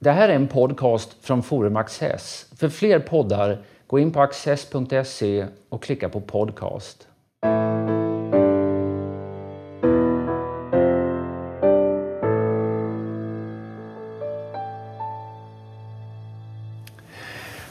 Det 0.00 0.10
här 0.10 0.28
är 0.28 0.34
en 0.34 0.48
podcast 0.48 1.16
från 1.20 1.42
Forum 1.42 1.76
Access. 1.76 2.46
För 2.56 2.68
fler 2.68 2.98
poddar, 2.98 3.58
gå 3.86 3.98
in 3.98 4.12
på 4.12 4.20
access.se 4.20 5.46
och 5.68 5.82
klicka 5.82 6.08
på 6.08 6.20
podcast. 6.20 7.06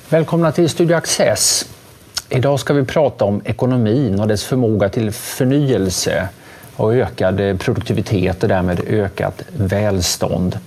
Välkomna 0.10 0.52
till 0.52 0.70
Studio 0.70 0.96
Access. 0.96 1.66
Idag 2.30 2.60
ska 2.60 2.74
vi 2.74 2.86
prata 2.86 3.26
om 3.26 3.42
ekonomin 3.46 4.20
och 4.20 4.28
dess 4.28 4.44
förmåga 4.44 4.90
till 4.90 5.12
förnyelse 5.12 6.30
och 6.78 6.96
ökad 6.96 7.60
produktivitet 7.60 8.44
och 8.44 8.50
därmed 8.50 8.82
ökat 8.88 9.44
välstånd. 9.58 10.60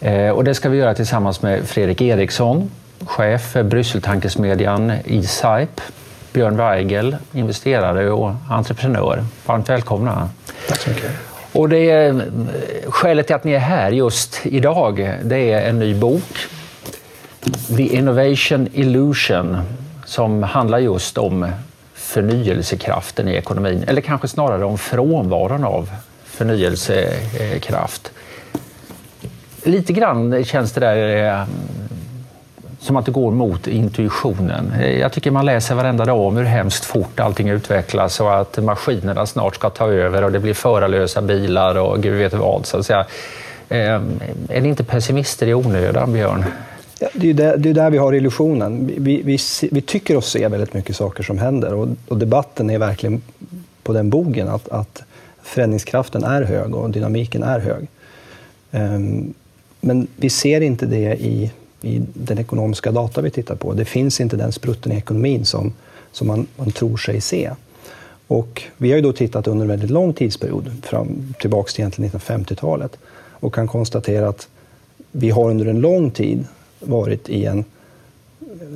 Eh, 0.00 0.28
och 0.28 0.44
det 0.44 0.54
ska 0.54 0.68
vi 0.68 0.78
göra 0.78 0.94
tillsammans 0.94 1.42
med 1.42 1.64
Fredrik 1.68 2.00
Eriksson, 2.00 2.70
chef 3.04 3.42
för 3.42 3.62
Brysseltankesmedjan 3.62 4.90
E-Sype, 4.90 5.82
Björn 6.32 6.56
Weigel, 6.56 7.16
investerare 7.32 8.10
och 8.10 8.32
entreprenör. 8.48 9.24
Varmt 9.46 9.68
välkomna. 9.68 10.28
Tack 10.68 10.78
så 10.78 10.90
mycket. 10.90 11.10
Och 11.52 11.68
det 11.68 11.90
är, 11.90 12.24
skälet 12.88 13.26
till 13.26 13.36
att 13.36 13.44
ni 13.44 13.52
är 13.52 13.58
här 13.58 13.90
just 13.90 14.40
idag, 14.46 15.12
det 15.24 15.52
är 15.52 15.68
en 15.68 15.78
ny 15.78 15.94
bok. 15.94 16.36
The 17.76 17.96
Innovation 17.96 18.68
Illusion 18.72 19.58
som 20.04 20.42
handlar 20.42 20.78
just 20.78 21.18
om 21.18 21.52
förnyelsekraften 22.12 23.28
i 23.28 23.34
ekonomin, 23.34 23.84
eller 23.86 24.00
kanske 24.00 24.28
snarare 24.28 24.64
om 24.64 24.78
frånvaron 24.78 25.64
av 25.64 25.90
förnyelsekraft. 26.24 28.12
Lite 29.62 29.92
grann 29.92 30.44
känns 30.44 30.72
det 30.72 30.80
där 30.80 31.26
eh, 31.26 31.46
som 32.78 32.96
att 32.96 33.06
det 33.06 33.12
går 33.12 33.30
mot 33.30 33.66
intuitionen. 33.66 34.72
Jag 35.00 35.12
tycker 35.12 35.30
man 35.30 35.46
läser 35.46 35.74
varenda 35.74 36.04
dag 36.04 36.20
om 36.20 36.36
hur 36.36 36.44
hemskt 36.44 36.84
fort 36.84 37.20
allting 37.20 37.48
utvecklas 37.48 38.20
och 38.20 38.40
att 38.40 38.58
maskinerna 38.64 39.26
snart 39.26 39.54
ska 39.54 39.70
ta 39.70 39.88
över 39.88 40.24
och 40.24 40.32
det 40.32 40.38
blir 40.38 40.54
förarlösa 40.54 41.22
bilar 41.22 41.74
och 41.74 42.02
gud 42.02 42.18
vet 42.18 42.34
vad. 42.34 42.66
Så 42.66 42.78
att 42.78 42.86
säga. 42.86 43.06
Ehm, 43.68 44.20
är 44.48 44.60
ni 44.60 44.68
inte 44.68 44.84
pessimister 44.84 45.46
i 45.46 45.54
onödan, 45.54 46.12
Björn? 46.12 46.44
Ja, 47.02 47.08
det, 47.14 47.30
är 47.30 47.34
där, 47.34 47.56
det 47.56 47.70
är 47.70 47.74
där 47.74 47.90
vi 47.90 47.98
har 47.98 48.12
illusionen. 48.12 48.86
Vi, 48.86 49.22
vi, 49.22 49.38
vi, 49.70 49.80
tycker 49.80 50.16
oss 50.16 50.30
se 50.30 50.48
väldigt 50.48 50.74
mycket 50.74 50.96
saker 50.96 51.22
som 51.22 51.38
händer 51.38 51.74
och, 51.74 51.88
och 52.08 52.18
debatten 52.18 52.70
är 52.70 52.78
verkligen 52.78 53.22
på 53.82 53.92
den 53.92 54.10
bogen 54.10 54.48
att, 54.48 54.68
att 54.68 55.02
förändringskraften 55.42 56.24
är 56.24 56.42
hög 56.42 56.74
och 56.74 56.90
dynamiken 56.90 57.42
är 57.42 57.60
hög. 57.60 57.88
Um, 58.70 59.34
men 59.80 60.06
vi 60.16 60.30
ser 60.30 60.60
inte 60.60 60.86
det 60.86 61.16
i, 61.20 61.50
i 61.80 62.02
den 62.14 62.38
ekonomiska 62.38 62.92
data 62.92 63.20
vi 63.20 63.30
tittar 63.30 63.54
på. 63.54 63.72
Det 63.72 63.84
finns 63.84 64.20
inte 64.20 64.36
den 64.36 64.52
sprutten 64.52 64.92
i 64.92 64.96
ekonomin 64.96 65.44
som, 65.44 65.72
som 66.12 66.26
man, 66.26 66.46
man 66.56 66.70
tror 66.70 66.96
sig 66.96 67.20
se. 67.20 67.50
Och 68.26 68.62
vi 68.76 68.90
har 68.90 68.96
ju 68.96 69.02
då 69.02 69.12
tittat 69.12 69.46
under 69.46 69.64
en 69.64 69.70
väldigt 69.70 69.90
lång 69.90 70.12
tidsperiod, 70.12 70.72
fram, 70.82 71.34
tillbaka 71.40 71.72
till 71.72 72.04
1950-talet, 72.04 72.98
och 73.14 73.54
kan 73.54 73.68
konstatera 73.68 74.28
att 74.28 74.48
vi 75.12 75.30
har 75.30 75.50
under 75.50 75.66
en 75.66 75.80
lång 75.80 76.10
tid 76.10 76.46
varit 76.82 77.28
i 77.28 77.44
en 77.44 77.64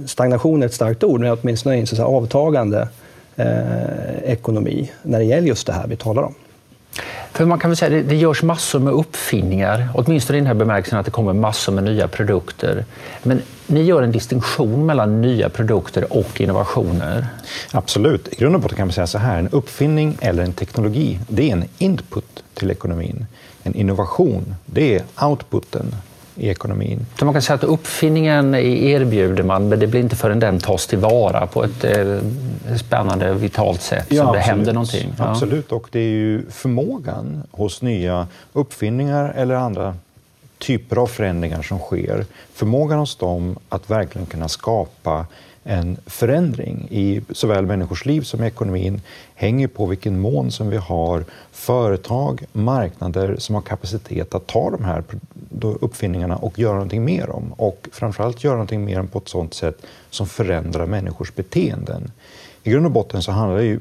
stagnation 0.07 0.63
är 0.63 0.67
ett 0.67 0.75
starkt 0.75 1.05
ord, 1.05 1.21
men 1.21 1.39
åtminstone 1.43 1.77
i 1.77 1.81
en 1.81 1.87
så 1.87 2.05
avtagande 2.05 2.89
eh, 3.37 4.23
ekonomi 4.25 4.91
när 5.03 5.19
det 5.19 5.25
gäller 5.25 5.49
just 5.49 5.67
det 5.67 5.73
här 5.73 5.87
vi 5.87 5.97
talar 5.97 6.23
om. 6.23 6.35
För 7.33 7.45
man 7.45 7.59
kan 7.59 7.71
väl 7.71 7.77
säga 7.77 7.91
det, 7.91 8.03
det 8.03 8.17
görs 8.17 8.43
massor 8.43 8.79
med 8.79 8.93
uppfinningar, 8.93 9.89
åtminstone 9.95 10.37
i 10.37 10.41
den 10.41 10.47
här 10.47 10.55
bemärkelsen 10.55 10.99
att 10.99 11.05
det 11.05 11.11
kommer 11.11 11.33
massor 11.33 11.73
med 11.73 11.85
nya 11.85 12.09
produkter. 12.09 12.85
Men 13.23 13.43
ni 13.67 13.83
gör 13.83 14.03
en 14.03 14.13
distinktion 14.13 14.87
mellan 14.87 15.21
nya 15.21 15.49
produkter 15.49 16.13
och 16.13 16.41
innovationer. 16.41 17.27
Absolut. 17.73 18.29
I 18.33 18.37
grund 18.37 18.55
och 18.55 18.61
botten 18.61 18.77
kan 18.77 18.87
man 18.87 18.93
säga 18.93 19.07
så 19.07 19.19
här, 19.19 19.39
en 19.39 19.49
uppfinning 19.49 20.17
eller 20.21 20.43
en 20.43 20.53
teknologi, 20.53 21.21
det 21.29 21.49
är 21.49 21.53
en 21.53 21.65
input 21.79 22.45
till 22.55 22.71
ekonomin. 22.71 23.27
En 23.63 23.75
innovation, 23.75 24.55
det 24.67 24.95
är 24.95 25.03
outputen 25.27 25.95
i 26.37 26.49
ekonomin. 26.49 27.07
Så 27.19 27.25
man 27.25 27.35
kan 27.35 27.43
säga 27.43 27.55
att 27.55 27.65
uppfinningen 27.65 28.55
erbjuder 28.55 29.43
man, 29.43 29.69
men 29.69 29.79
det 29.79 29.87
blir 29.87 30.01
inte 30.01 30.17
förrän 30.17 30.41
den 30.41 30.61
tas 30.61 30.87
tillvara 30.87 31.47
på 31.47 31.65
ett 31.65 31.85
eh, 31.85 32.19
spännande, 32.79 33.35
vitalt 33.35 33.83
sätt 33.83 34.07
ja, 34.09 34.25
som 34.25 34.33
det 34.33 34.39
händer 34.39 34.73
någonting. 34.73 35.13
Ja. 35.19 35.25
Absolut, 35.25 35.73
och 35.73 35.89
det 35.91 36.01
är 36.01 36.11
ju 36.11 36.51
förmågan 36.51 37.43
hos 37.51 37.83
nya 37.83 38.27
uppfinningar 38.53 39.33
eller 39.37 39.55
andra 39.55 39.97
typer 40.59 40.97
av 40.97 41.07
förändringar 41.07 41.63
som 41.63 41.79
sker. 41.79 42.25
Förmågan 42.53 42.99
hos 42.99 43.17
dem 43.17 43.57
att 43.69 43.91
verkligen 43.91 44.27
kunna 44.27 44.49
skapa 44.49 45.27
en 45.67 45.97
förändring 46.07 46.89
i 46.91 47.21
såväl 47.31 47.67
människors 47.67 48.07
liv 48.07 48.21
som 48.21 48.43
ekonomin 48.43 49.01
hänger 49.35 49.69
på 49.69 49.87
vilken 49.87 50.21
mån 50.21 50.51
som 50.51 50.71
vi 50.71 50.77
har 50.77 51.25
företag, 51.53 52.45
marknader 52.53 53.37
som 53.39 53.55
har 53.55 53.63
kapacitet 53.63 54.35
att 54.35 54.47
ta 54.47 54.71
de 54.71 54.85
här 54.85 55.05
uppfinningarna 55.61 56.37
och 56.37 56.59
göra 56.59 56.73
någonting 56.73 57.05
mer 57.05 57.31
om. 57.31 57.53
Och 57.53 57.89
framförallt 57.93 58.45
göra 58.45 58.55
någonting 58.55 58.85
mer 58.85 59.01
om 59.01 59.09
på 59.09 59.19
ett 59.19 59.29
sådant 59.29 59.55
sätt 59.55 59.83
som 60.11 60.27
förändrar 60.27 60.87
människors 60.87 61.35
beteenden. 61.35 62.11
I 62.63 62.71
grund 62.71 62.87
och 62.87 62.93
botten 62.93 63.23
så 63.23 63.33
handlar 63.33 63.61
ju 63.61 63.79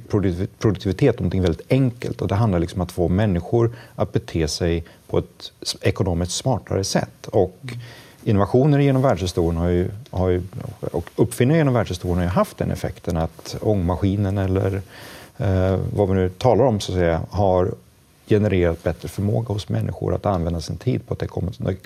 produktivitet 0.59 1.19
om 1.19 1.23
någonting 1.23 1.41
väldigt 1.41 1.71
enkelt 1.71 2.21
och 2.21 2.27
det 2.27 2.35
handlar 2.35 2.59
liksom 2.59 2.81
om 2.81 2.85
att 2.85 2.91
få 2.91 3.07
människor 3.07 3.75
att 3.95 4.13
bete 4.13 4.47
sig 4.47 4.83
på 5.07 5.17
ett 5.17 5.51
ekonomiskt 5.81 6.31
smartare 6.31 6.83
sätt. 6.83 7.27
Och 7.27 7.57
mm 7.63 7.79
innovationer 8.25 8.79
genom 8.79 9.01
världshistorien 9.01 9.57
har 9.57 9.69
ju, 9.69 9.89
har 10.09 10.29
ju, 10.29 10.41
och 10.91 11.09
uppfinningar 11.15 11.57
genom 11.57 11.73
världshistorien 11.73 12.17
har 12.17 12.25
ju 12.25 12.29
haft 12.29 12.57
den 12.57 12.71
effekten 12.71 13.17
att 13.17 13.55
ångmaskinen 13.61 14.37
eller 14.37 14.81
eh, 15.37 15.79
vad 15.95 16.09
vi 16.09 16.15
nu 16.15 16.29
talar 16.29 16.65
om 16.65 16.79
så 16.79 16.91
att 16.91 16.97
säga, 16.97 17.21
har 17.29 17.71
genererat 18.27 18.83
bättre 18.83 19.07
förmåga 19.07 19.53
hos 19.53 19.69
människor 19.69 20.15
att 20.15 20.25
använda 20.25 20.61
sin 20.61 20.77
tid 20.77 21.07
på 21.07 21.13
ett 21.13 21.23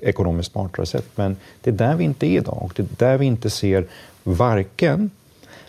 ekonomiskt 0.01 0.51
smartare 0.51 0.85
sätt. 0.85 1.05
Men 1.15 1.37
det 1.61 1.69
är 1.69 1.73
där 1.73 1.95
vi 1.95 2.03
inte 2.03 2.27
är 2.27 2.37
idag 2.37 2.63
och 2.63 2.73
det 2.75 2.83
är 2.83 3.09
där 3.09 3.17
vi 3.17 3.25
inte 3.25 3.49
ser 3.49 3.87
varken 4.23 5.09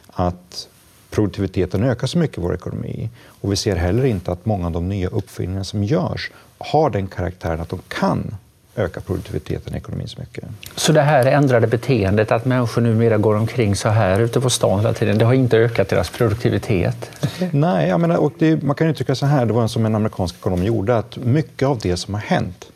att 0.06 0.68
produktiviteten 1.10 1.84
ökar 1.84 2.06
så 2.06 2.18
mycket 2.18 2.38
i 2.38 2.40
vår 2.40 2.54
ekonomi 2.54 3.10
och 3.40 3.52
vi 3.52 3.56
ser 3.56 3.76
heller 3.76 4.04
inte 4.04 4.32
att 4.32 4.46
många 4.46 4.66
av 4.66 4.72
de 4.72 4.88
nya 4.88 5.08
uppfinningarna 5.08 5.64
som 5.64 5.84
görs 5.84 6.30
har 6.58 6.90
den 6.90 7.06
karaktären 7.06 7.60
att 7.60 7.68
de 7.68 7.80
kan 7.88 8.34
öka 8.76 9.00
produktiviteten 9.00 9.74
i 9.74 9.76
ekonomin 9.76 10.08
så 10.08 10.20
mycket. 10.20 10.44
Så 10.76 10.92
det 10.92 11.02
här 11.02 11.26
ändrade 11.26 11.66
beteendet, 11.66 12.32
att 12.32 12.44
människor 12.44 12.82
numera 12.82 13.18
går 13.18 13.34
omkring 13.34 13.76
så 13.76 13.88
här 13.88 14.20
ute 14.20 14.40
på 14.40 14.50
stan 14.50 14.80
hela 14.80 14.92
tiden, 14.94 15.18
det 15.18 15.24
har 15.24 15.34
inte 15.34 15.58
ökat 15.58 15.88
deras 15.88 16.10
produktivitet? 16.10 17.10
Nej, 17.50 17.88
jag 17.88 18.00
menar, 18.00 18.16
och 18.16 18.32
det, 18.38 18.62
man 18.62 18.76
kan 18.76 18.86
uttrycka 18.86 19.14
så 19.14 19.26
här, 19.26 19.46
det 19.46 19.52
var 19.52 19.68
som 19.68 19.86
en 19.86 19.94
amerikansk 19.94 20.34
ekonom 20.34 20.64
gjorde, 20.64 20.98
att 20.98 21.16
mycket 21.16 21.68
av 21.68 21.78
det 21.78 21.96
som 21.96 22.14
har 22.14 22.20
hänt, 22.20 22.66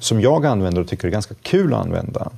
som 0.00 0.20
jag 0.20 0.46
använder 0.46 0.80
och 0.80 0.88
tycker 0.88 1.08
är 1.08 1.12
ganska 1.12 1.34
kul 1.42 1.74
att 1.74 1.80
använda, 1.84 2.30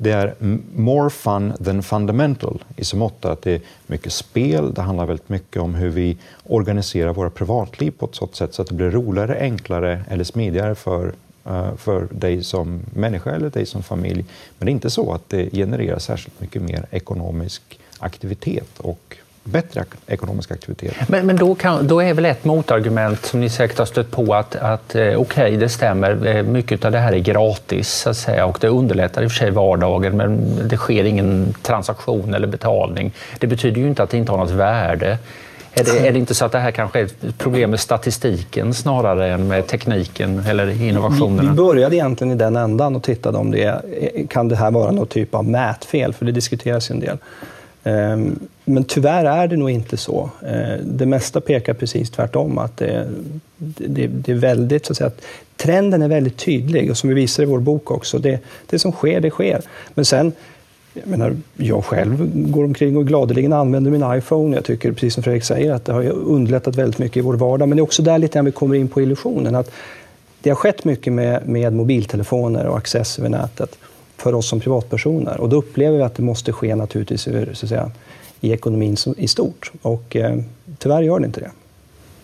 det 0.00 0.10
är 0.10 0.34
more 0.74 1.10
fun 1.10 1.52
than 1.64 1.82
fundamental 1.82 2.64
i 2.76 2.84
så 2.84 2.96
mått 2.96 3.24
att 3.24 3.42
det 3.42 3.52
är 3.52 3.60
mycket 3.86 4.12
spel, 4.12 4.74
det 4.74 4.82
handlar 4.82 5.06
väldigt 5.06 5.28
mycket 5.28 5.62
om 5.62 5.74
hur 5.74 5.88
vi 5.88 6.16
organiserar 6.44 7.12
våra 7.12 7.30
privatliv 7.30 7.90
på 7.90 8.06
ett 8.06 8.14
sådant 8.14 8.36
sätt 8.36 8.54
så 8.54 8.62
att 8.62 8.68
det 8.68 8.74
blir 8.74 8.90
roligare, 8.90 9.38
enklare 9.40 10.04
eller 10.08 10.24
smidigare 10.24 10.74
för 10.74 11.12
Eh, 11.48 11.76
för 11.76 12.06
dig 12.10 12.44
som 12.44 12.80
människa 12.94 13.30
eller 13.30 13.50
dig 13.50 13.66
som 13.66 13.82
familj. 13.82 14.24
Men 14.58 14.66
det 14.66 14.70
är 14.70 14.72
inte 14.72 14.90
så 14.90 15.12
att 15.12 15.22
det 15.28 15.50
genererar 15.50 15.98
särskilt 15.98 16.40
mycket 16.40 16.62
mer 16.62 16.86
ekonomisk 16.90 17.78
aktivitet 17.98 18.78
och 18.78 19.16
bättre 19.44 19.84
ekonomisk 20.06 20.50
aktivitet. 20.50 20.94
Men, 21.08 21.26
men 21.26 21.36
då, 21.36 21.54
kan, 21.54 21.86
då, 21.86 22.00
är 22.00 22.14
väl 22.14 22.24
ett 22.24 22.44
motargument 22.44 23.24
som 23.24 23.40
ni 23.40 23.50
säkert 23.50 23.78
har 23.78 23.86
stött 23.86 24.10
på 24.10 24.34
att, 24.34 24.56
att 24.56 24.94
eh, 24.94 25.02
okej, 25.02 25.16
okay, 25.16 25.56
det 25.56 25.68
stämmer, 25.68 26.26
eh, 26.26 26.42
mycket 26.42 26.84
av 26.84 26.92
det 26.92 26.98
här 26.98 27.12
är 27.12 27.18
gratis 27.18 27.88
så 27.88 28.10
att 28.10 28.16
säga, 28.16 28.46
och 28.46 28.58
det 28.60 28.68
underlättar 28.68 29.22
i 29.22 29.26
och 29.26 29.30
för 29.30 29.38
sig 29.38 29.50
vardagen 29.50 30.16
men 30.16 30.58
det 30.68 30.76
sker 30.76 31.04
ingen 31.04 31.54
transaktion 31.62 32.34
eller 32.34 32.46
betalning. 32.46 33.12
Det 33.38 33.46
betyder 33.46 33.80
ju 33.80 33.88
inte 33.88 34.02
att 34.02 34.10
det 34.10 34.16
inte 34.16 34.32
har 34.32 34.38
något 34.38 34.50
värde. 34.50 35.18
Är 35.74 35.84
det, 35.84 36.08
är 36.08 36.12
det, 36.12 36.18
inte 36.18 36.34
så 36.34 36.44
att 36.44 36.52
det 36.52 36.58
här 36.58 36.70
kanske 36.70 37.00
är 37.00 37.04
ett 37.04 37.38
problem 37.38 37.70
med 37.70 37.80
statistiken 37.80 38.74
snarare 38.74 39.32
än 39.32 39.48
med 39.48 39.66
tekniken 39.66 40.38
eller 40.48 40.82
innovationerna? 40.82 41.42
Vi, 41.42 41.48
vi 41.48 41.54
började 41.54 41.96
egentligen 41.96 42.32
i 42.32 42.36
den 42.36 42.56
ändan 42.56 42.96
och 42.96 43.02
tittade 43.02 43.38
om 43.38 43.50
det 43.50 43.82
kan 44.28 44.48
det 44.48 44.56
här 44.56 44.70
vara 44.70 44.90
någon 44.90 45.06
typ 45.06 45.34
av 45.34 45.44
mätfel, 45.44 46.12
för 46.12 46.24
det 46.24 46.32
diskuteras 46.32 46.90
ju 46.90 46.92
en 46.92 47.00
del. 47.00 47.18
Ehm, 47.84 48.38
men 48.64 48.84
tyvärr 48.84 49.24
är 49.24 49.48
det 49.48 49.56
nog 49.56 49.70
inte 49.70 49.96
så. 49.96 50.30
Ehm, 50.46 50.80
det 50.84 51.06
mesta 51.06 51.40
pekar 51.40 51.74
precis 51.74 52.10
tvärtom. 52.10 52.58
Att 52.58 52.76
det, 52.76 53.08
det, 53.56 54.06
det 54.06 54.32
är 54.32 54.36
väldigt, 54.36 54.86
så 54.86 54.92
att 54.92 54.96
säga, 54.96 55.10
trenden 55.56 56.02
är 56.02 56.08
väldigt 56.08 56.36
tydlig 56.36 56.90
och 56.90 56.96
som 56.96 57.08
vi 57.08 57.14
visar 57.14 57.42
i 57.42 57.46
vår 57.46 57.60
bok 57.60 57.90
också. 57.90 58.18
Det, 58.18 58.40
det 58.66 58.78
som 58.78 58.92
sker, 58.92 59.20
det 59.20 59.30
sker. 59.30 59.60
Men 59.94 60.04
sen 60.04 60.32
jag, 61.00 61.10
menar, 61.10 61.36
jag 61.56 61.84
själv 61.84 62.30
går 62.50 62.64
omkring 62.64 62.96
och 62.96 63.06
gladeligen 63.06 63.52
använder 63.52 63.90
min 63.90 64.18
iPhone. 64.18 64.56
Jag 64.56 64.64
tycker, 64.64 64.92
precis 64.92 65.14
som 65.14 65.22
Fredrik 65.22 65.44
säger, 65.44 65.72
att 65.72 65.84
det 65.84 65.92
har 65.92 66.02
underlättat 66.10 66.76
väldigt 66.76 66.98
mycket 66.98 67.16
i 67.16 67.20
vår 67.20 67.34
vardag. 67.34 67.68
Men 67.68 67.76
det 67.76 67.80
är 67.80 67.82
också 67.82 68.02
där 68.02 68.18
lite 68.18 68.34
grann 68.34 68.44
vi 68.44 68.52
kommer 68.52 68.74
in 68.74 68.88
på 68.88 69.00
illusionen. 69.02 69.54
Att 69.54 69.70
det 70.40 70.50
har 70.50 70.56
skett 70.56 70.84
mycket 70.84 71.12
med, 71.12 71.48
med 71.48 71.72
mobiltelefoner 71.72 72.66
och 72.66 72.76
access 72.76 73.18
över 73.18 73.28
nätet. 73.28 73.78
för 74.16 74.34
oss 74.34 74.48
som 74.48 74.60
privatpersoner. 74.60 75.40
Och 75.40 75.48
då 75.48 75.56
upplever 75.56 75.96
vi 75.96 76.02
att 76.02 76.14
det 76.14 76.22
måste 76.22 76.52
ske 76.52 76.74
naturligtvis 76.74 77.22
så 77.22 77.48
att 77.50 77.68
säga, 77.68 77.90
i 78.40 78.52
ekonomin 78.52 78.96
i 79.16 79.28
stort. 79.28 79.72
Och 79.82 80.16
eh, 80.16 80.38
tyvärr 80.78 81.02
gör 81.02 81.20
det 81.20 81.26
inte 81.26 81.40
det. 81.40 81.50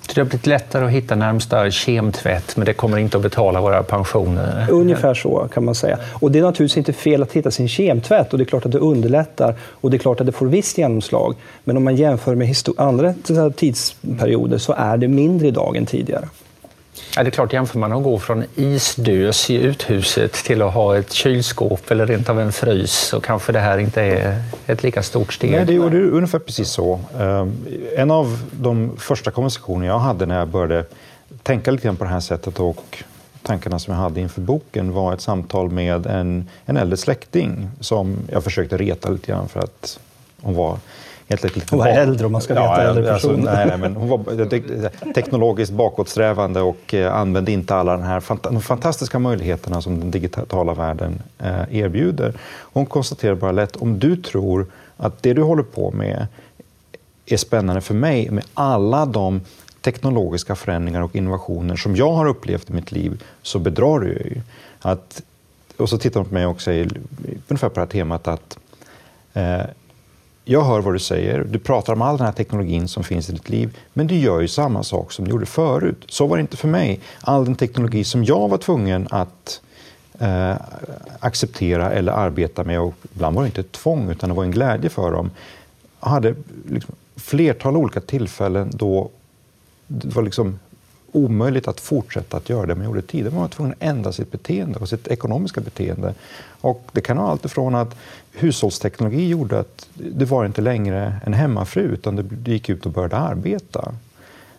Det 0.06 0.20
har 0.20 0.24
blivit 0.24 0.46
lättare 0.46 0.84
att 0.84 0.90
hitta 0.90 1.14
närmsta 1.14 1.70
kemtvätt, 1.70 2.56
men 2.56 2.66
det 2.66 2.72
kommer 2.72 2.98
inte 2.98 3.16
att 3.16 3.22
betala 3.22 3.60
våra 3.60 3.82
pensioner. 3.82 4.66
Ungefär 4.70 5.14
så 5.14 5.48
kan 5.54 5.64
man 5.64 5.74
säga. 5.74 5.98
Och 6.12 6.32
det 6.32 6.38
är 6.38 6.42
naturligtvis 6.42 6.76
inte 6.76 6.92
fel 6.92 7.22
att 7.22 7.32
hitta 7.32 7.50
sin 7.50 7.68
kemtvätt 7.68 8.32
och 8.32 8.38
det 8.38 8.44
är 8.44 8.46
klart 8.46 8.66
att 8.66 8.72
det 8.72 8.78
underlättar 8.78 9.54
och 9.60 9.90
det 9.90 9.96
är 9.96 9.98
klart 9.98 10.20
att 10.20 10.26
det 10.26 10.32
får 10.32 10.46
visst 10.46 10.78
genomslag. 10.78 11.34
Men 11.64 11.76
om 11.76 11.84
man 11.84 11.96
jämför 11.96 12.34
med 12.34 12.54
andra 12.76 13.14
tidsperioder 13.56 14.58
så 14.58 14.72
är 14.72 14.96
det 14.96 15.08
mindre 15.08 15.48
idag 15.48 15.76
än 15.76 15.86
tidigare. 15.86 16.28
Ja, 17.16 17.22
det 17.22 17.28
är 17.28 17.30
klart, 17.30 17.52
jämför 17.52 17.78
man 17.78 17.92
att 17.92 18.02
gå 18.02 18.18
från 18.18 18.44
isdös 18.54 19.50
i 19.50 19.54
uthuset 19.54 20.32
till 20.32 20.62
att 20.62 20.74
ha 20.74 20.96
ett 20.96 21.12
kylskåp 21.12 21.90
eller 21.90 22.06
rent 22.06 22.28
av 22.28 22.40
en 22.40 22.52
frys 22.52 22.92
så 22.92 23.20
kanske 23.20 23.52
det 23.52 23.58
här 23.58 23.78
inte 23.78 24.02
är 24.02 24.42
ett 24.66 24.82
lika 24.82 25.02
stort 25.02 25.32
steg. 25.32 25.50
Nej, 25.50 25.64
det 25.64 25.74
är 25.74 25.94
ungefär 25.94 26.38
precis 26.38 26.68
så. 26.68 27.00
Ehm, 27.18 27.66
en 27.96 28.10
av 28.10 28.38
de 28.50 28.96
första 28.98 29.30
konversationer 29.30 29.86
jag 29.86 29.98
hade 29.98 30.26
när 30.26 30.38
jag 30.38 30.48
började 30.48 30.84
tänka 31.42 31.70
lite 31.70 31.84
grann 31.84 31.96
på 31.96 32.04
det 32.04 32.10
här 32.10 32.20
sättet 32.20 32.60
och 32.60 33.04
tankarna 33.42 33.78
som 33.78 33.94
jag 33.94 34.00
hade 34.00 34.20
inför 34.20 34.40
boken 34.40 34.92
var 34.92 35.14
ett 35.14 35.20
samtal 35.20 35.70
med 35.70 36.06
en, 36.06 36.48
en 36.66 36.76
äldre 36.76 36.96
släkting 36.96 37.70
som 37.80 38.16
jag 38.32 38.44
försökte 38.44 38.76
reta 38.76 39.10
lite 39.10 39.26
grann 39.26 39.48
för 39.48 39.60
att 39.60 39.98
hon 40.42 40.54
var 40.54 40.78
helt 41.28 41.44
enkelt 41.44 41.70
hon 41.70 41.78
var 41.78 41.86
äldre 41.86 42.26
om 42.26 42.32
man 42.32 42.40
ska 42.40 42.54
veta 42.54 42.64
ja, 42.64 42.80
äldre 42.80 43.12
alltså, 43.12 43.32
nej, 43.32 43.66
nej, 43.66 43.78
men 43.78 43.96
Hon 43.96 44.08
var 44.08 45.12
teknologiskt 45.12 45.72
bakåtsträvande 45.72 46.60
och 46.60 46.94
eh, 46.94 47.14
använde 47.14 47.52
inte 47.52 47.74
alla 47.74 47.96
den 47.96 48.06
här 48.06 48.22
de 48.42 48.60
fantastiska 48.60 49.18
möjligheterna 49.18 49.82
som 49.82 50.00
den 50.00 50.10
digitala 50.10 50.74
världen 50.74 51.22
eh, 51.38 51.76
erbjuder. 51.76 52.34
Hon 52.60 52.86
konstaterar 52.86 53.34
bara 53.34 53.52
lätt, 53.52 53.76
om 53.76 53.98
du 53.98 54.16
tror 54.16 54.66
att 54.96 55.22
det 55.22 55.32
du 55.32 55.42
håller 55.42 55.62
på 55.62 55.90
med 55.90 56.26
är 57.26 57.36
spännande 57.36 57.80
för 57.80 57.94
mig 57.94 58.30
med 58.30 58.44
alla 58.54 59.06
de 59.06 59.40
teknologiska 59.80 60.54
förändringar 60.56 61.02
och 61.02 61.16
innovationer 61.16 61.76
som 61.76 61.96
jag 61.96 62.12
har 62.12 62.26
upplevt 62.26 62.70
i 62.70 62.72
mitt 62.72 62.92
liv, 62.92 63.22
så 63.42 63.58
bedrar 63.58 64.00
du 64.00 64.08
ju. 64.08 64.40
Att, 64.80 65.22
och 65.76 65.88
så 65.88 65.98
tittar 65.98 66.20
hon 66.20 66.28
på 66.28 66.34
mig 66.34 66.46
och 66.46 66.60
säger 66.60 67.00
ungefär 67.48 67.68
på 67.68 67.74
det 67.74 67.80
här 67.80 67.86
temat 67.86 68.28
att 68.28 68.58
eh, 69.32 69.60
jag 70.44 70.64
hör 70.64 70.80
vad 70.80 70.94
du 70.94 70.98
säger, 70.98 71.44
du 71.44 71.58
pratar 71.58 71.92
om 71.92 72.02
all 72.02 72.16
den 72.16 72.26
här 72.26 72.32
teknologin 72.32 72.88
som 72.88 73.04
finns 73.04 73.30
i 73.30 73.32
ditt 73.32 73.48
liv, 73.48 73.78
men 73.92 74.06
du 74.06 74.14
gör 74.14 74.40
ju 74.40 74.48
samma 74.48 74.82
sak 74.82 75.12
som 75.12 75.24
du 75.24 75.30
gjorde 75.30 75.46
förut. 75.46 76.04
Så 76.08 76.26
var 76.26 76.36
det 76.36 76.40
inte 76.40 76.56
för 76.56 76.68
mig. 76.68 77.00
All 77.20 77.44
den 77.44 77.54
teknologi 77.54 78.04
som 78.04 78.24
jag 78.24 78.48
var 78.48 78.58
tvungen 78.58 79.08
att 79.10 79.60
eh, 80.18 80.54
acceptera 81.18 81.92
eller 81.92 82.12
arbeta 82.12 82.64
med, 82.64 82.80
och 82.80 82.94
ibland 83.14 83.36
var 83.36 83.42
det 83.42 83.46
inte 83.46 83.60
ett 83.60 83.72
tvång 83.72 84.10
utan 84.10 84.28
det 84.28 84.34
var 84.34 84.44
en 84.44 84.50
glädje 84.50 84.90
för 84.90 85.12
dem, 85.12 85.30
jag 86.00 86.08
hade 86.08 86.34
liksom 86.68 86.94
flertal 87.16 87.76
olika 87.76 88.00
tillfällen 88.00 88.70
då 88.74 89.10
det 89.86 90.14
var 90.14 90.22
liksom 90.22 90.58
omöjligt 91.14 91.68
att 91.68 91.80
fortsätta 91.80 92.36
att 92.36 92.48
göra 92.48 92.66
det 92.66 92.74
man 92.74 92.84
gjorde 92.84 93.02
tidigare. 93.02 93.34
Man 93.34 93.40
var 93.40 93.48
tvungen 93.48 93.72
att 93.72 93.82
ändra 93.82 94.12
sitt 94.12 94.32
beteende 94.32 94.78
och 94.78 94.88
sitt 94.88 95.08
ekonomiska 95.08 95.60
beteende. 95.60 96.14
Och 96.60 96.88
det 96.92 97.00
kan 97.00 97.16
vara 97.16 97.30
allt 97.30 97.44
ifrån 97.44 97.74
att 97.74 97.96
hushållsteknologi 98.32 99.28
gjorde 99.28 99.58
att 99.60 99.88
du 99.94 100.24
var 100.24 100.46
inte 100.46 100.60
längre 100.60 101.20
en 101.24 101.32
hemmafru 101.32 101.82
utan 101.82 102.16
du 102.16 102.52
gick 102.52 102.68
ut 102.68 102.86
och 102.86 102.92
började 102.92 103.16
arbeta. 103.16 103.94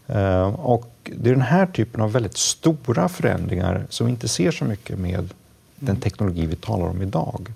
Eh, 0.07 0.47
och 0.47 0.91
det 1.03 1.29
är 1.29 1.33
den 1.33 1.41
här 1.41 1.65
typen 1.65 2.01
av 2.01 2.11
väldigt 2.11 2.37
stora 2.37 3.09
förändringar 3.09 3.85
som 3.89 4.07
vi 4.07 4.11
inte 4.11 4.27
ser 4.27 4.51
så 4.51 4.65
mycket 4.65 4.99
med 4.99 5.29
den 5.75 5.95
teknologi 5.95 6.45
vi 6.45 6.55
talar 6.55 6.85
om 6.85 7.01
idag. 7.01 7.51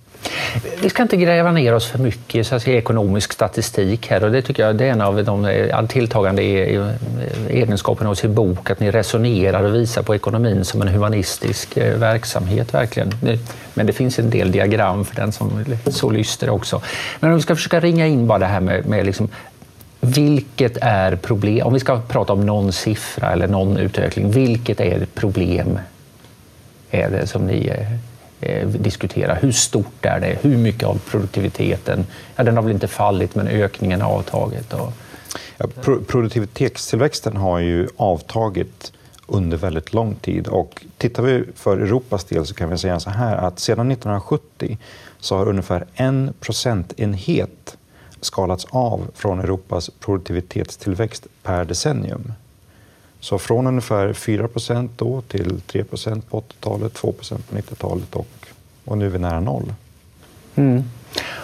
Vi 0.81 0.89
ska 0.89 1.03
inte 1.03 1.17
gräva 1.17 1.51
ner 1.51 1.75
oss 1.75 1.87
för 1.87 1.99
mycket 1.99 2.47
så 2.47 2.55
att 2.55 2.61
säga, 2.61 2.77
ekonomisk 2.77 3.33
statistik 3.33 4.07
här 4.07 4.23
och 4.23 4.31
det 4.31 4.41
tycker 4.41 4.65
jag 4.65 4.75
det 4.75 4.85
är 4.85 4.91
en 4.91 5.01
av 5.01 5.23
de 5.23 5.87
tilltagande 5.89 6.43
e-, 6.43 6.75
e-, 6.75 6.95
egenskaperna 7.49 8.09
hos 8.09 8.23
er 8.23 8.27
bok, 8.27 8.69
att 8.69 8.79
ni 8.79 8.91
resonerar 8.91 9.63
och 9.63 9.75
visar 9.75 10.03
på 10.03 10.15
ekonomin 10.15 10.65
som 10.65 10.81
en 10.81 10.87
humanistisk 10.87 11.77
eh, 11.77 11.97
verksamhet 11.97 12.73
verkligen. 12.73 13.13
Men 13.73 13.85
det 13.85 13.93
finns 13.93 14.19
en 14.19 14.29
del 14.29 14.51
diagram 14.51 15.05
för 15.05 15.15
den 15.15 15.31
som 15.31 15.65
så 15.85 16.09
lyster 16.09 16.49
också. 16.49 16.81
Men 17.19 17.29
om 17.29 17.35
vi 17.35 17.41
ska 17.41 17.55
försöka 17.55 17.79
ringa 17.79 18.07
in 18.07 18.27
bara 18.27 18.39
det 18.39 18.45
här 18.45 18.59
med, 18.59 18.85
med 18.85 19.05
liksom, 19.05 19.29
vilket 20.01 20.77
är 20.81 21.15
problem, 21.15 21.67
om 21.67 21.73
vi 21.73 21.79
ska 21.79 22.01
prata 22.01 22.33
om 22.33 22.45
någon 22.45 22.71
siffra 22.71 23.31
eller 23.31 23.47
någon 23.47 23.77
utveckling, 23.77 24.31
vilket 24.31 24.79
är 24.79 25.07
problem 25.13 25.79
är 26.91 27.09
det 27.09 27.27
som 27.27 27.47
ni 27.47 27.67
eh, 27.67 28.08
Eh, 28.41 28.67
diskutera? 28.67 29.33
Hur 29.33 29.51
stort 29.51 30.05
är 30.05 30.19
det? 30.19 30.37
Hur 30.41 30.57
mycket 30.57 30.87
av 30.87 30.99
produktiviteten? 31.09 32.05
Ja, 32.35 32.43
den 32.43 32.55
har 32.55 32.63
väl 32.63 32.71
inte 32.71 32.87
fallit, 32.87 33.35
men 33.35 33.47
ökningen 33.47 34.01
har 34.01 34.11
avtagit. 34.11 34.73
Och... 34.73 34.93
Ja, 35.57 35.67
pro 35.81 36.01
produktivitetstillväxten 36.01 37.37
har 37.37 37.59
ju 37.59 37.87
avtagit 37.97 38.93
under 39.27 39.57
väldigt 39.57 39.93
lång 39.93 40.15
tid. 40.15 40.47
Och 40.47 40.85
tittar 40.97 41.23
vi 41.23 41.43
för 41.55 41.77
Europas 41.77 42.23
del 42.23 42.45
så 42.45 42.53
kan 42.53 42.69
vi 42.69 42.77
säga 42.77 42.99
så 42.99 43.09
här 43.09 43.37
att 43.37 43.59
sedan 43.59 43.91
1970 43.91 44.77
så 45.19 45.37
har 45.37 45.47
ungefär 45.47 45.85
en 45.93 46.33
procentenhet 46.39 47.77
skalats 48.21 48.65
av 48.69 49.11
från 49.15 49.39
Europas 49.39 49.89
produktivitetstillväxt 49.99 51.27
per 51.43 51.65
decennium. 51.65 52.33
Så 53.19 53.39
från 53.39 53.67
ungefär 53.67 54.13
4 54.13 54.47
då 54.97 55.21
till 55.21 55.61
3 55.61 55.83
på 55.83 55.95
80-talet, 55.95 56.93
2 56.93 57.11
på 57.11 57.55
90-talet 57.55 58.15
och, 58.15 58.27
och 58.85 58.97
nu 58.97 59.05
är 59.05 59.09
vi 59.09 59.19
nära 59.19 59.39
noll. 59.39 59.73
Mm. 60.55 60.83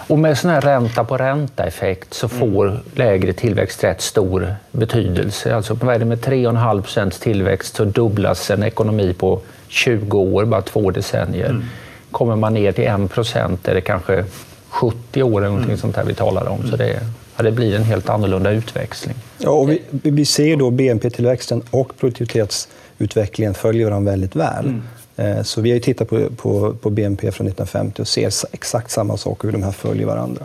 Och 0.08 0.18
med 0.18 0.38
sån 0.38 0.50
här 0.50 0.60
ränta 0.60 1.04
på 1.04 1.16
ränta-effekt 1.16 2.14
så 2.14 2.26
mm. 2.26 2.38
får 2.38 2.68
mm. 2.68 2.80
lägre 2.94 3.32
tillväxt 3.32 3.84
rätt 3.84 4.00
stor 4.00 4.56
betydelse. 4.70 5.54
Alltså 5.54 5.74
vad 5.74 5.94
är 5.94 5.98
det 5.98 6.04
med 6.04 6.18
3,5 6.18 6.82
procents 6.82 7.18
tillväxt 7.18 7.76
så 7.76 7.84
dubblas 7.84 8.50
en 8.50 8.62
ekonomi 8.62 9.14
på 9.18 9.40
20 9.68 10.18
år, 10.18 10.44
bara 10.44 10.62
två 10.62 10.90
decennier. 10.90 11.50
Mm. 11.50 11.64
Kommer 12.10 12.36
man 12.36 12.54
ner 12.54 12.72
till 12.72 12.84
1 12.84 13.10
procent 13.12 13.68
är 13.68 13.74
det 13.74 13.80
kanske 13.80 14.24
70 14.68 15.22
år 15.22 15.40
eller 15.40 15.48
någonting 15.48 15.70
mm. 15.70 15.80
sånt 15.80 15.96
här 15.96 16.04
vi 16.04 16.14
talar 16.14 16.48
om. 16.48 16.68
Så 16.70 16.76
det, 16.76 17.00
ja, 17.36 17.42
det 17.42 17.52
blir 17.52 17.76
en 17.76 17.82
helt 17.82 18.08
annorlunda 18.08 18.50
utväxling. 18.50 19.16
Ja, 19.38 19.50
och 19.50 19.70
vi, 19.70 19.82
vi 19.90 20.24
ser 20.24 20.56
då 20.56 20.70
BNP-tillväxten 20.70 21.62
och 21.70 21.96
produktivitetsutvecklingen 21.96 23.54
följer 23.54 23.84
varandra 23.84 24.10
väldigt 24.10 24.36
väl. 24.36 24.64
Mm. 24.64 24.82
Eh, 25.16 25.42
så 25.42 25.60
vi 25.60 25.72
har 25.72 25.78
tittat 25.78 26.08
på, 26.08 26.28
på, 26.36 26.74
på, 26.74 26.90
BNP 26.90 27.32
från 27.32 27.46
1950 27.46 28.02
och 28.02 28.08
ser 28.08 28.32
exakt 28.52 28.90
samma 28.90 29.16
sak 29.16 29.44
hur 29.44 29.52
de 29.52 29.62
här 29.62 29.72
följer 29.72 30.06
varandra. 30.06 30.44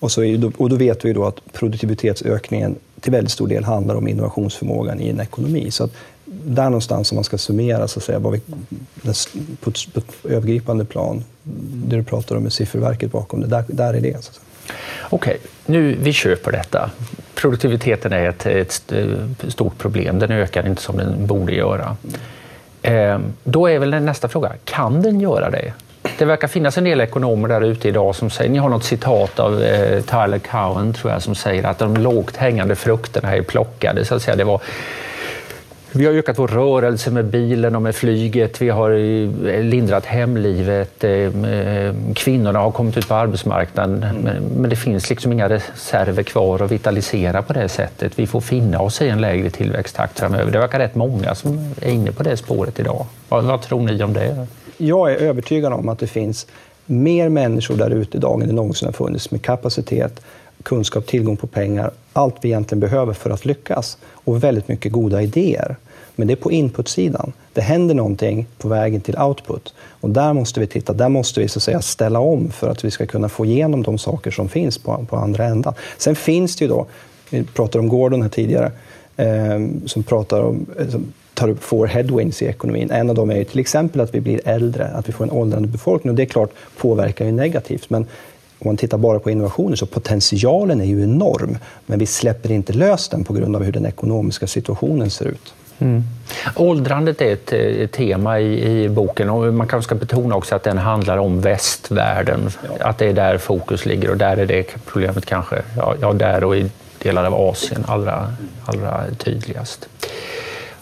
Och, 0.00 0.12
så 0.12 0.22
är, 0.22 0.52
och 0.56 0.68
då 0.68 0.76
vet 0.76 1.04
vi 1.04 1.12
då 1.12 1.24
att 1.24 1.52
produktivitetsökningen 1.52 2.76
till 3.00 3.12
väldigt 3.12 3.32
stor 3.32 3.48
del 3.48 3.64
handlar 3.64 3.94
om 3.94 4.08
innovationsförmågan 4.08 5.00
i 5.00 5.08
en 5.08 5.20
ekonomi. 5.20 5.70
Så 5.70 5.84
att 5.84 5.90
där 6.24 6.64
någonstans 6.64 7.12
om 7.12 7.16
man 7.16 7.24
ska 7.24 7.38
summera 7.38 7.88
så 7.88 7.98
att 7.98 8.04
säga, 8.04 8.18
vi, 8.18 8.40
på, 9.60 9.70
ett, 9.70 10.04
övergripande 10.24 10.84
plan, 10.84 11.24
det 11.86 11.96
du 11.96 12.02
pratar 12.02 12.36
om 12.36 12.42
med 12.42 12.52
sifferverket 12.52 13.12
bakom 13.12 13.40
det, 13.40 13.46
där, 13.46 13.64
där 13.68 13.94
är 13.94 14.00
det. 14.00 14.24
Så 14.24 14.32
Okej, 15.10 15.38
nu 15.66 15.96
vi 16.00 16.12
köper 16.12 16.52
detta. 16.52 16.90
Produktiviteten 17.34 18.12
är 18.12 18.28
ett, 18.28 18.46
ett, 18.46 18.92
eh, 18.92 19.48
stort 19.48 19.78
problem. 19.78 20.18
Den 20.18 20.30
ökar 20.30 20.66
inte 20.66 20.82
som 20.82 20.96
den 20.96 21.26
borde 21.26 21.52
göra. 21.52 21.96
Ehm, 22.82 23.22
då 23.44 23.70
är 23.70 23.78
väl 23.78 23.90
nästa 23.90 24.28
fråga, 24.28 24.52
kan 24.64 25.02
den 25.02 25.20
göra 25.20 25.50
det? 25.50 25.72
Det 26.18 26.24
verkar 26.24 26.48
finnas 26.48 26.78
en 26.78 26.84
del 26.84 27.00
ekonomer 27.00 27.48
där 27.48 27.60
ute 27.60 27.88
idag 27.88 28.14
som 28.14 28.30
säger, 28.30 28.50
ni 28.50 28.58
har 28.58 28.68
något 28.68 28.84
citat 28.84 29.40
av 29.40 29.62
eh, 29.62 30.00
Tyler 30.02 30.38
Cowen 30.38 30.92
tror 30.92 31.12
jag, 31.12 31.22
som 31.22 31.34
säger 31.34 31.64
att 31.64 31.78
de 31.78 31.96
lågt 31.96 32.36
hängande 32.36 32.76
frukterna 32.76 33.36
är 33.36 33.42
plockade. 33.42 34.04
Så 34.04 34.14
att 34.14 34.22
säga. 34.22 34.36
Det 34.36 34.44
var 34.44 34.60
vi 35.96 36.06
har 36.06 36.12
ökat 36.12 36.38
vår 36.38 36.48
rörelse 36.48 37.10
med 37.10 37.24
bilen 37.24 37.76
och 37.76 37.82
med 37.82 37.94
flyget. 37.94 38.62
Vi 38.62 38.68
har 38.68 38.90
eh, 38.90 39.62
lindrat 39.62 40.06
hemlivet. 40.06 41.04
Eh, 41.04 41.30
kvinnorna 42.14 42.58
har 42.58 42.70
kommit 42.70 42.96
ut 42.96 43.08
på 43.08 43.14
arbetsmarknaden. 43.14 44.02
Mm. 44.02 44.44
Men 44.56 44.70
det 44.70 44.76
finns 44.76 45.10
liksom 45.10 45.32
inga 45.32 45.48
reserver 45.48 46.22
kvar 46.22 46.62
att 46.62 46.72
vitalisera 46.72 47.42
på 47.42 47.52
det 47.52 47.68
sättet. 47.68 48.18
Vi 48.18 48.26
får 48.26 48.40
finna 48.40 48.80
oss 48.80 49.02
i 49.02 49.08
en 49.08 49.20
lägre 49.20 49.50
tillväxttakt 49.50 50.18
framöver. 50.18 50.52
Det 50.52 50.58
verkar 50.58 50.78
rätt 50.78 50.94
många 50.94 51.34
som 51.34 51.74
är 51.80 51.90
inne 51.90 52.12
på 52.12 52.22
det 52.22 52.36
spåret 52.36 52.80
idag. 52.80 53.06
Vad, 53.28 53.44
vad 53.44 53.62
tror 53.62 53.80
ni 53.80 54.02
om 54.02 54.12
det? 54.12 54.46
Jag 54.76 55.12
är 55.12 55.16
övertygad 55.16 55.72
om 55.72 55.88
att 55.88 55.98
det 55.98 56.06
finns 56.06 56.46
mer 56.86 57.28
människor 57.28 57.76
där 57.76 57.90
ute 57.90 58.16
idag 58.16 58.42
än 58.42 58.48
det 58.48 58.54
någonsin 58.54 58.86
har 58.86 58.92
funnits 58.92 59.30
med 59.30 59.42
kapacitet, 59.42 60.20
kunskap, 60.62 61.06
tillgång 61.06 61.36
på 61.36 61.46
pengar, 61.46 61.90
allt 62.12 62.34
vi 62.40 62.48
egentligen 62.48 62.80
behöver 62.80 63.12
för 63.12 63.30
att 63.30 63.44
lyckas 63.44 63.98
och 64.12 64.44
väldigt 64.44 64.68
mycket 64.68 64.92
goda 64.92 65.22
idéer. 65.22 65.76
Men 66.16 66.28
det 66.28 66.34
är 66.34 66.36
på 66.36 66.52
inputsidan. 66.52 67.32
Det 67.52 67.60
händer 67.60 67.94
någonting 67.94 68.46
på 68.58 68.68
vägen 68.68 69.00
till 69.00 69.18
output. 69.18 69.74
Och 70.00 70.10
där 70.10 70.32
måste 70.32 70.60
vi 70.60 70.66
titta, 70.66 70.92
där 70.92 71.08
måste 71.08 71.40
vi 71.40 71.48
så 71.48 71.58
att 71.58 71.62
säga 71.62 71.82
ställa 71.82 72.18
om 72.18 72.50
för 72.50 72.68
att 72.68 72.84
vi 72.84 72.90
ska 72.90 73.06
kunna 73.06 73.28
få 73.28 73.44
igenom 73.44 73.82
de 73.82 73.98
saker 73.98 74.30
som 74.30 74.48
finns 74.48 74.78
på, 74.78 75.06
på 75.08 75.16
andra 75.16 75.44
ändan. 75.44 75.74
Sen 75.98 76.16
finns 76.16 76.56
det 76.56 76.64
ju 76.64 76.68
då, 76.68 76.86
vi 77.30 77.44
pratade 77.44 77.78
om 77.78 77.88
Gordon 77.88 78.22
här 78.22 78.28
tidigare, 78.28 78.72
eh, 79.16 79.66
som 79.86 80.02
pratar 80.02 80.40
om, 80.40 80.66
eh, 80.78 80.86
tar 81.34 81.48
upp, 81.48 81.62
får 81.62 81.86
headwinds 81.86 82.42
i 82.42 82.46
ekonomin. 82.46 82.90
En 82.90 83.10
av 83.10 83.16
dem 83.16 83.30
är 83.30 83.44
till 83.44 83.60
exempel 83.60 84.00
att 84.00 84.14
vi 84.14 84.20
blir 84.20 84.40
äldre, 84.44 84.86
att 84.86 85.08
vi 85.08 85.12
får 85.12 85.24
en 85.24 85.30
åldrande 85.30 85.68
befolkning. 85.68 86.10
Och 86.10 86.16
det 86.16 86.22
är 86.22 86.26
klart 86.26 86.50
påverkar 86.76 87.24
ju 87.24 87.32
negativt. 87.32 87.90
Men 87.90 88.06
om 88.58 88.68
man 88.68 88.76
tittar 88.76 88.98
bara 88.98 89.18
på 89.18 89.30
innovationer 89.30 89.76
så 89.76 89.86
potentialen 89.86 90.80
är 90.80 90.84
ju 90.84 91.02
enorm. 91.02 91.58
Men 91.86 91.98
vi 91.98 92.06
släpper 92.06 92.52
inte 92.52 92.72
lös 92.72 93.08
den 93.08 93.24
på 93.24 93.32
grund 93.32 93.56
av 93.56 93.62
hur 93.62 93.72
den 93.72 93.86
ekonomiska 93.86 94.46
situationen 94.46 95.10
ser 95.10 95.24
ut. 95.24 95.54
Mm. 95.78 96.02
Åldrandet 96.56 97.20
är 97.20 97.32
ett, 97.32 97.52
ett 97.52 97.92
tema 97.92 98.40
i, 98.40 98.82
i, 98.82 98.88
boken 98.88 99.30
och 99.30 99.54
man 99.54 99.66
kanske 99.66 99.88
ska 99.88 99.94
betona 99.94 100.36
också 100.36 100.54
att 100.54 100.62
den 100.62 100.78
handlar 100.78 101.18
om 101.18 101.40
västvärlden. 101.40 102.50
Ja. 102.62 102.86
Att 102.88 102.98
det 102.98 103.06
är 103.06 103.12
där 103.12 103.38
fokus 103.38 103.86
ligger 103.86 104.10
och 104.10 104.16
där 104.16 104.36
är 104.36 104.46
det 104.46 104.76
problemet 104.86 105.26
kanske, 105.26 105.62
ja, 105.76 105.94
ja 106.00 106.12
där 106.12 106.44
och 106.44 106.56
i 106.56 106.70
delar 106.98 107.24
av 107.24 107.34
Asien 107.34 107.84
allra, 107.88 108.32
allra 108.64 109.04
tydligast. 109.18 109.88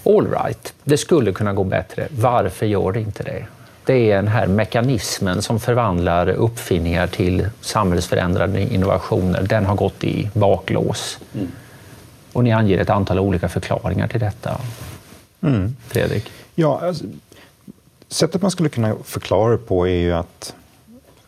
All 0.05 0.31
right, 0.31 0.75
det 0.85 0.99
skulle 0.99 1.33
kunna 1.33 1.53
gå 1.53 1.65
bättre. 1.65 2.09
Varför 2.11 2.67
gör 2.67 2.93
det 2.93 3.01
inte 3.01 3.23
det? 3.23 3.47
Det 3.85 4.11
är 4.11 4.17
den 4.17 4.29
här 4.29 4.47
mekanismen 4.47 5.43
som 5.43 5.61
förvandlar 5.61 6.29
uppfinningar 6.29 7.07
till 7.07 7.49
samhällsförändrande 7.61 8.61
innovationer. 8.61 9.43
Den 9.43 9.67
har 9.67 9.75
gått 9.75 10.05
i 10.05 10.31
baklås. 10.35 11.19
Mm. 11.35 11.49
Och 12.33 12.45
ni 12.45 12.53
anger 12.53 12.79
ett 12.79 12.91
antal 12.91 13.19
olika 13.19 13.49
förklaringar 13.49 14.09
till 14.09 14.21
detta. 14.21 14.61
Mm. 15.41 15.77
Fredrik? 15.87 16.31
Ja, 16.55 16.81
alltså, 16.83 17.05
sättet 18.09 18.43
man 18.43 18.51
skulle 18.51 18.69
kunna 18.69 18.97
förklara 19.05 19.59
på 19.59 19.89
är 19.89 20.01
ju 20.01 20.13
att 20.13 20.55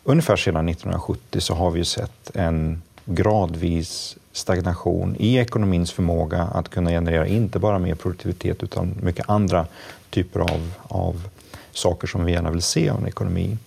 ungefär 0.03 0.35
sedan 0.35 0.69
1970 0.69 1.41
så 1.41 1.53
har 1.53 1.71
vi 1.71 1.85
sett 1.85 2.35
en 2.35 2.81
gradvis 3.05 4.17
stagnation 4.31 5.15
i 5.19 5.37
ekonomins 5.37 5.91
förmåga 5.91 6.41
att 6.41 6.69
kunna 6.69 6.89
generera 6.89 7.27
inte 7.27 7.59
bara 7.59 7.79
mer 7.79 7.95
produktivitet 7.95 8.63
utan 8.63 8.95
mycket 9.01 9.29
andra 9.29 9.67
typer 10.09 10.39
av, 10.39 10.71
av 10.87 11.27
saker 11.71 12.07
som 12.07 12.25
vi 12.25 12.31
gärna 12.31 12.51
vill 12.51 12.61
se 12.61 12.89
av 12.89 12.99
en 13.01 13.07
ekonomi. 13.07 13.57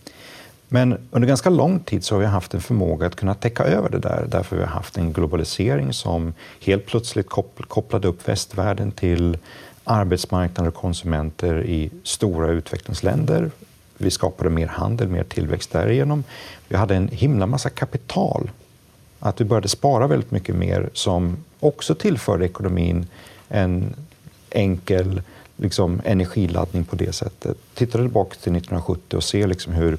Men 0.68 0.98
under 1.10 1.28
ganska 1.28 1.50
lång 1.50 1.80
tid 1.80 2.04
så 2.04 2.14
har 2.14 2.20
vi 2.20 2.26
haft 2.26 2.54
en 2.54 2.60
förmåga 2.60 3.06
att 3.06 3.16
kunna 3.16 3.34
täcka 3.34 3.64
över 3.64 3.88
det 3.88 3.98
där 3.98 4.26
därför 4.28 4.56
vi 4.56 4.62
har 4.62 4.68
haft 4.68 4.96
en 4.96 5.12
globalisering 5.12 5.92
som 5.92 6.34
helt 6.60 6.87
plötsligt 6.87 7.28
kopplade 7.68 8.08
upp 8.08 8.28
västvärlden 8.28 8.92
till 8.92 9.38
arbetsmarknader 9.84 10.68
och 10.68 10.75
konsumenter 10.75 11.64
i 11.64 11.90
stora 12.02 12.50
utvecklingsländer. 12.50 13.50
Vi 13.98 14.10
skapade 14.10 14.50
mer 14.50 14.66
handel, 14.66 15.08
mer 15.08 15.25
tillväxt 15.25 15.72
därigenom. 15.72 16.25
Vi 16.68 16.76
hade 16.76 16.96
en 16.96 17.08
himla 17.08 17.46
massa 17.46 17.70
kapital. 17.70 18.50
Att 19.18 19.40
vi 19.40 19.44
började 19.44 19.68
spara 19.68 20.06
väldigt 20.06 20.30
mycket 20.30 20.54
mer 20.54 20.90
som 20.92 21.37
också 21.60 21.94
tillförde 21.94 22.44
ekonomin 22.44 23.06
en 23.48 23.94
enkel 24.50 25.22
liksom, 25.56 26.00
energiladdning 26.04 26.84
på 26.84 26.96
det 26.96 27.12
sättet. 27.12 27.56
Tittar 27.75 27.98
du 27.98 28.04
tillbaka 28.04 28.30
till 28.30 28.56
1970 28.56 29.16
och 29.16 29.25
ser 29.25 29.46
liksom 29.46 29.72
hur 29.72 29.98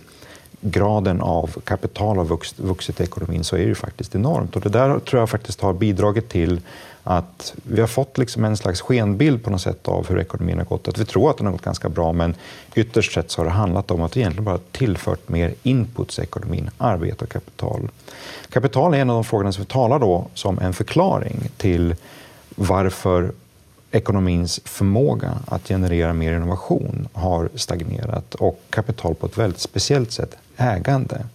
graden 0.61 1.21
av 1.21 1.55
kapital 1.63 2.17
har 2.17 2.25
vuxit, 2.25 2.59
vuxit 2.59 2.99
i 2.99 3.03
ekonomin 3.03 3.43
så 3.43 3.57
är 3.57 3.67
det 3.67 3.75
faktiskt 3.75 4.15
enormt. 4.15 4.55
Och 4.55 4.61
det 4.61 4.69
där 4.69 4.99
tror 4.99 5.19
jag 5.19 5.29
faktiskt 5.29 5.61
har 5.61 5.73
bidragit 5.73 6.29
till 6.29 6.61
att 7.03 7.53
vi 7.63 7.81
har 7.81 7.87
fått 7.87 8.17
liksom 8.17 8.45
en 8.45 8.57
slags 8.57 8.81
skenbild 8.81 9.43
på 9.43 9.49
något 9.49 9.61
sätt 9.61 9.87
av 9.87 10.09
hur 10.09 10.19
ekonomin 10.19 10.57
har 10.57 10.65
gått. 10.65 10.87
Att 10.87 10.97
vi 10.97 11.05
tror 11.05 11.29
att 11.29 11.37
den 11.37 11.45
har 11.45 11.53
gått 11.53 11.61
ganska 11.61 11.89
bra, 11.89 12.13
men 12.13 12.35
ytterst 12.75 13.13
sett 13.13 13.31
så 13.31 13.41
har 13.41 13.45
det 13.45 13.51
handlat 13.51 13.91
om 13.91 14.01
att 14.01 14.17
vi 14.17 14.21
egentligen 14.21 14.45
bara 14.45 14.59
tillfört 14.71 15.29
mer 15.29 15.53
inputs 15.63 16.19
i 16.19 16.21
ekonomin, 16.21 16.69
arbete 16.77 17.25
och 17.25 17.31
kapital. 17.31 17.89
Kapital 18.49 18.93
är 18.93 18.97
en 18.97 19.09
av 19.09 19.15
de 19.15 19.23
frågorna 19.23 19.51
som 19.51 19.63
vi 19.63 19.67
talar 19.67 19.99
då 19.99 20.27
som 20.33 20.59
en 20.59 20.73
förklaring 20.73 21.49
till 21.57 21.95
varför 22.55 23.31
ekonomins 23.91 24.59
förmåga 24.65 25.37
att 25.47 25.67
generera 25.67 26.13
mer 26.13 26.33
innovation 26.33 27.07
har 27.13 27.49
stagnerat 27.55 28.35
och 28.35 28.61
kapital 28.69 29.15
på 29.15 29.25
ett 29.25 29.37
väldigt 29.37 29.59
speciellt 29.59 30.11
sätt, 30.11 30.37
ägande. 30.57 31.25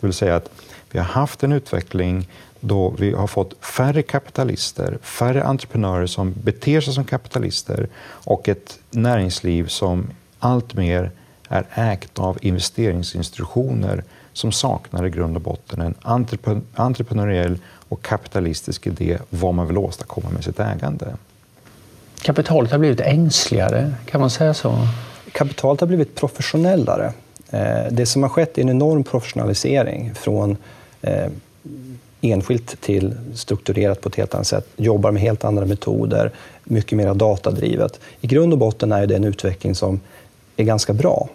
Det 0.00 0.06
vill 0.06 0.14
säga 0.14 0.36
att 0.36 0.50
vi 0.90 0.98
har 0.98 1.06
haft 1.06 1.42
en 1.42 1.52
utveckling 1.52 2.28
då 2.60 2.94
vi 2.98 3.12
har 3.12 3.26
fått 3.26 3.64
färre 3.64 4.02
kapitalister, 4.02 4.98
färre 5.02 5.44
entreprenörer 5.44 6.06
som 6.06 6.34
beter 6.42 6.80
sig 6.80 6.94
som 6.94 7.04
kapitalister 7.04 7.88
och 8.04 8.48
ett 8.48 8.78
näringsliv 8.90 9.66
som 9.66 10.10
alltmer 10.38 11.10
är 11.48 11.66
ägt 11.74 12.18
av 12.18 12.38
investeringsinstitutioner 12.40 14.04
som 14.32 14.52
saknar 14.52 15.06
i 15.06 15.10
grund 15.10 15.36
och 15.36 15.42
botten 15.42 15.80
en 15.80 15.94
entreprenöriell 16.74 17.58
och 17.88 18.02
kapitalistisk 18.02 18.86
idé 18.86 19.18
vad 19.30 19.54
man 19.54 19.66
vill 19.66 19.78
åstadkomma 19.78 20.30
med 20.30 20.44
sitt 20.44 20.60
ägande. 20.60 21.16
Kapitalet 22.22 22.70
har 22.70 22.78
blivit 22.78 23.00
ängsligare, 23.00 23.92
kan 24.06 24.20
man 24.20 24.30
säga 24.30 24.54
så? 24.54 24.74
Kapitalet 25.32 25.80
har 25.80 25.86
blivit 25.88 26.14
professionellare. 26.14 27.12
Eh, 27.50 27.86
det 27.90 28.06
som 28.06 28.22
har 28.22 28.30
skett 28.30 28.58
är 28.58 28.62
en 28.62 28.68
enorm 28.68 29.04
professionalisering 29.04 30.14
från 30.14 30.56
eh, 31.02 31.26
enskilt 32.20 32.80
till 32.80 33.14
strukturerat 33.34 34.00
på 34.00 34.08
ett 34.08 34.16
helt 34.16 34.34
annat 34.34 34.46
sätt, 34.46 34.66
jobbar 34.76 35.10
med 35.10 35.22
helt 35.22 35.44
andra 35.44 35.64
metoder, 35.64 36.30
mycket 36.64 36.98
mer 36.98 37.14
datadrivet. 37.14 38.00
I 38.20 38.26
grund 38.26 38.52
och 38.52 38.58
botten 38.58 38.92
är 38.92 39.06
det 39.06 39.16
en 39.16 39.24
utveckling 39.24 39.74
som 39.74 40.00
är 40.56 40.64
ganska 40.64 40.92
bra. 40.92 41.28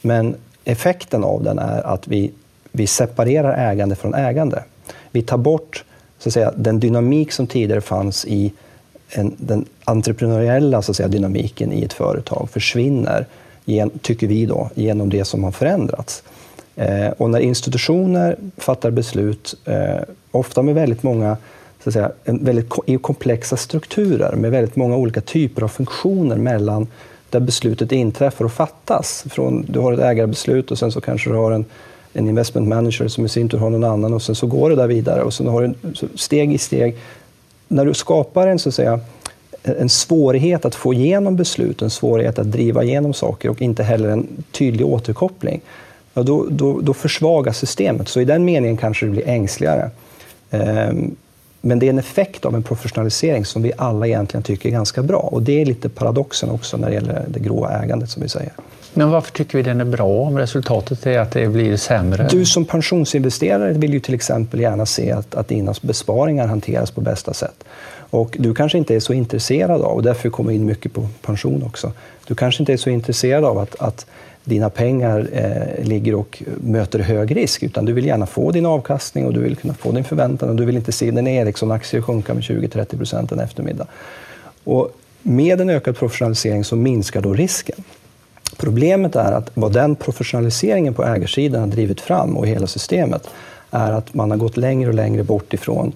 Men 0.00 0.36
effekten 0.64 1.24
av 1.24 1.42
den 1.42 1.58
är 1.58 1.86
att 1.86 2.08
vi, 2.08 2.32
vi 2.72 2.86
separerar 2.86 3.70
ägande 3.70 3.96
från 3.96 4.14
ägande. 4.14 4.62
Vi 5.10 5.22
tar 5.22 5.38
bort 5.38 5.84
så 6.18 6.28
att 6.28 6.32
säga, 6.32 6.52
den 6.56 6.80
dynamik 6.80 7.32
som 7.32 7.46
tidigare 7.46 7.80
fanns 7.80 8.24
i 8.24 8.52
en, 9.08 9.34
den 9.38 9.64
entreprenöriella 9.84 10.82
så 10.82 10.90
att 10.90 10.96
säga, 10.96 11.08
dynamiken 11.08 11.72
i 11.72 11.82
ett 11.82 11.92
företag 11.92 12.48
försvinner, 12.52 13.26
gen, 13.64 13.90
tycker 14.02 14.26
vi, 14.26 14.46
då, 14.46 14.70
genom 14.74 15.10
det 15.10 15.24
som 15.24 15.44
har 15.44 15.52
förändrats. 15.52 16.22
Eh, 16.76 17.08
och 17.08 17.30
när 17.30 17.40
institutioner 17.40 18.36
fattar 18.56 18.90
beslut, 18.90 19.54
eh, 19.64 20.00
ofta 20.30 20.62
med 20.62 20.74
väldigt 20.74 21.02
många 21.02 21.36
så 21.82 21.90
att 21.90 21.92
säga, 21.92 22.10
väldigt 22.24 22.68
komplexa 23.02 23.56
strukturer 23.56 24.36
med 24.36 24.50
väldigt 24.50 24.76
många 24.76 24.96
olika 24.96 25.20
typer 25.20 25.62
av 25.62 25.68
funktioner 25.68 26.36
mellan 26.36 26.86
där 27.30 27.40
beslutet 27.40 27.92
inträffar 27.92 28.44
och 28.44 28.52
fattas. 28.52 29.24
Från, 29.30 29.66
du 29.68 29.78
har 29.78 29.92
ett 29.92 30.00
ägarbeslut 30.00 30.70
och 30.70 30.78
sen 30.78 30.92
så 30.92 31.00
kanske 31.00 31.30
du 31.30 31.36
har 31.36 31.52
en, 31.52 31.64
en 32.12 32.28
investment 32.28 32.68
manager 32.68 33.08
som 33.08 33.24
i 33.24 33.28
sin 33.28 33.48
tur 33.48 33.58
har 33.58 33.70
någon 33.70 33.84
annan 33.84 34.14
och 34.14 34.22
sen 34.22 34.34
så 34.34 34.46
går 34.46 34.70
det 34.70 34.76
där 34.76 34.86
vidare 34.86 35.22
och 35.22 35.34
sen 35.34 35.46
har 35.46 35.62
du 35.62 35.74
steg 36.14 36.52
i 36.52 36.58
steg. 36.58 36.96
När 37.68 37.84
du 37.84 37.94
skapar 37.94 38.46
en, 38.46 38.58
så 38.58 38.68
att 38.68 38.74
säga, 38.74 39.00
en 39.62 39.88
svårighet 39.88 40.64
att 40.64 40.74
få 40.74 40.94
igenom 40.94 41.36
beslut, 41.36 41.82
en 41.82 41.90
svårighet 41.90 42.38
att 42.38 42.52
driva 42.52 42.84
igenom 42.84 43.14
saker 43.14 43.48
och 43.48 43.62
inte 43.62 43.82
heller 43.82 44.08
en 44.08 44.26
tydlig 44.52 44.86
återkoppling, 44.86 45.60
ja, 46.14 46.22
då, 46.22 46.46
då, 46.50 46.80
då 46.80 46.94
försvagas 46.94 47.58
systemet. 47.58 48.08
Så 48.08 48.20
i 48.20 48.24
den 48.24 48.44
meningen 48.44 48.76
kanske 48.76 49.06
det 49.06 49.12
blir 49.12 49.28
ängsligare. 49.28 49.90
Um, 50.50 51.16
men 51.60 51.78
det 51.78 51.86
är 51.86 51.90
en 51.90 51.98
effekt 51.98 52.44
av 52.44 52.54
en 52.54 52.62
professionalisering 52.62 53.44
som 53.44 53.62
vi 53.62 53.72
alla 53.78 54.06
egentligen 54.06 54.42
tycker 54.42 54.68
är 54.68 54.72
ganska 54.72 55.02
bra. 55.02 55.18
Och 55.18 55.42
det 55.42 55.60
är 55.60 55.66
lite 55.66 55.88
paradoxen 55.88 56.50
också 56.50 56.76
när 56.76 56.88
det 56.88 56.94
gäller 56.94 57.24
det 57.28 57.40
gråa 57.40 57.82
ägandet 57.82 58.10
som 58.10 58.22
vi 58.22 58.28
säger. 58.28 58.52
Men 58.96 59.10
varför 59.10 59.32
tycker 59.32 59.58
vi 59.58 59.62
den 59.62 59.80
är 59.80 59.84
bra 59.84 60.08
om 60.08 60.38
resultatet 60.38 61.06
är 61.06 61.18
att 61.18 61.30
det 61.30 61.48
blir 61.48 61.76
sämre? 61.76 62.28
Du 62.30 62.46
som 62.46 62.64
pensionsinvesterare 62.64 63.72
vill 63.72 63.92
ju 63.92 64.00
till 64.00 64.14
exempel 64.14 64.60
gärna 64.60 64.86
se 64.86 65.12
att, 65.12 65.34
att 65.34 65.48
dina 65.48 65.74
besparingar 65.82 66.46
hanteras 66.46 66.90
på 66.90 67.00
bästa 67.00 67.34
sätt. 67.34 67.64
Och 68.10 68.36
du 68.38 68.54
kanske 68.54 68.78
inte 68.78 68.94
är 68.94 69.00
så 69.00 69.12
intresserad 69.12 69.82
av, 69.82 69.92
och 69.92 70.02
därför 70.02 70.30
kommer 70.30 70.52
in 70.52 70.66
mycket 70.66 70.92
på 70.92 71.08
pension 71.22 71.62
också, 71.62 71.92
du 72.26 72.34
kanske 72.34 72.62
inte 72.62 72.72
är 72.72 72.76
så 72.76 72.90
intresserad 72.90 73.44
av 73.44 73.58
att, 73.58 73.80
att 73.80 74.06
dina 74.44 74.70
pengar 74.70 75.28
eh, 75.32 75.84
ligger 75.84 76.14
och 76.14 76.42
möter 76.60 76.98
hög 76.98 77.36
risk, 77.36 77.62
utan 77.62 77.84
du 77.84 77.92
vill 77.92 78.06
gärna 78.06 78.26
få 78.26 78.50
din 78.50 78.66
avkastning 78.66 79.26
och 79.26 79.32
du 79.32 79.40
vill 79.40 79.56
kunna 79.56 79.74
få 79.74 79.92
din 79.92 80.04
förväntan 80.04 80.48
och 80.48 80.56
du 80.56 80.64
vill 80.64 80.76
inte 80.76 80.92
se 80.92 81.10
din 81.10 81.26
Ericsson-aktie 81.26 82.02
sjunka 82.02 82.34
med 82.34 82.42
20-30 82.42 82.96
procent 82.96 83.32
en 83.32 83.40
eftermiddag. 83.40 83.86
Och 84.64 84.90
med 85.22 85.60
en 85.60 85.70
ökad 85.70 85.96
professionalisering 85.96 86.64
så 86.64 86.76
minskar 86.76 87.20
då 87.20 87.34
risken. 87.34 87.84
Problemet 88.56 89.16
är 89.16 89.32
att 89.32 89.50
vad 89.54 89.72
den 89.72 89.96
professionaliseringen 89.96 90.94
på 90.94 91.04
ägarsidan 91.04 91.60
har 91.60 91.68
drivit 91.68 92.00
fram 92.00 92.36
och 92.36 92.46
hela 92.46 92.66
systemet 92.66 93.28
är 93.70 93.92
att 93.92 94.14
man 94.14 94.30
har 94.30 94.38
gått 94.38 94.56
längre 94.56 94.88
och 94.88 94.94
längre 94.94 95.24
bort 95.24 95.54
ifrån 95.54 95.92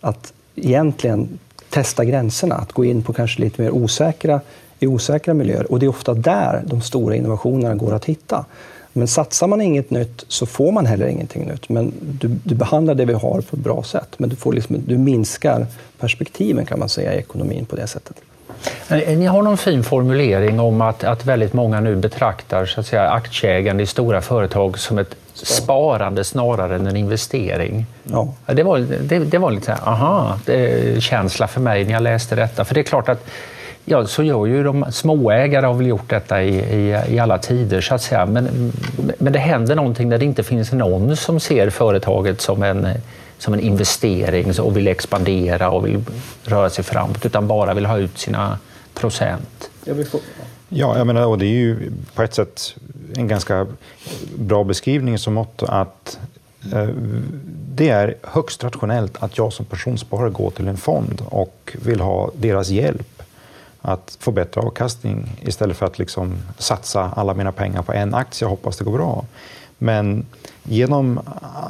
att 0.00 0.32
egentligen 0.54 1.38
testa 1.70 2.04
gränserna, 2.04 2.54
att 2.54 2.72
gå 2.72 2.84
in 2.84 3.02
på 3.02 3.12
kanske 3.12 3.40
lite 3.40 3.62
mer 3.62 3.70
osäkra, 3.70 4.40
i 4.78 4.86
osäkra 4.86 5.34
miljöer. 5.34 5.72
Och 5.72 5.78
det 5.78 5.86
är 5.86 5.90
ofta 5.90 6.14
där 6.14 6.62
de 6.66 6.80
stora 6.80 7.16
innovationerna 7.16 7.74
går 7.74 7.94
att 7.94 8.04
hitta. 8.04 8.44
Men 8.92 9.08
satsar 9.08 9.46
man 9.46 9.60
inget 9.60 9.90
nytt 9.90 10.24
så 10.28 10.46
får 10.46 10.72
man 10.72 10.86
heller 10.86 11.06
ingenting 11.06 11.46
nytt. 11.46 11.68
Men 11.68 11.92
du, 12.00 12.28
du 12.28 12.54
behandlar 12.54 12.94
det 12.94 13.04
vi 13.04 13.12
har 13.12 13.40
på 13.40 13.56
ett 13.56 13.62
bra 13.62 13.82
sätt, 13.82 14.08
men 14.18 14.30
du, 14.30 14.36
får 14.36 14.52
liksom, 14.52 14.76
du 14.86 14.98
minskar 14.98 15.66
perspektiven 15.98 16.66
kan 16.66 16.78
man 16.78 16.88
säga 16.88 17.14
i 17.14 17.18
ekonomin 17.18 17.66
på 17.66 17.76
det 17.76 17.86
sättet. 17.86 18.16
Eh, 18.88 19.18
ni 19.18 19.26
har 19.26 19.42
någon 19.42 19.56
fin 19.56 19.84
formulering 19.84 20.60
om 20.60 20.80
att, 20.80 21.04
att 21.04 21.24
väldigt 21.24 21.52
många 21.52 21.80
nu 21.80 21.96
betraktar 21.96 22.66
så 22.66 22.80
att 22.80 22.86
säga, 22.86 23.10
aktieägande 23.10 23.82
i 23.82 23.86
stora 23.86 24.20
företag 24.20 24.78
som 24.78 24.98
ett 24.98 25.16
sparande 25.34 26.24
snarare 26.24 26.74
än 26.74 26.86
en 26.86 26.96
investering. 26.96 27.86
Ja. 28.02 28.34
Det, 28.46 28.62
var, 28.62 28.78
det, 28.78 29.18
det 29.18 29.38
var 29.38 29.50
lite 29.50 29.66
så 29.66 29.72
här, 29.72 29.88
aha, 29.88 30.38
känsla 30.98 31.46
för 31.46 31.60
mig 31.60 31.84
när 31.84 31.92
jag 31.92 32.02
läste 32.02 32.34
detta. 32.34 32.64
För 32.64 32.74
det 32.74 32.80
är 32.80 32.84
klart 32.84 33.08
att 33.08 33.26
Ja, 33.86 34.06
så 34.06 34.22
gör 34.22 34.46
ju 34.46 34.62
de 34.62 34.84
småägare 34.90 35.66
har 35.66 35.74
väl 35.74 35.86
gjort 35.86 36.10
detta 36.10 36.42
i, 36.42 36.56
i, 36.56 37.02
i, 37.08 37.18
alla 37.18 37.38
tider 37.38 37.80
så 37.80 37.94
att 37.94 38.02
säga. 38.02 38.26
Men, 38.26 38.72
men 39.18 39.32
det 39.32 39.38
händer 39.38 39.74
någonting 39.74 40.08
när 40.08 40.18
det 40.18 40.24
inte 40.24 40.42
finns 40.42 40.72
någon 40.72 41.16
som 41.16 41.40
ser 41.40 41.70
företaget 41.70 42.40
som 42.40 42.62
en, 42.62 42.88
som 43.38 43.54
en 43.54 43.60
investering 43.60 44.60
och 44.60 44.76
vill 44.76 44.88
expandera 44.88 45.70
och 45.70 45.86
vill 45.86 46.04
röra 46.44 46.70
sig 46.70 46.84
framåt 46.84 47.26
utan 47.26 47.48
bara 47.48 47.74
vill 47.74 47.86
ha 47.86 47.98
ut 47.98 48.18
sina 48.18 48.58
procent. 48.94 49.70
Ja, 50.68 50.98
jag 50.98 51.06
menar, 51.06 51.26
och 51.26 51.38
det 51.38 51.46
är 51.46 51.48
ju 51.48 51.92
på 52.14 52.22
ett 52.22 52.34
sätt 52.34 52.74
en 53.16 53.28
ganska 53.28 53.66
bra 54.38 54.64
beskrivning 54.64 55.18
som 55.18 55.34
mått 55.34 55.62
att 55.62 56.18
eh, 56.72 56.88
det 57.74 57.88
är 57.88 58.14
högst 58.22 58.64
rationellt 58.64 59.22
att 59.22 59.38
jag 59.38 59.52
som 59.52 59.66
pensionssparare 59.66 60.30
går 60.30 60.50
till 60.50 60.68
en 60.68 60.76
fond 60.76 61.22
och 61.28 61.76
vill 61.82 62.00
ha 62.00 62.30
deras 62.34 62.68
hjälp 62.68 63.22
att 63.80 64.16
få 64.20 64.30
bättre 64.30 64.60
avkastning 64.60 65.40
istället 65.42 65.76
för 65.76 65.86
att 65.86 65.98
liksom 65.98 66.36
satsa 66.58 67.12
alla 67.16 67.34
mina 67.34 67.52
pengar 67.52 67.82
på 67.82 67.92
en 67.92 68.14
aktie 68.14 68.46
och 68.46 68.50
hoppas 68.50 68.76
det 68.76 68.84
går 68.84 68.92
bra. 68.92 69.24
Men 69.78 70.26
genom 70.64 71.20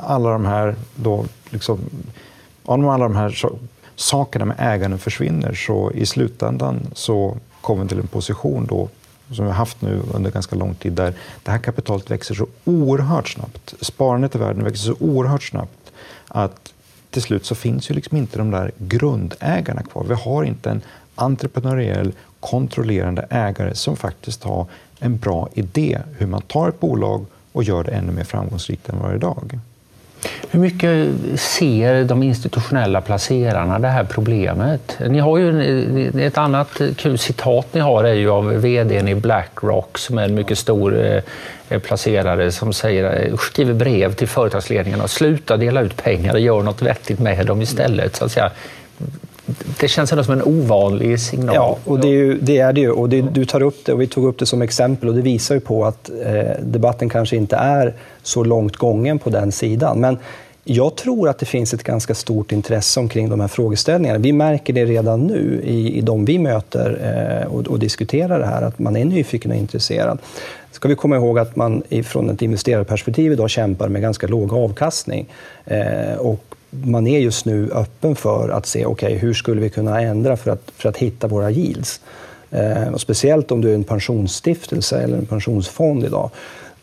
alla 0.06 0.30
de 0.30 0.44
här, 0.44 0.74
då, 0.94 1.24
liksom, 1.50 1.78
om 2.64 2.88
alla 2.88 3.04
de 3.04 3.16
här 3.16 3.44
sakerna 3.96 4.44
med 4.44 4.56
äganden 4.58 4.98
försvinner 4.98 5.54
så 5.54 5.92
i 5.92 6.06
slutändan 6.06 6.86
så 6.92 7.36
kommer 7.60 7.82
vi 7.82 7.88
till 7.88 7.98
en 7.98 8.06
position 8.06 8.66
då 8.66 8.88
som 9.30 9.44
vi 9.44 9.50
har 9.50 9.58
haft 9.58 9.82
nu 9.82 10.02
under 10.14 10.30
ganska 10.30 10.56
lång 10.56 10.74
tid 10.74 10.92
där 10.92 11.14
det 11.42 11.50
här 11.50 11.58
kapitalet 11.58 12.10
växer 12.10 12.34
så 12.34 12.46
oerhört 12.64 13.28
snabbt. 13.28 13.74
Sparandet 13.80 14.34
i 14.34 14.38
världen 14.38 14.64
växer 14.64 14.84
så 14.84 14.96
oerhört 15.00 15.42
snabbt 15.42 15.92
att 16.28 16.72
till 17.10 17.22
slut 17.22 17.46
så 17.46 17.54
finns 17.54 17.90
ju 17.90 17.94
liksom 17.94 18.16
inte 18.16 18.38
de 18.38 18.50
där 18.50 18.72
grundägarna 18.78 19.82
kvar. 19.82 20.04
Vi 20.04 20.14
har 20.14 20.44
inte 20.44 20.70
en 20.70 20.82
entreprenöriell 21.14 22.12
kontrollerande 22.40 23.26
ägare 23.30 23.74
som 23.74 23.96
faktiskt 23.96 24.44
har 24.44 24.66
en 24.98 25.18
bra 25.18 25.48
idé 25.54 25.98
hur 26.18 26.26
man 26.26 26.42
tar 26.42 26.68
ett 26.68 26.80
bolag 26.80 27.26
och 27.54 27.62
gör 27.62 27.84
det 27.84 27.90
ännu 27.90 28.12
mer 28.12 28.24
framgångsrikt 28.24 28.88
än 28.88 28.98
vad 28.98 29.10
det 29.10 29.12
är 29.12 29.16
idag. 29.16 29.58
Hur 30.50 30.60
mycket 30.60 31.08
ser 31.40 32.04
de 32.04 32.22
institutionella 32.22 33.00
placerarna 33.00 33.78
det 33.78 33.88
här 33.88 34.04
problemet? 34.04 34.98
Ni 35.08 35.18
har 35.18 35.38
ju 35.38 36.10
ett 36.26 36.38
annat 36.38 36.80
kul 36.96 37.18
citat 37.18 37.66
ni 37.72 37.80
har 37.80 38.04
är 38.04 38.14
ju 38.14 38.30
av 38.30 38.46
vdn 38.46 39.08
i 39.08 39.14
Blackrock 39.14 39.98
som 39.98 40.18
är 40.18 40.24
en 40.24 40.34
mycket 40.34 40.58
stor 40.58 41.22
eh, 41.68 41.78
placerare 41.78 42.52
som 42.52 42.72
säger, 42.72 43.26
eh, 43.26 43.36
skriver 43.36 43.74
brev 43.74 44.12
till 44.12 44.28
företagsledningarna 44.28 45.04
och 45.04 45.10
sluta 45.10 45.56
dela 45.56 45.80
ut 45.80 45.96
pengar 45.96 46.34
och 46.34 46.40
gör 46.40 46.62
något 46.62 46.82
vettigt 46.82 47.18
med 47.18 47.46
dem 47.46 47.62
istället. 47.62 48.16
Så 48.16 48.24
att 48.24 48.32
säga 48.32 48.50
det 49.80 49.88
känns 49.88 50.12
ändå 50.12 50.24
som 50.24 50.34
en 50.34 50.42
ovanlig 50.42 51.20
signal. 51.20 51.54
Ja, 51.54 51.78
och 51.84 52.00
det 52.00 52.08
är, 52.08 52.12
ju, 52.12 52.38
det 52.40 52.58
är 52.58 52.72
det 52.72 52.80
ju. 52.80 52.90
Och 52.90 53.08
det, 53.08 53.20
du 53.20 53.44
tar 53.44 53.62
upp 53.62 53.84
det 53.84 53.92
och 53.92 54.00
vi 54.00 54.06
tog 54.06 54.24
upp 54.24 54.38
det 54.38 54.46
som 54.46 54.62
exempel 54.62 55.08
och 55.08 55.14
det 55.14 55.22
visar 55.22 55.54
ju 55.54 55.60
på 55.60 55.84
att 55.84 56.10
eh, 56.24 56.62
debatten 56.62 57.08
kanske 57.08 57.36
inte 57.36 57.56
är 57.56 57.94
så 58.22 58.44
långt 58.44 58.76
gången 58.76 59.18
på 59.18 59.30
den 59.30 59.52
sidan. 59.52 60.00
Men 60.00 60.18
jag 60.64 60.96
tror 60.96 61.28
att 61.28 61.38
det 61.38 61.46
finns 61.46 61.74
ett 61.74 61.82
ganska 61.82 62.14
stort 62.14 62.52
intresse 62.52 63.00
omkring 63.00 63.28
de 63.28 63.40
här 63.40 63.48
frågeställningarna. 63.48 64.18
Vi 64.18 64.32
märker 64.32 64.72
det 64.72 64.84
redan 64.84 65.26
nu 65.26 65.60
i, 65.64 65.98
i 65.98 66.00
de 66.00 66.24
vi 66.24 66.38
möter 66.38 66.98
eh, 67.42 67.46
och, 67.46 67.66
och, 67.66 67.78
diskuterar 67.78 68.38
det 68.38 68.46
här, 68.46 68.62
att 68.62 68.78
man 68.78 68.96
är 68.96 69.04
nyfiken 69.04 69.50
och 69.50 69.56
intresserad. 69.56 70.18
ska 70.72 70.88
vi 70.88 70.94
komma 70.94 71.16
ihåg 71.16 71.38
att 71.38 71.56
man 71.56 71.82
från 72.04 72.30
ett 72.30 72.42
investerarperspektiv 72.42 73.32
idag 73.32 73.50
kämpar 73.50 73.88
med 73.88 74.02
ganska 74.02 74.26
låg 74.26 74.52
avkastning. 74.52 75.26
Eh, 75.64 76.14
och 76.18 76.53
man 76.84 77.06
är 77.06 77.18
just 77.18 77.44
nu 77.44 77.70
öppen 77.72 78.16
för 78.16 78.48
att 78.48 78.66
se 78.66 78.86
okay, 78.86 79.14
hur 79.14 79.34
skulle 79.34 79.60
vi 79.60 79.70
kunna 79.70 80.00
ändra 80.00 80.36
för 80.36 80.50
att, 80.50 80.62
för 80.76 80.88
att 80.88 80.96
hitta 80.96 81.26
våra 81.26 81.50
yields. 81.50 82.00
Eh, 82.54 82.88
och 82.92 83.00
speciellt 83.00 83.50
om 83.50 83.60
du 83.60 83.70
är 83.70 83.74
en 83.74 83.84
pensionsstiftelse 83.84 84.98
eller 84.98 85.18
en 85.18 85.26
pensionsfond 85.26 86.04
idag 86.04 86.30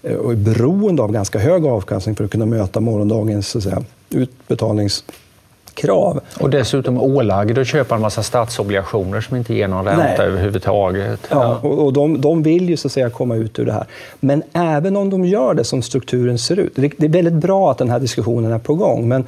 eh, 0.03 0.15
och 0.15 0.31
är 0.31 0.35
beroende 0.35 1.03
av 1.03 1.11
ganska 1.11 1.39
hög 1.39 1.65
avkastning 1.65 2.15
för 2.15 2.23
att 2.23 2.31
kunna 2.31 2.45
möta 2.45 2.79
morgondagens 2.79 3.47
så 3.47 3.61
säga, 3.61 3.83
utbetalningskrav. 4.09 6.19
Och 6.39 6.49
dessutom 6.49 6.97
ålagd 6.97 7.57
att 7.57 7.67
köpa 7.67 7.95
en 7.95 8.01
massa 8.01 8.23
statsobligationer 8.23 9.21
som 9.21 9.37
inte 9.37 9.53
ger 9.53 9.67
någon 9.67 9.85
ränta 9.85 10.03
Nej. 10.03 10.19
överhuvudtaget. 10.19 11.19
Ja, 11.29 11.59
och, 11.61 11.85
och 11.85 11.93
de, 11.93 12.21
de, 12.21 12.43
vill 12.43 12.69
ju 12.69 12.77
så 12.77 12.87
att 12.87 12.91
säga 12.91 13.09
komma 13.09 13.35
ut 13.35 13.59
ur 13.59 13.65
det 13.65 13.73
här. 13.73 13.85
Men 14.19 14.43
även 14.53 14.97
om 14.97 15.09
de 15.09 15.25
gör 15.25 15.53
det 15.53 15.63
som 15.63 15.81
strukturen 15.81 16.37
ser 16.37 16.59
ut, 16.59 16.71
det, 16.75 16.91
det 16.97 17.05
är 17.05 17.09
väldigt 17.09 17.33
bra 17.33 17.71
att 17.71 17.77
den 17.77 17.89
här 17.89 17.99
diskussionen 17.99 18.51
är 18.51 18.59
på 18.59 18.75
gång, 18.75 19.07
men 19.07 19.25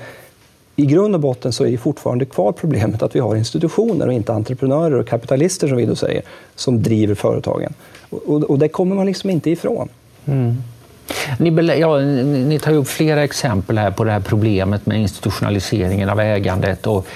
i 0.75 0.85
grund 0.85 1.15
och 1.15 1.21
botten 1.21 1.53
så 1.53 1.63
är 1.63 1.67
ju 1.67 1.77
fortfarande 1.77 2.25
kvar 2.25 2.51
problemet 2.51 3.03
att 3.03 3.15
vi 3.15 3.19
har 3.19 3.35
institutioner 3.35 4.07
och 4.07 4.13
inte 4.13 4.33
entreprenörer 4.33 4.99
och 4.99 5.07
kapitalister, 5.07 5.67
som 5.67 5.77
vi 5.77 5.85
då 5.85 5.95
säger, 5.95 6.21
som 6.55 6.83
driver 6.83 7.15
företagen. 7.15 7.73
Och, 8.09 8.43
och 8.43 8.59
det 8.59 8.67
kommer 8.67 8.95
man 8.95 9.05
liksom 9.05 9.29
inte 9.29 9.49
ifrån. 9.49 9.89
Mm. 10.25 10.55
Ni, 11.39 11.79
ja, 11.79 11.99
ni 11.99 12.59
tar 12.59 12.73
upp 12.73 12.87
flera 12.87 13.23
exempel 13.23 13.77
här 13.77 13.91
på 13.91 14.03
det 14.03 14.11
här 14.11 14.19
problemet 14.19 14.85
med 14.85 15.01
institutionaliseringen 15.01 16.09
av 16.09 16.19
ägandet. 16.19 16.87
Och 16.87 17.07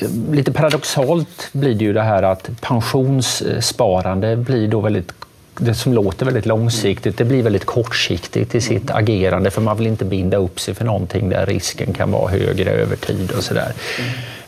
eh, 0.00 0.08
lite 0.30 0.52
paradoxalt 0.52 1.48
blir 1.52 1.74
det 1.74 1.84
ju 1.84 1.92
det 1.92 2.02
här 2.02 2.22
att 2.22 2.50
pensionssparande 2.60 4.36
blir 4.36 4.68
då 4.68 4.80
väldigt 4.80 5.12
det 5.58 5.74
som 5.74 5.92
låter 5.92 6.24
väldigt 6.24 6.46
långsiktigt, 6.46 7.18
det 7.18 7.24
blir 7.24 7.42
väldigt 7.42 7.64
kortsiktigt 7.64 8.54
i 8.54 8.60
sitt 8.60 8.90
agerande 8.90 9.50
för 9.50 9.60
man 9.60 9.76
vill 9.76 9.86
inte 9.86 10.04
binda 10.04 10.36
upp 10.36 10.60
sig 10.60 10.74
för 10.74 10.84
någonting 10.84 11.28
där 11.28 11.46
risken 11.46 11.92
kan 11.92 12.10
vara 12.10 12.30
högre 12.30 12.70
över 12.70 12.96
tid 12.96 13.30
och 13.36 13.44
sådär. 13.44 13.72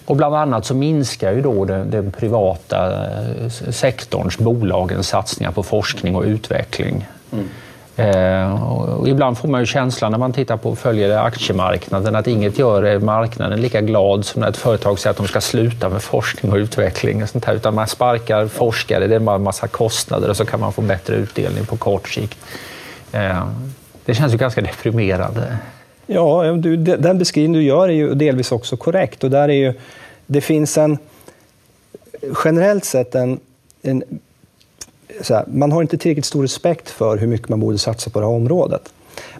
Och 0.04 0.16
bland 0.16 0.34
annat 0.34 0.66
så 0.66 0.74
minskar 0.74 1.32
ju 1.32 1.40
då 1.40 1.64
den, 1.64 1.90
den, 1.90 2.12
privata 2.12 3.06
eh, 3.06 3.48
sektorns, 3.70 4.38
bolagens 4.38 5.08
satsningar 5.08 5.52
på 5.52 5.62
forskning 5.62 6.16
och 6.16 6.24
utveckling. 6.24 7.06
Mm. 7.32 7.48
Eh, 7.96 8.64
och 8.98 9.08
ibland 9.08 9.38
får 9.38 9.48
man 9.48 9.60
ju 9.60 9.66
känslan 9.66 10.12
när 10.12 10.18
man 10.18 10.32
tittar 10.32 10.56
på 10.56 10.70
och 10.70 10.78
följer 10.78 11.18
aktiemarknaden 11.18 12.16
att 12.16 12.26
inget 12.26 12.58
gör 12.58 12.98
marknaden 12.98 13.60
lika 13.60 13.80
glad 13.80 14.24
som 14.24 14.40
när 14.40 14.48
ett 14.48 14.56
företag 14.56 14.98
säger 14.98 15.10
att 15.10 15.16
de 15.16 15.26
ska 15.26 15.40
sluta 15.40 15.88
med 15.88 16.02
forskning 16.02 16.52
och 16.52 16.56
utveckling. 16.56 17.22
Och 17.22 17.28
sånt 17.28 17.44
här, 17.44 17.54
utan 17.54 17.74
man 17.74 17.86
sparkar 17.86 18.48
forskare, 18.48 19.06
det 19.06 19.14
är 19.14 19.18
bara 19.18 19.36
en 19.36 19.42
massa 19.42 19.68
kostnader 19.68 20.30
och 20.30 20.36
så 20.36 20.44
kan 20.44 20.60
man 20.60 20.72
få 20.72 20.82
bättre 20.82 21.14
utdelning 21.14 21.66
på 21.66 21.76
kort 21.76 22.08
sikt. 22.08 22.38
Eh, 23.12 23.48
det 24.04 24.14
känns 24.14 24.32
ju 24.34 24.36
ganska 24.36 24.60
deprimerande. 24.60 25.56
Ja, 26.06 26.42
den 26.98 27.18
beskrivning 27.18 27.52
du 27.52 27.62
gör 27.62 27.88
är 27.88 27.92
ju 27.92 28.14
delvis 28.14 28.52
också 28.52 28.76
korrekt. 28.76 29.24
Och 29.24 29.30
där 29.30 29.48
är 29.48 29.54
ju, 29.54 29.74
det 30.26 30.40
finns 30.40 30.78
en, 30.78 30.98
generellt 32.44 32.84
sett 32.84 33.14
en, 33.14 33.40
en 33.82 34.02
här, 35.28 35.44
man 35.46 35.72
har 35.72 35.82
inte 35.82 35.98
tillräckligt 35.98 36.24
stor 36.24 36.42
respekt 36.42 36.90
för 36.90 37.16
hur 37.16 37.26
mycket 37.26 37.48
man 37.48 37.60
borde 37.60 37.78
satsa 37.78 38.10
på 38.10 38.20
det 38.20 38.26
här 38.26 38.32
området. 38.32 38.92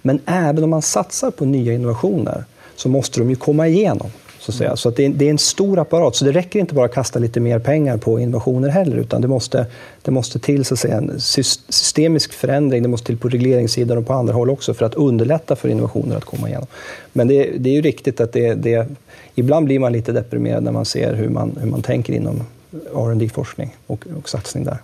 Men 0.02 0.20
även 0.26 0.64
om 0.64 0.70
man 0.70 0.82
satsar 0.82 1.30
på 1.30 1.44
nya 1.44 1.72
innovationer 1.72 2.44
så 2.76 2.88
måste 2.88 3.20
de 3.20 3.30
ju 3.30 3.36
komma 3.36 3.68
igenom. 3.68 4.10
Så 4.38 4.52
att, 4.52 4.56
säga. 4.56 4.76
Så 4.76 4.88
att 4.88 4.96
det, 4.96 5.04
är, 5.04 5.08
det, 5.08 5.26
är, 5.26 5.30
en 5.30 5.38
stor 5.38 5.78
apparat, 5.78 6.16
så 6.16 6.24
det 6.24 6.32
räcker 6.32 6.60
inte 6.60 6.74
bara 6.74 6.84
att 6.84 6.94
kasta 6.94 7.18
lite 7.18 7.40
mer 7.40 7.58
pengar 7.58 7.96
på 7.96 8.20
innovationer 8.20 8.68
heller, 8.68 8.96
utan 8.96 9.22
det 9.22 9.28
måste, 9.28 9.66
det 10.02 10.10
måste 10.10 10.38
till 10.38 10.64
så 10.64 10.74
att 10.74 10.80
säga, 10.80 10.96
en 10.96 11.20
systemisk 11.20 12.32
förändring, 12.32 12.82
det 12.82 12.88
måste 12.88 13.06
till 13.06 13.18
på 13.18 13.28
regleringssidan 13.28 13.98
och 13.98 14.06
på 14.06 14.12
andra 14.12 14.34
håll 14.34 14.50
också 14.50 14.74
för 14.74 14.86
att 14.86 14.94
underlätta 14.94 15.56
för 15.56 15.68
innovationer 15.68 16.16
att 16.16 16.24
komma 16.24 16.48
igenom. 16.48 16.66
Men 17.12 17.28
det, 17.28 17.50
det 17.58 17.70
är 17.70 17.74
ju 17.74 17.82
riktigt 17.82 18.20
att 18.20 18.32
det, 18.32 18.54
det, 18.54 18.88
ibland 19.34 19.66
blir 19.66 19.78
man 19.78 19.92
lite 19.92 20.12
deprimerad 20.12 20.62
när 20.62 20.72
man 20.72 20.84
ser 20.84 21.14
hur 21.14 21.28
man, 21.28 21.58
hur 21.60 21.70
man 21.70 21.82
tänker 21.82 22.12
inom 22.12 22.42
R&D 22.94 23.28
forskning 23.28 23.76
och, 23.86 24.06
och 24.18 24.28
satsning 24.28 24.64
där. 24.64 24.78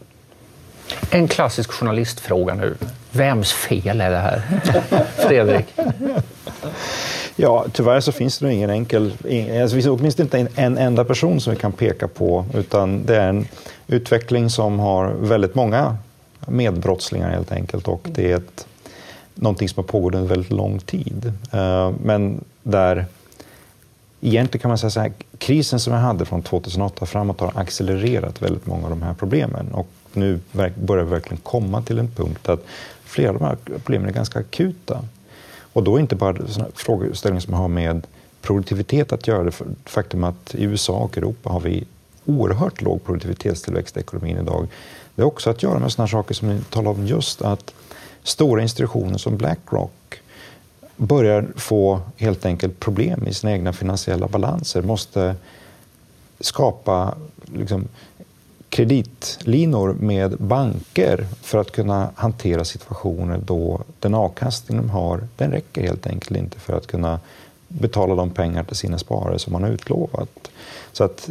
En 1.10 1.28
klassisk 1.28 1.72
journalistfråga 1.72 2.54
nu. 2.54 2.74
Vems 3.10 3.52
fel 3.52 4.00
är 4.00 4.10
det 4.10 4.18
här? 4.18 4.42
Fredrik? 5.28 5.66
Ja, 7.36 7.66
tyvärr 7.72 8.00
så 8.00 8.12
finns 8.12 8.38
det 8.38 8.44
nog 8.44 8.54
ingen 8.54 8.70
enkel... 8.70 9.04
Alltså, 9.12 9.76
det 9.76 9.82
finns 9.82 9.86
åtminstone 9.86 10.24
inte 10.24 10.38
en, 10.38 10.48
en 10.56 10.78
enda 10.78 11.04
person 11.04 11.40
som 11.40 11.54
vi 11.54 11.58
kan 11.58 11.72
peka 11.72 12.08
på 12.08 12.46
utan 12.54 13.06
det 13.06 13.16
är 13.16 13.28
en 13.28 13.46
utveckling 13.86 14.50
som 14.50 14.78
har 14.78 15.06
väldigt 15.06 15.54
många 15.54 15.96
medbrottslingar 16.46 17.30
helt 17.30 17.52
enkelt 17.52 17.88
och 17.88 18.08
det 18.10 18.32
är 18.32 18.36
ett, 18.36 18.66
någonting 19.34 19.68
som 19.68 19.84
har 19.84 19.88
pågått 19.88 20.14
under 20.14 20.28
väldigt 20.28 20.52
lång 20.52 20.78
tid. 20.78 21.32
Eh, 21.52 21.90
men 22.02 22.44
där 22.62 23.06
egentligen 24.20 24.62
kan 24.62 24.68
man 24.68 24.78
säga 24.78 24.90
så 24.90 25.00
här, 25.00 25.12
krisen 25.38 25.80
som 25.80 25.92
vi 25.92 25.98
hade 25.98 26.24
från 26.24 26.42
2008 26.42 27.06
framåt 27.06 27.40
har 27.40 27.52
accelererat 27.54 28.42
väldigt 28.42 28.66
många 28.66 28.84
av 28.84 28.90
de 28.90 29.02
här 29.02 29.14
problemen 29.14 29.72
och 29.72 29.88
nu 30.14 30.40
börjar 30.74 31.04
vi 31.04 31.10
verkligen 31.10 31.42
komma 31.42 31.82
till 31.82 31.98
en 31.98 32.08
punkt 32.08 32.48
att 32.48 32.64
flera 33.04 33.30
av 33.30 33.38
de 33.38 33.44
här 33.44 33.56
problemen 33.66 34.08
är 34.08 34.12
ganska 34.12 34.38
akuta. 34.38 35.04
Och 35.72 35.82
då 35.82 35.98
inte 36.00 36.16
bara 36.16 36.36
frågeställningar 36.74 37.40
som 37.40 37.54
har 37.54 37.68
med 37.68 38.06
produktivitet 38.42 39.12
att 39.12 39.26
göra. 39.26 39.44
Det 39.44 39.52
faktum 39.84 40.24
att 40.24 40.54
i 40.54 40.64
USA 40.64 40.92
och 40.92 41.18
Europa 41.18 41.50
har 41.50 41.60
vi 41.60 41.84
oerhört 42.24 42.82
låg 42.82 43.04
produktivitetstillväxt 43.04 43.96
i 43.96 44.00
ekonomin 44.00 44.38
idag. 44.38 44.68
Det 45.14 45.22
har 45.22 45.26
också 45.26 45.50
att 45.50 45.62
göra 45.62 45.78
med 45.78 45.92
sådana 45.92 46.08
saker 46.08 46.34
som 46.34 46.48
ni 46.48 46.60
talar 46.70 46.90
om 46.90 47.06
just 47.06 47.42
att 47.42 47.74
stora 48.22 48.62
institutioner 48.62 49.18
som 49.18 49.36
Blackrock 49.36 50.20
börjar 50.96 51.46
få 51.56 52.00
helt 52.16 52.46
enkelt 52.46 52.80
problem 52.80 53.26
i 53.26 53.34
sina 53.34 53.52
egna 53.52 53.72
finansiella 53.72 54.28
balanser, 54.28 54.82
måste 54.82 55.34
skapa 56.40 57.14
liksom, 57.54 57.88
kreditlinor 58.72 59.96
med 60.00 60.36
banker 60.38 61.26
för 61.42 61.58
att 61.58 61.72
kunna 61.72 62.10
hantera 62.14 62.64
situationer 62.64 63.40
då 63.44 63.80
den 64.00 64.14
avkastning 64.14 64.78
de 64.78 64.90
har, 64.90 65.20
den 65.36 65.50
räcker 65.50 65.82
helt 65.82 66.06
enkelt 66.06 66.38
inte 66.38 66.60
för 66.60 66.72
att 66.72 66.86
kunna 66.86 67.20
betala 67.68 68.14
de 68.14 68.30
pengar 68.30 68.64
till 68.64 68.76
sina 68.76 68.98
sparare 68.98 69.38
som 69.38 69.52
man 69.52 69.62
har 69.62 69.70
utlovat. 69.70 70.28
Så 70.92 71.04
att 71.04 71.30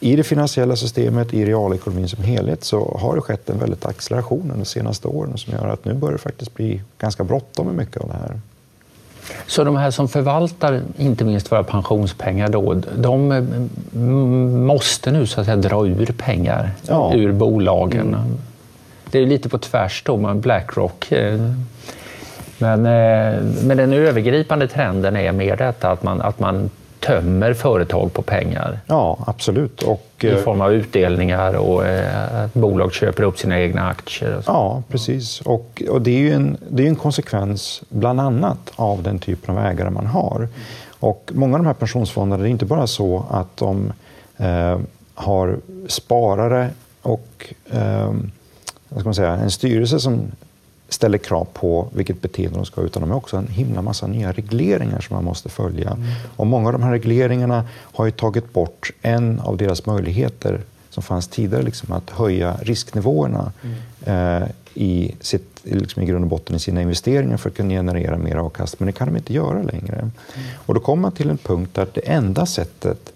i 0.00 0.16
det 0.16 0.24
finansiella 0.24 0.76
systemet, 0.76 1.34
i 1.34 1.44
realekonomin 1.44 2.08
som 2.08 2.24
helhet, 2.24 2.64
så 2.64 2.98
har 3.00 3.14
det 3.14 3.20
skett 3.20 3.50
en 3.50 3.58
väldigt 3.58 3.86
acceleration 3.86 4.42
under 4.42 4.56
de 4.56 4.64
senaste 4.64 5.08
åren 5.08 5.38
som 5.38 5.52
gör 5.52 5.68
att 5.68 5.84
nu 5.84 5.94
börjar 5.94 6.12
det 6.12 6.18
faktiskt 6.18 6.54
bli 6.54 6.82
ganska 6.98 7.24
bråttom 7.24 7.66
med 7.66 7.74
mycket 7.74 8.02
av 8.02 8.08
det 8.08 8.14
här. 8.14 8.40
Så 9.46 9.64
de 9.64 9.76
här 9.76 9.90
som 9.90 10.08
förvaltar 10.08 10.82
inte 10.98 11.24
minst 11.24 11.52
våra 11.52 11.62
pensionspengar 11.62 12.48
då, 12.48 12.82
de 12.96 13.32
mm, 13.32 14.66
måste 14.66 15.10
nu 15.10 15.26
så 15.26 15.40
att 15.40 15.46
säga 15.46 15.56
dra 15.56 15.86
ur 15.86 16.14
pengar 16.18 16.70
ja. 16.88 17.12
ur 17.14 17.32
bolagen. 17.32 18.08
Mm. 18.08 18.38
Det 19.10 19.18
är 19.18 19.26
lite 19.26 19.48
på 19.48 19.58
tvärs 19.58 20.02
då 20.06 20.16
med 20.16 20.36
Blackrock. 20.36 21.12
Eh, 21.12 21.40
men, 22.58 22.86
eh, 22.86 23.42
men 23.62 23.76
den 23.76 23.92
övergripande 23.92 24.68
trenden 24.68 25.16
är 25.16 25.32
mer 25.32 25.56
detta 25.56 25.90
att 25.90 26.02
man, 26.02 26.20
att 26.20 26.40
man 26.40 26.70
tömmer 27.06 27.54
företag 27.54 28.12
på 28.12 28.22
pengar. 28.22 28.80
Ja, 28.86 29.18
absolut. 29.26 29.82
Och, 29.82 30.10
I 30.20 30.26
eh, 30.26 30.36
form 30.36 30.60
av 30.60 30.72
utdelningar 30.72 31.54
och 31.54 31.86
eh, 31.86 32.44
att 32.44 32.54
bolag 32.54 32.92
köper 32.92 33.22
upp 33.22 33.38
sina 33.38 33.60
egna 33.60 33.88
aktier. 33.88 34.42
Ja, 34.46 34.82
precis. 34.88 35.40
Och, 35.40 35.82
och 35.90 36.02
det 36.02 36.10
är 36.10 36.18
ju 36.18 36.32
en, 36.32 36.56
det 36.68 36.82
är 36.82 36.86
en 36.86 36.96
konsekvens 36.96 37.82
bland 37.88 38.20
annat 38.20 38.72
av 38.76 39.02
den 39.02 39.18
typen 39.18 39.58
av 39.58 39.64
ägare 39.64 39.90
man 39.90 40.06
har. 40.06 40.48
Och 41.00 41.30
många 41.34 41.54
av 41.54 41.62
de 41.62 41.66
här 41.66 41.74
pensionsfonderna, 41.74 42.42
det 42.42 42.48
är 42.48 42.50
inte 42.50 42.64
bara 42.64 42.86
så 42.86 43.24
att 43.30 43.56
de 43.56 43.92
eh, 44.36 44.78
har 45.14 45.58
sparare 45.88 46.70
och 47.02 47.54
eh, 47.70 48.12
vad 48.88 49.00
ska 49.00 49.04
man 49.04 49.14
säga, 49.14 49.30
en 49.30 49.50
styrelse 49.50 50.00
som 50.00 50.20
ställer 50.94 51.18
krav 51.18 51.46
på 51.52 51.88
vilket 51.92 52.22
beteende 52.22 52.58
de 52.58 52.64
ska 52.64 52.80
ha, 52.80 52.86
utan 52.86 53.00
de 53.00 53.10
har 53.10 53.16
också 53.16 53.36
en 53.36 53.46
himla 53.46 53.82
massa 53.82 54.06
nya 54.06 54.32
regleringar 54.32 55.00
som 55.00 55.16
man 55.16 55.24
måste 55.24 55.48
följa. 55.48 55.90
Mm. 55.90 56.06
Och 56.36 56.46
många 56.46 56.66
av 56.66 56.72
de 56.72 56.82
här 56.82 56.90
regleringarna 56.90 57.64
har 57.70 58.04
ju 58.04 58.10
tagit 58.10 58.52
bort 58.52 58.90
en 59.02 59.40
av 59.40 59.56
deras 59.56 59.86
möjligheter 59.86 60.60
som 60.90 61.02
fanns 61.02 61.28
tidigare, 61.28 61.62
liksom 61.62 61.92
att 61.92 62.10
höja 62.10 62.56
risknivåerna 62.62 63.52
mm. 63.62 64.42
eh, 64.42 64.48
i, 64.74 65.14
sitt, 65.20 65.60
liksom 65.62 66.02
i 66.02 66.06
grund 66.06 66.24
och 66.24 66.30
botten 66.30 66.56
i 66.56 66.58
sina 66.58 66.82
investeringar 66.82 67.36
för 67.36 67.50
att 67.50 67.56
kunna 67.56 67.70
generera 67.70 68.18
mer 68.18 68.36
avkastning. 68.36 68.76
Men 68.78 68.86
det 68.86 68.98
kan 68.98 69.08
de 69.08 69.16
inte 69.16 69.34
göra 69.34 69.62
längre. 69.62 69.94
Mm. 69.94 70.10
Och 70.66 70.74
då 70.74 70.80
kommer 70.80 71.00
man 71.00 71.12
till 71.12 71.30
en 71.30 71.38
punkt 71.38 71.70
där 71.74 71.88
det 71.94 72.00
enda 72.00 72.46
sättet, 72.46 73.12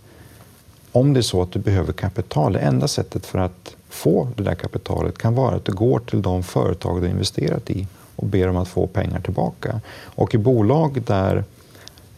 om 0.92 1.12
det 1.12 1.20
är 1.20 1.22
så 1.22 1.42
att 1.42 1.52
du 1.52 1.58
behöver 1.58 1.92
kapital, 1.92 2.52
det 2.52 2.58
enda 2.58 2.88
sättet 2.88 3.26
för 3.26 3.38
att 3.38 3.74
få 3.88 4.28
det 4.36 4.42
där 4.42 4.54
kapitalet 4.54 5.18
kan 5.18 5.34
vara 5.34 5.56
att 5.56 5.64
du 5.64 5.72
går 5.72 5.98
till 5.98 6.22
de 6.22 6.42
företag 6.42 7.02
du 7.02 7.08
investerat 7.08 7.70
i 7.70 7.86
och 8.16 8.26
ber 8.26 8.48
om 8.48 8.56
att 8.56 8.68
få 8.68 8.86
pengar 8.86 9.20
tillbaka. 9.20 9.80
Och 10.04 10.34
i 10.34 10.38
bolag 10.38 11.02
där 11.06 11.44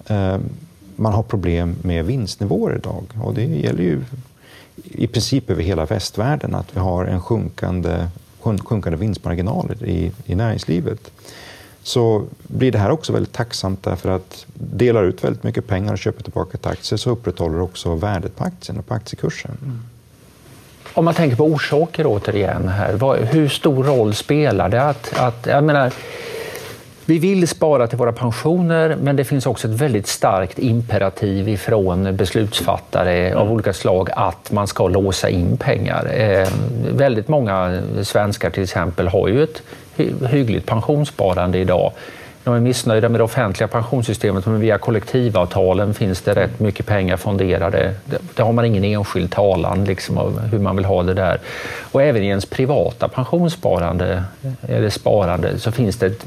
eh, 0.07 0.39
man 0.97 1.13
har 1.13 1.23
problem 1.23 1.77
med 1.83 2.05
vinstnivåer 2.05 2.77
idag, 2.77 3.05
och 3.23 3.35
det 3.35 3.45
gäller 3.45 3.83
ju 3.83 4.03
i 4.85 5.07
princip 5.07 5.51
över 5.51 5.63
hela 5.63 5.85
västvärlden, 5.85 6.55
att 6.55 6.77
vi 6.77 6.81
har 6.81 7.05
en 7.05 7.21
sjunkande, 7.21 8.09
sjunkande 8.41 8.97
vinstmarginaler 8.99 9.85
i, 9.85 10.13
i 10.27 10.35
näringslivet 10.35 11.11
så 11.83 12.25
blir 12.43 12.73
det 12.73 12.79
här 12.79 12.91
också 12.91 13.13
väldigt 13.13 13.33
tacksamt 13.33 13.83
därför 13.83 14.11
att 14.11 14.47
delar 14.55 15.05
ut 15.05 15.25
väldigt 15.25 15.43
mycket 15.43 15.67
pengar 15.67 15.93
och 15.93 15.99
köper 15.99 16.23
tillbaka 16.23 16.59
till 16.59 16.71
aktier 16.71 16.99
så 16.99 17.11
upprätthåller 17.11 17.61
också 17.61 17.95
värdet 17.95 18.37
på 18.37 18.45
aktien 18.45 18.79
och 18.79 18.87
på 18.87 18.95
aktiekursen. 18.95 19.57
Mm. 19.63 19.81
Om 20.95 21.05
man 21.05 21.15
tänker 21.15 21.37
på 21.37 21.45
orsaker 21.45 22.07
återigen 22.07 22.69
här, 22.69 22.93
vad, 22.93 23.19
hur 23.19 23.49
stor 23.49 23.85
roll 23.85 24.15
spelar 24.15 24.69
det 24.69 24.83
att, 24.83 25.21
att 25.21 25.47
jag 25.47 25.65
menar, 25.65 25.93
vi 27.05 27.19
vill 27.19 27.49
spara 27.49 27.87
till 27.87 27.99
våra 27.99 28.13
pensioner, 28.13 28.97
men 29.03 29.17
det 29.17 29.25
finns 29.25 29.47
också 29.47 29.69
ett 29.69 29.75
väldigt 29.75 30.07
starkt 30.07 30.59
imperativ 30.59 31.49
ifrån 31.49 32.17
beslutsfattare 32.17 33.35
av 33.35 33.53
olika 33.53 33.73
slag 33.73 34.09
att 34.13 34.53
man 34.53 34.67
ska 34.67 34.89
låsa 34.89 35.29
in 35.29 35.57
pengar. 35.57 36.11
Eh, 36.15 36.49
väldigt 36.97 37.29
många 37.29 37.83
svenskar 38.03 38.51
till 38.51 38.63
exempel 38.63 39.09
har 39.09 39.29
ju 39.29 39.43
ett 39.43 39.63
hyggligt 40.31 40.67
pensionssparande 40.67 41.59
idag 41.59 41.93
de 42.51 42.57
är 42.57 42.61
missnöjda 42.61 43.09
med 43.09 43.21
det 43.21 43.25
offentliga 43.25 43.69
pensionssystemet 43.69 44.47
men 44.47 44.61
via 44.61 44.79
kollektivavtalen 44.79 45.95
finns 45.95 46.21
det 46.21 46.35
rätt 46.35 46.61
mycket 46.61 46.87
pengar 46.87 47.17
fonderade. 47.17 47.95
Där 48.35 48.45
har 48.45 48.53
man 48.53 48.65
ingen 48.65 48.85
enskild 48.85 49.31
talan 49.31 49.85
liksom, 49.85 50.19
av 50.19 50.41
hur 50.41 50.59
man 50.59 50.77
vill 50.77 50.85
ha 50.85 51.03
det 51.03 51.15
där. 51.15 51.41
Och 51.81 52.03
även 52.03 52.23
i 52.23 52.27
ens 52.27 52.47
privata 52.47 53.09
pensionssparande 53.09 54.25
eller 54.63 54.91
sparande 54.91 55.59
så 55.59 55.73
finns 55.73 55.97
det 55.97 56.25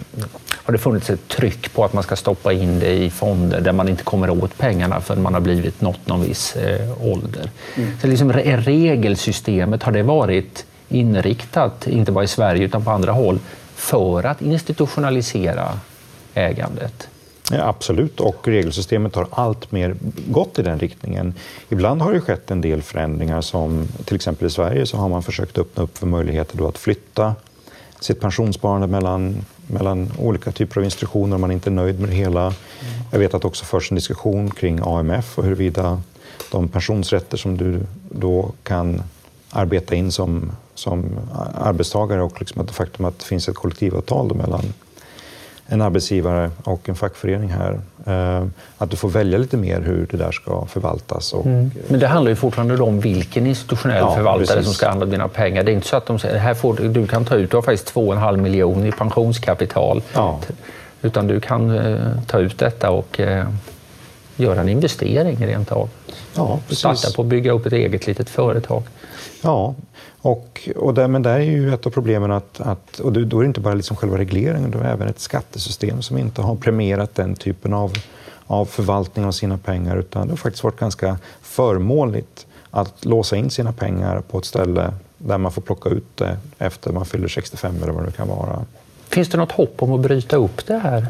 har 0.52 0.72
det 0.72 0.78
funnits 0.78 1.10
ett 1.10 1.28
tryck 1.28 1.74
på 1.74 1.86
att 1.86 1.94
man 1.94 2.04
ska 2.04 2.16
stoppa 2.16 2.54
in 2.54 2.80
det 2.80 2.94
i 2.94 3.10
fonder 3.10 3.62
där 3.62 3.72
man 3.72 3.90
inte 3.90 4.04
kommer 4.04 4.30
åt 4.30 4.58
pengarna 4.58 5.02
förrän 5.02 5.22
man 5.22 5.34
har 5.34 5.42
blivit 5.42 5.82
nått 5.82 6.08
någon 6.08 6.24
viss 6.24 6.56
eh, 6.56 7.08
ålder. 7.08 7.50
Mm. 7.76 7.90
Så 8.02 8.08
liksom, 8.08 8.34
regelsystemet, 8.34 9.84
har 9.84 9.92
det 9.92 10.04
varit 10.04 10.66
inriktat, 10.90 11.88
inte 11.88 12.12
bara 12.12 12.24
i 12.24 12.28
Sverige 12.28 12.66
utan 12.66 12.84
på 12.84 12.92
andra 12.92 13.12
håll, 13.12 13.40
för 13.76 14.24
att 14.24 14.42
institutionalisera 14.42 15.80
ägandet. 16.34 17.08
Ja, 17.52 17.68
absolut, 17.68 18.20
och 18.20 18.48
regelsystemet 18.48 19.16
har 19.16 19.28
allt 19.32 19.72
mer 19.72 19.96
gått 20.28 20.60
i 20.60 20.62
den 20.62 20.80
riktningen. 20.80 21.34
Ibland 21.70 22.02
har 22.02 22.14
det 22.14 22.22
skett 22.22 22.52
en 22.52 22.62
del 22.62 22.82
förändringar 22.82 23.42
som 23.42 23.88
till 24.06 24.16
exempel 24.16 24.48
i 24.48 24.50
Sverige 24.50 24.86
så 24.86 24.98
har 24.98 25.10
man 25.10 25.24
försökt 25.24 25.58
öppna 25.58 25.84
upp 25.84 25.98
för 25.98 26.08
möjligheter 26.08 26.58
då 26.58 26.68
att 26.68 26.78
flytta 26.78 27.36
sitt 28.00 28.22
pensionssparande 28.22 28.88
mellan, 28.88 29.46
mellan 29.68 30.12
olika 30.20 30.52
typer 30.52 30.78
av 30.82 30.86
institutioner 30.86 31.36
om 31.36 31.42
man 31.42 31.52
inte 31.52 31.70
är 31.70 31.72
nöjd 31.72 32.00
med 32.00 32.10
det 32.10 32.16
hela. 32.16 32.54
Jag 33.12 33.20
vet 33.20 33.34
att 33.34 33.42
det 33.42 33.48
också 33.48 33.66
förs 33.66 33.92
en 33.92 33.96
diskussion 33.96 34.52
kring 34.52 34.80
AMF 34.84 35.38
och 35.38 35.44
huruvida 35.44 36.02
de 36.52 36.68
pensionsrätter 36.68 37.38
som 37.38 37.58
du 37.58 37.80
då 38.10 38.52
kan 38.64 39.04
arbeta 39.50 39.96
in 39.96 40.12
som, 40.12 40.52
som 40.76 41.06
arbetstagare 41.56 42.22
och 42.22 42.40
liksom 42.40 42.66
det 42.66 42.74
faktum 42.74 43.06
att 43.06 43.20
det 43.20 43.26
finns 43.26 43.50
ett 43.50 43.56
kollektivavtal 43.56 44.36
mellan 44.36 44.74
en 45.68 45.82
arbetsgivare 45.82 46.52
och 46.64 46.90
en 46.90 46.96
fackförening 46.96 47.50
här. 47.50 47.80
Eh, 48.06 48.48
att 48.78 48.90
du 48.90 48.98
får 48.98 49.10
välja 49.10 49.38
lite 49.38 49.58
mer 49.58 49.82
hur 49.82 50.08
det 50.12 50.18
där 50.18 50.32
ska 50.32 50.66
förvaltas. 50.66 51.34
Och, 51.34 51.46
mm. 51.46 51.72
Men 51.88 52.00
det 52.00 52.08
handlar 52.08 52.30
ju 52.30 52.36
fortfarande 52.36 52.84
om 52.84 53.00
vilken 53.00 53.48
institutionell 53.48 53.98
ja, 53.98 54.16
förvaltare 54.16 54.48
precis. 54.48 54.66
som 54.66 54.74
ska 54.74 54.88
använda 54.88 55.12
dina 55.12 55.28
pengar. 55.28 55.64
Det 55.64 55.72
är 55.72 55.74
inte 55.74 55.88
så 55.88 55.96
att 55.96 56.06
de 56.06 56.20
säger 56.20 56.40
här 56.40 56.54
får, 56.54 56.74
du 56.74 57.08
kan 57.08 57.26
ta 57.26 57.36
ut, 57.36 57.52
du 57.52 57.58
har 57.58 57.62
faktiskt 57.62 57.94
2,5 57.94 58.38
miljoner 58.38 58.88
i 58.88 58.92
pensionskapital. 58.92 60.02
Ja. 60.14 60.40
Utan 61.02 61.28
du 61.28 61.40
kan 61.40 61.78
eh, 61.78 61.98
ta 62.28 62.40
ut 62.40 62.58
detta 62.58 62.90
och 62.90 63.20
eh, 63.20 63.46
göra 64.36 64.62
en 64.62 64.70
investering 64.70 65.46
rent 65.48 65.72
av. 65.72 65.90
Ja, 66.36 66.60
precis. 66.68 66.80
Starta 66.80 67.16
på 67.16 67.22
att 67.22 67.28
bygga 67.28 67.52
upp 67.52 67.66
ett 67.66 67.74
eget 67.74 68.08
litet 68.08 68.30
företag. 68.30 68.84
Ja, 69.42 69.76
och, 70.22 70.70
och 70.76 70.94
där, 70.94 71.08
men 71.08 71.22
där 71.22 71.36
är 71.36 71.40
ju 71.40 71.74
ett 71.74 71.86
av 71.86 71.90
problemen 71.90 72.32
att, 72.32 72.62
att 72.62 73.00
och 73.00 73.14
då 73.14 73.38
är 73.38 73.42
det 73.42 73.48
inte 73.48 73.60
bara 73.60 73.74
liksom 73.74 73.98
själva 73.98 74.18
regleringen, 74.18 74.72
det 74.72 74.78
är 74.78 74.94
även 74.94 75.08
ett 75.08 75.20
skattesystem 75.20 76.02
som 76.02 76.18
inte 76.18 76.42
har 76.42 76.56
premierat 76.56 77.16
den 77.16 77.36
typen 77.36 77.74
av, 77.74 77.94
av 78.48 78.66
förvaltning 78.66 79.26
av 79.26 79.32
sina 79.32 79.58
pengar, 79.58 79.98
utan 79.98 80.28
det 80.28 80.32
har 80.32 80.38
faktiskt 80.38 80.64
varit 80.64 80.80
ganska 80.80 81.18
förmånligt 81.42 82.48
att 82.72 83.06
låsa 83.06 83.36
in 83.36 83.50
sina 83.50 83.74
pengar 83.74 84.22
på 84.22 84.38
ett 84.38 84.46
ställe 84.46 84.94
där 85.18 85.38
man 85.38 85.52
får 85.52 85.62
plocka 85.62 85.90
ut 85.90 86.18
det 86.18 86.38
efter 86.58 86.92
man 86.92 87.06
fyller 87.06 87.28
65 87.28 87.84
eller 87.84 87.94
vad 87.94 88.06
det 88.06 88.12
kan 88.12 88.28
vara. 88.28 88.66
Finns 89.10 89.30
det 89.30 89.38
något 89.38 89.52
hopp 89.52 89.84
om 89.84 89.94
att 89.94 90.00
bryta 90.00 90.36
upp 90.36 90.66
det 90.66 90.78
här? 90.78 91.08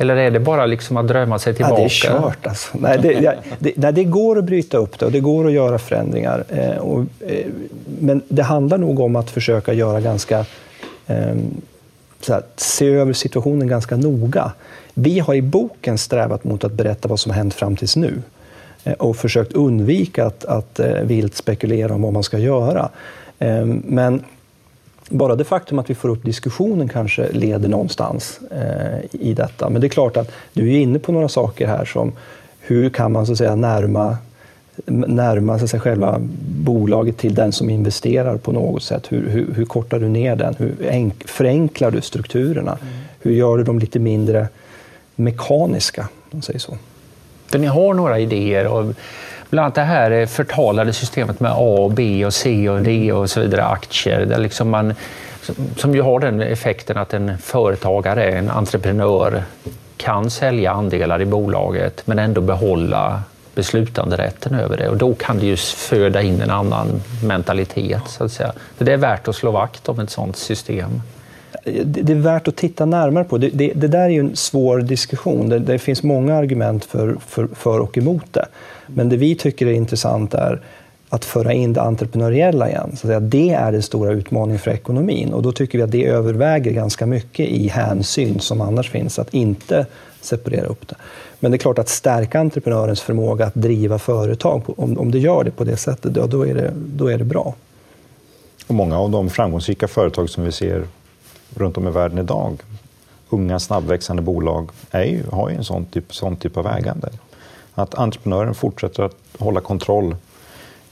Eller 0.00 0.16
är 0.16 0.30
det 0.30 0.40
bara 0.40 0.66
liksom 0.66 0.96
att 0.96 1.08
drömma 1.08 1.38
sig 1.38 1.54
tillbaka? 1.54 1.74
Ja, 1.74 1.78
det 1.78 1.84
är 1.84 2.20
kört. 2.20 2.46
Alltså. 2.46 2.78
Nej, 2.78 2.98
det, 3.02 3.36
det, 3.58 3.72
det, 3.76 3.90
det, 3.90 4.04
går 4.04 4.38
att 4.38 4.44
bryta 4.44 4.78
upp 4.78 4.98
det 4.98 5.06
och 5.06 5.12
det 5.12 5.20
går 5.20 5.46
att 5.46 5.52
göra 5.52 5.78
förändringar. 5.78 6.44
Eh, 6.48 6.76
och, 6.76 7.00
eh, 7.20 7.46
men 8.00 8.22
det 8.28 8.42
handlar 8.42 8.78
nog 8.78 9.00
om 9.00 9.16
att 9.16 9.30
försöka 9.30 9.72
göra 9.72 10.00
ganska... 10.00 10.38
Eh, 11.06 11.34
här, 12.28 12.42
se 12.56 12.86
över 12.86 13.12
situationen 13.12 13.68
ganska 13.68 13.96
noga. 13.96 14.52
Vi 14.94 15.18
har 15.18 15.34
i 15.34 15.42
boken 15.42 15.98
strävat 15.98 16.44
mot 16.44 16.64
att 16.64 16.72
berätta 16.72 17.08
vad 17.08 17.20
som 17.20 17.30
har 17.30 17.36
hänt 17.36 17.54
fram 17.54 17.76
tills 17.76 17.96
nu 17.96 18.22
eh, 18.84 18.92
och 18.92 19.16
försökt 19.16 19.52
undvika 19.52 20.26
att, 20.26 20.44
att 20.44 20.78
eh, 20.78 21.00
vilt 21.02 21.34
spekulera 21.34 21.94
om 21.94 22.02
vad 22.02 22.12
man 22.12 22.22
ska 22.22 22.38
göra. 22.38 22.88
Eh, 23.38 23.64
men 23.84 24.24
bara 25.10 25.36
det 25.36 25.44
faktum 25.44 25.78
att 25.78 25.90
vi 25.90 25.94
får 25.94 26.08
upp 26.08 26.24
diskussionen 26.24 26.88
kanske 26.88 27.32
leder 27.32 27.68
någonstans 27.68 28.40
eh, 28.50 29.20
i 29.20 29.34
detta. 29.34 29.70
Men 29.70 29.80
det 29.80 29.86
är 29.86 29.88
klart 29.88 30.16
att 30.16 30.32
du 30.52 30.72
är 30.72 30.78
inne 30.78 30.98
på 30.98 31.12
några 31.12 31.28
saker 31.28 31.66
här 31.66 31.84
som 31.84 32.12
hur 32.60 32.90
kan 32.90 33.12
man 33.12 33.26
så 33.26 33.32
att 33.32 33.38
säga 33.38 33.54
närma 33.54 34.16
närma 34.86 35.58
säga, 35.58 35.80
själva 35.80 36.16
bolaget 36.48 37.18
till 37.18 37.34
den 37.34 37.52
som 37.52 37.70
investerar 37.70 38.36
på 38.36 38.52
något 38.52 38.82
sätt. 38.82 39.12
Hur, 39.12 39.28
hur, 39.28 39.54
hur 39.54 39.64
kortar 39.64 39.98
du 39.98 40.08
ner 40.08 40.36
den? 40.36 40.54
Hur 40.58 40.74
förenklar 41.26 41.90
du 41.90 42.00
strukturerna? 42.00 42.78
Mm. 42.82 42.94
Hur 43.20 43.32
gör 43.32 43.58
du 43.58 43.64
dem 43.64 43.78
lite 43.78 43.98
mindre 43.98 44.48
mekaniska? 45.16 46.02
Om 46.02 46.30
man 46.30 46.42
säger 46.42 46.58
så. 46.58 46.76
För 47.46 47.58
ni 47.58 47.66
har 47.66 47.94
några 47.94 48.18
idéer. 48.18 48.66
Och 48.66 48.94
bland 49.50 49.64
annat 49.64 49.74
det 49.74 49.80
här 49.80 50.10
eh, 50.10 50.26
förtalade 50.26 50.92
systemet 50.92 51.40
med 51.40 51.52
A, 51.54 51.92
B, 51.94 52.26
och 52.26 52.34
C 52.34 52.68
och 52.68 52.82
D 52.82 53.12
och 53.12 53.30
så 53.30 53.40
vidare, 53.40 53.64
aktier. 53.64 54.26
Där 54.26 54.38
liksom 54.38 54.70
man, 54.70 54.94
som 55.76 55.94
ju 55.94 56.02
har 56.02 56.20
den 56.20 56.40
effekten 56.40 56.98
att 56.98 57.14
en 57.14 57.38
företagare, 57.38 58.24
en 58.30 58.50
entreprenör, 58.50 59.42
kan 59.96 60.30
sälja 60.30 60.72
andelar 60.72 61.22
i 61.22 61.26
bolaget 61.26 62.02
men 62.04 62.18
ändå 62.18 62.40
behålla 62.40 63.22
beslutanderätten 63.54 64.54
över 64.54 64.76
det. 64.76 64.88
Och 64.88 64.96
då 64.96 65.14
kan 65.14 65.38
det 65.38 65.46
ju 65.46 65.56
föda 65.56 66.22
in 66.22 66.40
en 66.40 66.50
annan 66.50 67.02
mentalitet. 67.24 68.02
Så 68.06 68.24
att 68.24 68.32
säga. 68.32 68.52
Det 68.78 68.92
är 68.92 68.96
värt 68.96 69.28
att 69.28 69.36
slå 69.36 69.50
vakt 69.50 69.88
om 69.88 70.00
ett 70.00 70.10
sådant 70.10 70.36
system. 70.36 71.02
Det 71.84 72.12
är 72.12 72.14
värt 72.14 72.48
att 72.48 72.56
titta 72.56 72.84
närmare 72.84 73.24
på. 73.24 73.38
Det, 73.38 73.48
det, 73.48 73.72
det 73.74 73.88
där 73.88 74.04
är 74.04 74.08
ju 74.08 74.20
en 74.20 74.36
svår 74.36 74.78
diskussion. 74.78 75.48
Det, 75.48 75.58
det 75.58 75.78
finns 75.78 76.02
många 76.02 76.34
argument 76.36 76.84
för, 76.84 77.16
för, 77.26 77.48
för, 77.54 77.80
och 77.80 77.98
emot 77.98 78.32
det. 78.32 78.46
Men 78.86 79.08
det 79.08 79.16
vi 79.16 79.34
tycker 79.34 79.66
är 79.66 79.72
intressant 79.72 80.34
är 80.34 80.60
att 81.08 81.24
föra 81.24 81.52
in 81.52 81.72
det 81.72 81.80
entreprenöriella 81.80 82.68
igen. 82.68 82.96
Så 82.96 83.12
att 83.12 83.30
det 83.30 83.50
är 83.50 83.72
den 83.72 83.82
stora 83.82 84.12
utmaningen 84.12 84.58
för 84.58 84.70
ekonomin. 84.70 85.32
Och 85.32 85.42
då 85.42 85.52
tycker 85.52 85.78
vi 85.78 85.84
att 85.84 85.90
det 85.90 86.06
överväger 86.06 86.72
ganska 86.72 87.06
mycket 87.06 87.48
i 87.48 87.68
hänsyn 87.68 88.40
som 88.40 88.60
annars 88.60 88.90
finns, 88.90 89.18
att 89.18 89.34
inte 89.34 89.86
separera 90.20 90.66
upp 90.66 90.88
det. 90.88 90.94
Men 91.40 91.50
det 91.50 91.56
är 91.56 91.58
klart 91.58 91.78
att 91.78 91.88
stärka 91.88 92.40
entreprenörens 92.40 93.00
förmåga 93.00 93.46
att 93.46 93.54
driva 93.54 93.98
företag, 93.98 94.62
om, 94.76 94.98
om 94.98 95.10
det 95.10 95.18
gör 95.18 95.44
det 95.44 95.50
på 95.50 95.64
det 95.64 95.76
sättet, 95.76 96.14
då, 96.14 96.26
då, 96.26 96.46
är 96.46 96.54
det, 96.54 96.72
då 96.74 97.10
är 97.10 97.18
det 97.18 97.24
bra. 97.24 97.54
Och 98.66 98.74
många 98.74 98.98
av 98.98 99.10
de 99.10 99.30
framgångsrika 99.30 99.88
företag 99.88 100.30
som 100.30 100.44
vi 100.44 100.52
ser 100.52 100.84
runt 101.54 101.76
om 101.76 101.88
i 101.88 101.90
världen 101.90 102.18
idag, 102.18 102.62
unga 103.28 103.58
snabbväxande 103.58 104.22
bolag, 104.22 104.70
är 104.90 105.04
ju, 105.04 105.24
har 105.32 105.50
ju 105.50 105.56
en 105.56 105.64
sån 105.64 105.84
typ, 105.84 106.14
sån 106.14 106.36
typ 106.36 106.56
av 106.56 106.66
ägande. 106.66 107.08
Att 107.74 107.94
entreprenören 107.94 108.54
fortsätter 108.54 109.02
att 109.02 109.16
hålla 109.38 109.60
kontroll 109.60 110.16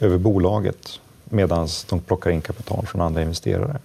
över 0.00 0.18
bolaget 0.18 1.00
medan 1.24 1.68
de 1.88 2.00
plockar 2.00 2.30
in 2.30 2.40
kapital 2.40 2.86
från 2.86 3.00
andra 3.00 3.22
investerare. 3.22 3.78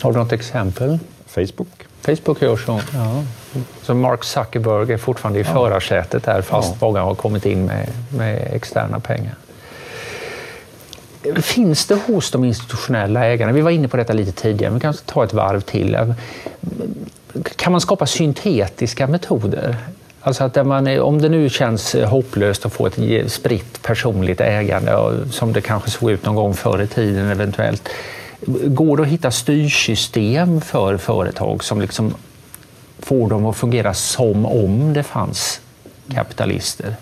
Har 0.00 0.12
du 0.12 0.18
något 0.18 0.32
exempel? 0.32 0.98
Facebook. 1.26 1.86
Facebook 2.00 2.42
gör 2.42 2.56
så. 2.56 2.80
Ja. 2.92 3.24
Så 3.82 3.94
Mark 3.94 4.24
Zuckerberg 4.24 4.92
är 4.92 4.98
fortfarande 4.98 5.38
i 5.38 5.42
ja. 5.42 5.52
förarsätet 5.52 6.24
där 6.24 6.42
fast 6.42 6.70
ja. 6.70 6.86
många 6.86 7.00
har 7.00 7.14
kommit 7.14 7.46
in 7.46 7.66
med, 7.66 7.88
med 8.16 8.48
externa 8.52 9.00
pengar. 9.00 9.34
Finns 11.42 11.86
det 11.86 11.94
hos 11.94 12.30
de 12.30 12.44
institutionella 12.44 13.24
ägarna, 13.24 13.52
vi 13.52 13.60
var 13.60 13.70
inne 13.70 13.88
på 13.88 13.96
detta 13.96 14.12
lite 14.12 14.32
tidigare, 14.32 14.70
men 14.70 14.80
kan 14.80 14.94
ta 15.06 15.24
ett 15.24 15.32
varv 15.32 15.60
till. 15.60 16.14
Kan 17.56 17.72
man 17.72 17.80
skapa 17.80 18.06
syntetiska 18.06 19.06
metoder? 19.06 19.76
Alltså 20.20 20.44
att 20.44 20.66
man, 20.66 21.00
om 21.00 21.22
det 21.22 21.28
nu 21.28 21.48
känns 21.48 21.94
hopplöst 21.94 22.66
att 22.66 22.72
få 22.72 22.86
ett 22.86 23.32
spritt 23.32 23.82
personligt 23.82 24.40
ägande, 24.40 25.18
som 25.30 25.52
det 25.52 25.60
kanske 25.60 25.90
såg 25.90 26.10
ut 26.10 26.24
någon 26.24 26.34
gång 26.34 26.54
förr 26.54 26.82
i 26.82 26.86
tiden 26.86 27.30
eventuellt, 27.30 27.88
Går 28.46 28.96
det 28.96 29.02
att 29.02 29.08
hitta 29.08 29.30
styrsystem 29.30 30.60
för 30.60 30.96
företag 30.96 31.64
som 31.64 31.80
liksom 31.80 32.14
får 32.98 33.28
dem 33.28 33.46
att 33.46 33.56
fungera 33.56 33.94
som 33.94 34.46
om 34.46 34.92
det 34.92 35.02
fanns 35.02 35.60
kapitalister? 36.14 36.96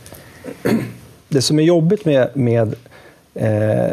Det 1.29 1.43
som 1.43 1.59
är 1.59 1.63
jobbigt 1.63 2.05
med, 2.05 2.31
med 2.35 2.75
Eh, 3.41 3.91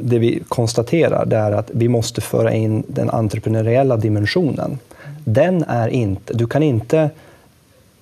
det 0.00 0.18
vi 0.18 0.42
konstaterar 0.48 1.26
det 1.26 1.36
är 1.36 1.52
att 1.52 1.70
vi 1.72 1.88
måste 1.88 2.20
föra 2.20 2.52
in 2.52 2.82
den 2.86 3.10
entreprenöriella 3.10 3.96
dimensionen. 3.96 4.78
Den 5.24 5.64
är 5.68 5.88
inte, 5.88 6.34
du 6.34 6.46
kan 6.46 6.62
inte 6.62 7.10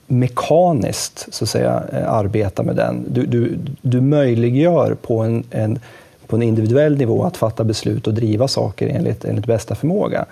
mekaniskt 0.07 1.27
så 1.31 1.45
att 1.45 1.49
säga, 1.49 1.83
eh, 1.93 2.13
arbeta 2.13 2.63
med 2.63 2.77
den. 2.77 3.05
Du, 3.09 3.27
du, 3.27 3.59
du 3.83 4.01
möjliggör 4.01 4.95
på 4.95 5.21
en, 5.21 5.45
en 5.51 5.79
på 6.27 6.37
en 6.37 6.43
individuell 6.43 6.97
nivå 6.97 7.25
att 7.25 7.37
fatta 7.37 7.65
beslut 7.65 8.07
och 8.07 8.15
driva 8.15 8.49
saker 8.49 8.89
enligt, 8.89 9.25
enligt 9.25 9.47
bästa 9.47 9.75
förmåga. 9.75 10.27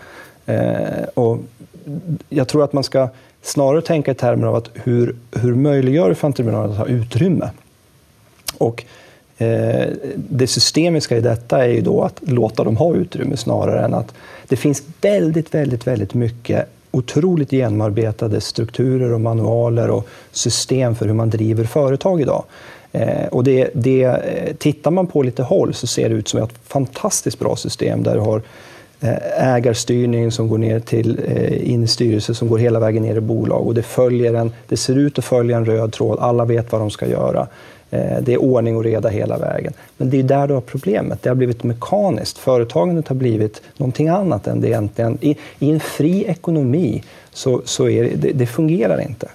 Eh, 0.47 1.05
och 1.15 1.39
jag 2.29 2.49
tror 2.49 2.65
att 2.65 2.73
man 2.73 2.85
ska 2.85 3.09
snarare 3.43 3.83
tänka 3.83 4.11
i 4.11 4.15
termer 4.15 4.47
av 4.47 4.55
att 4.55 4.71
hur, 4.75 5.17
hur 5.33 5.55
möjliggör 5.55 6.09
du 6.09 6.15
för 6.15 6.27
entreprenörer 6.27 6.69
att 6.69 6.79
ha 6.79 6.87
utrymme? 6.87 7.51
Och 8.59 8.85
eh, 8.85 9.04
Eh, 9.39 9.87
det 10.17 10.47
systemiska 10.47 11.17
i 11.17 11.21
detta 11.21 11.65
är 11.65 11.69
ju 11.69 11.81
då 11.81 12.03
att 12.03 12.21
låta 12.21 12.65
dem 12.65 12.77
ha 12.77 12.95
utrymme 12.95 13.37
snarare 13.37 13.85
än 13.85 13.95
att 13.95 14.15
det 14.49 14.57
finns 14.57 14.83
väldigt, 15.01 15.55
väldigt, 15.55 15.87
väldigt 15.87 16.15
mycket 16.15 16.69
otroligt 16.91 17.53
genomarbetade 17.53 18.41
strukturer 18.41 19.13
och 19.13 19.21
manualer 19.21 19.91
och 19.91 20.09
system 20.33 20.95
för 20.95 21.07
hur 21.07 21.15
man 21.15 21.31
driver 21.31 21.65
företag 21.65 22.21
idag. 22.21 22.45
Eh, 22.93 23.27
och 23.31 23.45
det, 23.45 23.71
det, 23.75 24.03
eh, 24.03 24.55
tittar 24.57 24.91
man 24.91 25.07
på 25.07 25.23
lite 25.23 25.43
håll 25.43 25.75
så 25.75 25.87
ser 25.87 26.09
det 26.09 26.15
ut 26.15 26.29
som 26.29 26.43
ett 26.43 26.55
fantastiskt 26.67 27.39
bra 27.39 27.57
system 27.57 28.03
där 28.03 28.15
du 28.15 28.21
har 28.21 28.43
ägarstyrning 29.39 30.33
som 30.33 30.49
går 30.49 30.59
ner 30.59 30.81
till 30.81 31.21
in 31.63 31.85
i 31.85 31.87
styrelse 31.87 32.35
som 32.35 32.49
går 32.49 32.59
hela 32.59 32.81
vägen 32.81 33.03
ner 33.03 33.17
i 33.17 33.21
bolag 33.21 33.67
och 33.67 33.75
det, 33.75 33.83
följer 33.83 34.35
en, 34.35 34.53
det 34.69 34.77
ser 34.77 34.99
ut 34.99 35.19
att 35.19 35.25
följa 35.25 35.57
en 35.57 35.65
röd 35.65 35.93
tråd, 35.93 36.19
alla 36.21 36.45
vet 36.45 36.73
vad 36.73 36.81
de 36.81 36.91
ska 36.91 37.07
göra. 37.07 37.47
Det 38.21 38.33
är 38.33 38.43
ordning 38.43 38.77
och 38.77 38.85
reda 38.85 39.09
hela 39.09 39.39
vägen. 39.39 39.73
Men 39.97 40.11
det 40.11 40.19
är 40.19 40.23
där 40.23 40.49
du 40.49 40.55
har 40.55 40.61
problemet. 40.61 41.23
Det 41.23 41.29
har 41.29 41.37
blivit 41.37 41.63
mekaniskt. 41.63 42.39
Företagandet 42.39 43.09
har 43.09 43.17
blivit 43.17 43.63
någonting 43.77 44.09
annat 44.09 44.47
än 44.47 44.61
det 44.61 44.69
egentligen. 44.69 45.19
I, 45.21 45.37
i 45.59 45.71
en 45.71 45.81
fri 45.81 46.25
ekonomi 46.25 47.03
så, 47.33 47.63
så 47.65 47.89
är 47.89 48.11
det, 48.15 48.33
det 48.33 48.47
fungerar 48.47 49.01
inte. 49.01 49.29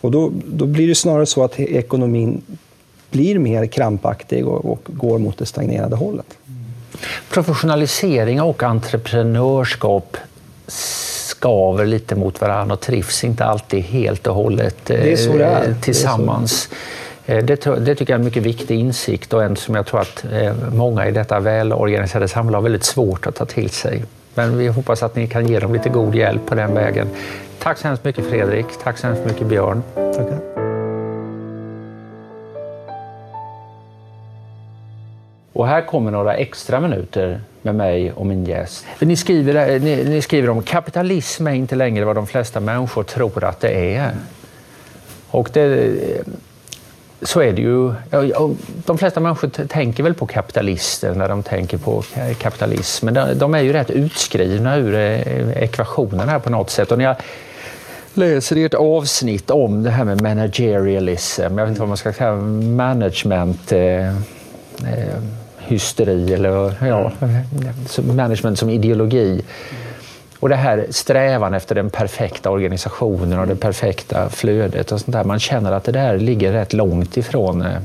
Och 0.00 0.10
då, 0.10 0.32
då 0.46 0.66
blir 0.66 0.88
det 0.88 0.94
snarare 0.94 1.26
så 1.26 1.44
att 1.44 1.60
ekonomin 1.60 2.42
blir 3.10 3.38
mer 3.38 3.66
krampaktig 3.66 4.48
och, 4.48 4.64
och 4.64 4.80
går 4.86 5.18
mot 5.18 5.38
det 5.38 5.46
stagnerade 5.46 5.96
hållet. 5.96 6.26
Professionalisering 7.30 8.42
och 8.42 8.62
entreprenörskap 8.62 10.16
skaver 10.66 11.86
lite 11.86 12.16
mot 12.16 12.40
varandra 12.40 12.74
och 12.74 12.80
trivs 12.80 13.24
inte 13.24 13.44
alltid 13.44 13.84
helt 13.84 14.26
och 14.26 14.34
hållet 14.34 14.90
eh, 14.90 15.02
tillsammans. 15.80 16.68
Det, 16.68 16.74
eh, 16.74 16.78
det, 17.26 17.40
det, 17.40 17.94
tycker 17.94 18.12
jag 18.12 18.16
är 18.16 18.18
en 18.18 18.24
mycket 18.24 18.42
viktig 18.42 18.78
insikt 18.78 19.32
och 19.32 19.44
en 19.44 19.56
som 19.56 19.74
jag 19.74 19.86
tror 19.86 20.00
att 20.00 20.24
eh, 20.32 20.54
många 20.72 21.08
i 21.08 21.10
detta 21.10 21.40
välorganiserade 21.40 22.28
samhälle 22.28 22.56
har 22.56 22.62
väldigt 22.62 22.84
svårt 22.84 23.26
att 23.26 23.34
ta 23.34 23.44
till 23.44 23.70
sig. 23.70 24.04
Men 24.34 24.58
vi 24.58 24.68
hoppas 24.68 25.02
att 25.02 25.16
ni 25.16 25.26
kan 25.26 25.46
ge 25.46 25.58
dem 25.58 25.72
lite 25.72 25.88
god 25.88 26.14
hjälp 26.14 26.46
på 26.46 26.54
den 26.54 26.74
vägen. 26.74 27.08
Tack 27.58 27.78
så 27.78 27.88
hemskt 27.88 28.04
mycket 28.04 28.26
Fredrik. 28.26 28.66
Tack 28.82 28.98
så 28.98 29.06
hemskt 29.06 29.24
mycket 29.26 29.46
Björn. 29.46 29.82
Tackar. 29.94 30.38
Och 35.52 35.66
här 35.66 35.86
kommer 35.86 36.10
några 36.10 36.34
extra 36.34 36.80
minuter 36.80 37.40
med 37.62 37.74
mig 37.74 38.12
och 38.12 38.26
min 38.26 38.44
gäst. 38.44 38.86
Ni 38.98 39.16
skriver, 39.16 39.78
ni, 39.78 40.04
ni 40.04 40.22
skriver 40.22 40.50
om 40.50 40.62
kapitalism 40.62 41.46
är 41.46 41.52
inte 41.52 41.76
längre 41.76 42.04
vad 42.04 42.16
de 42.16 42.26
flesta 42.26 42.60
människor 42.60 43.02
tror 43.02 43.44
att 43.44 43.60
det 43.60 43.94
är. 43.96 44.12
Och 45.30 45.50
det, 45.52 45.96
så 47.24 47.40
är 47.40 47.52
det 47.52 47.62
ju. 47.62 47.94
De 48.86 48.98
flesta 48.98 49.20
människor 49.20 49.48
tänker 49.48 50.02
väl 50.02 50.14
på 50.14 50.26
kapitalister 50.26 51.14
när 51.14 51.28
de 51.28 51.42
tänker 51.42 51.78
på 51.78 52.02
kapitalism. 52.38 53.06
Men 53.06 53.38
de 53.38 53.54
är 53.54 53.60
ju 53.60 53.72
rätt 53.72 53.90
utskrivna 53.90 54.76
ur 54.76 54.94
eh, 54.94 55.62
ekvationen 55.62 56.28
här 56.28 56.38
på 56.38 56.50
något 56.50 56.70
sätt. 56.70 56.92
Och 56.92 56.98
när 56.98 57.04
jag 57.04 57.16
läser 58.14 58.56
i 58.56 58.64
ett 58.64 58.74
avsnitt 58.74 59.50
om 59.50 59.82
det 59.82 59.90
här 59.90 60.04
med 60.04 60.22
managerialism, 60.22 61.42
jag 61.42 61.50
vet 61.50 61.68
inte 61.68 61.80
vad 61.80 61.88
man 61.88 61.96
ska 61.96 62.12
säga, 62.12 62.36
management 62.36 63.72
eh, 63.72 64.08
eh, 64.08 64.14
hysteri 65.58 66.34
eller 66.34 66.74
ja, 66.86 67.12
management 68.02 68.58
som 68.58 68.70
ideologi. 68.70 69.42
Och 70.44 70.50
det 70.50 70.56
här 70.56 70.86
strävan 70.90 71.54
efter 71.54 71.74
den 71.74 71.90
perfekta 71.90 72.50
organisationen 72.50 73.38
och 73.38 73.46
det 73.46 73.56
perfekta 73.56 74.28
flödet 74.28 74.92
och 74.92 75.00
sånt 75.00 75.12
där. 75.12 75.24
Man 75.24 75.40
känner 75.40 75.72
att 75.72 75.84
det 75.84 75.92
där 75.92 76.18
ligger 76.18 76.52
rätt 76.52 76.72
långt 76.72 77.16
ifrån 77.16 77.62
eh, 77.62 77.78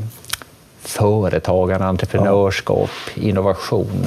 företagande, 0.82 1.88
entreprenörskap, 1.88 2.90
innovation. 3.16 4.06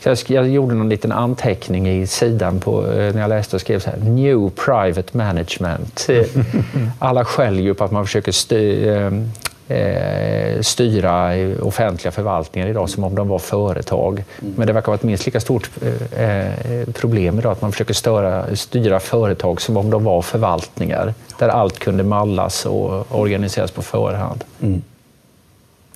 Så 0.00 0.08
jag, 0.08 0.18
jag, 0.26 0.48
gjorde 0.48 0.74
någon 0.74 0.88
liten 0.88 1.12
anteckning 1.12 1.88
i 1.88 2.06
sidan 2.06 2.60
på, 2.60 2.86
eh, 2.86 3.14
när 3.14 3.20
jag 3.20 3.28
läste 3.28 3.56
och 3.56 3.60
skrev 3.60 3.80
så 3.80 3.90
här, 3.90 3.98
New 3.98 4.50
Private 4.50 5.16
Management. 5.16 6.06
Alla 6.98 7.24
skäller 7.24 7.62
ju 7.62 7.74
på 7.74 7.84
att 7.84 7.92
man 7.92 8.04
försöker 8.04 8.32
styr, 8.32 9.26
eh, 9.70 10.60
styra 10.60 11.32
offentliga 11.62 12.12
förvaltningar 12.12 12.68
idag 12.68 12.90
som 12.90 13.04
om 13.04 13.14
de 13.14 13.28
var 13.28 13.38
företag. 13.38 14.24
Mm. 14.42 14.54
Men 14.56 14.66
det 14.66 14.72
verkar 14.72 14.86
vara 14.86 14.94
ett 14.94 15.02
minst 15.02 15.26
lika 15.26 15.40
stort 15.40 15.70
eh, 16.16 16.92
problem 16.94 17.38
idag 17.38 17.52
att 17.52 17.62
man 17.62 17.72
försöker 17.72 17.94
störa, 17.94 18.56
styra 18.56 19.00
företag 19.00 19.60
som 19.60 19.76
om 19.76 19.90
de 19.90 20.04
var 20.04 20.22
förvaltningar 20.22 21.14
där 21.38 21.48
allt 21.48 21.78
kunde 21.78 22.02
mallas 22.02 22.66
och 22.66 23.20
organiseras 23.20 23.70
på 23.70 23.82
förhand. 23.82 24.44
Mm. 24.62 24.82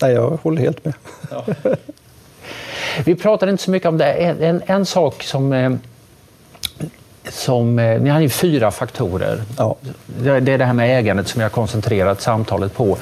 Nej, 0.02 0.12
jag 0.12 0.38
håller 0.42 0.62
helt 0.62 0.84
med. 0.84 0.94
Ja. 1.30 1.44
Vi 3.04 3.14
pratade 3.14 3.52
inte 3.52 3.64
så 3.64 3.70
mycket 3.70 3.88
om 3.88 3.98
det. 3.98 4.12
En, 4.12 4.42
en, 4.42 4.62
en 4.66 4.86
sak 4.86 5.22
som 5.22 5.52
eh, 5.52 5.72
som, 7.28 7.78
eh, 7.78 8.00
ni 8.00 8.10
har 8.10 8.20
ju 8.20 8.28
fyra 8.28 8.70
faktorer. 8.70 9.42
Ja. 9.58 9.76
Det 10.20 10.52
är 10.52 10.58
det 10.58 10.64
här 10.64 10.72
med 10.72 10.98
ägandet 10.98 11.28
som 11.28 11.38
vi 11.38 11.42
har 11.42 11.50
koncentrerat 11.50 12.20
samtalet 12.20 12.74
på. 12.74 12.98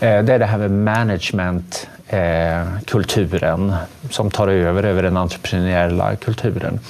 Eh, 0.00 0.22
det 0.22 0.34
är 0.34 0.38
det 0.38 0.46
här 0.46 0.58
med 0.58 0.70
managementkulturen 0.70 3.70
eh, 3.70 3.76
som 4.10 4.30
tar 4.30 4.48
över 4.48 4.82
över 4.82 5.02
den 5.02 5.16
entreprenöriella 5.16 6.16
kulturen. 6.16 6.80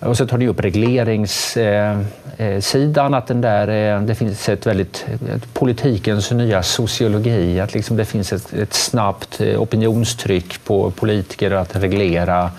Och 0.00 0.16
så 0.16 0.26
tar 0.26 0.38
ni 0.38 0.48
upp 0.48 0.60
regleringssidan, 0.60 3.14
eh, 3.14 3.18
att 3.18 3.26
den 3.26 3.40
där, 3.40 4.00
det 4.00 4.14
finns 4.14 4.48
ett 4.48 4.66
väldigt, 4.66 5.06
politikens 5.52 6.30
nya 6.30 6.62
sociologi, 6.62 7.60
att 7.60 7.74
liksom 7.74 7.96
det 7.96 8.04
finns 8.04 8.32
ett, 8.32 8.52
ett 8.52 8.74
snabbt 8.74 9.40
opinionstryck 9.40 10.64
på 10.64 10.90
politiker 10.90 11.50
att 11.50 11.76
reglera 11.76 12.50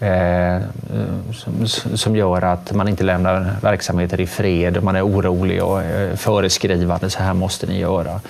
eh, 0.00 0.58
som, 1.32 1.66
som, 1.96 2.16
gör 2.16 2.42
att 2.42 2.72
man 2.72 2.88
inte 2.88 3.04
lämnar 3.04 3.56
verksamheter 3.62 4.20
i 4.20 4.26
fred 4.26 4.76
och 4.76 4.84
man 4.84 4.96
är 4.96 5.06
orolig 5.06 5.62
och 5.62 5.82
föreskrivande, 6.14 7.10
så 7.10 7.22
här 7.22 7.34
måste 7.34 7.66
ni 7.66 7.78
göra. 7.78 8.20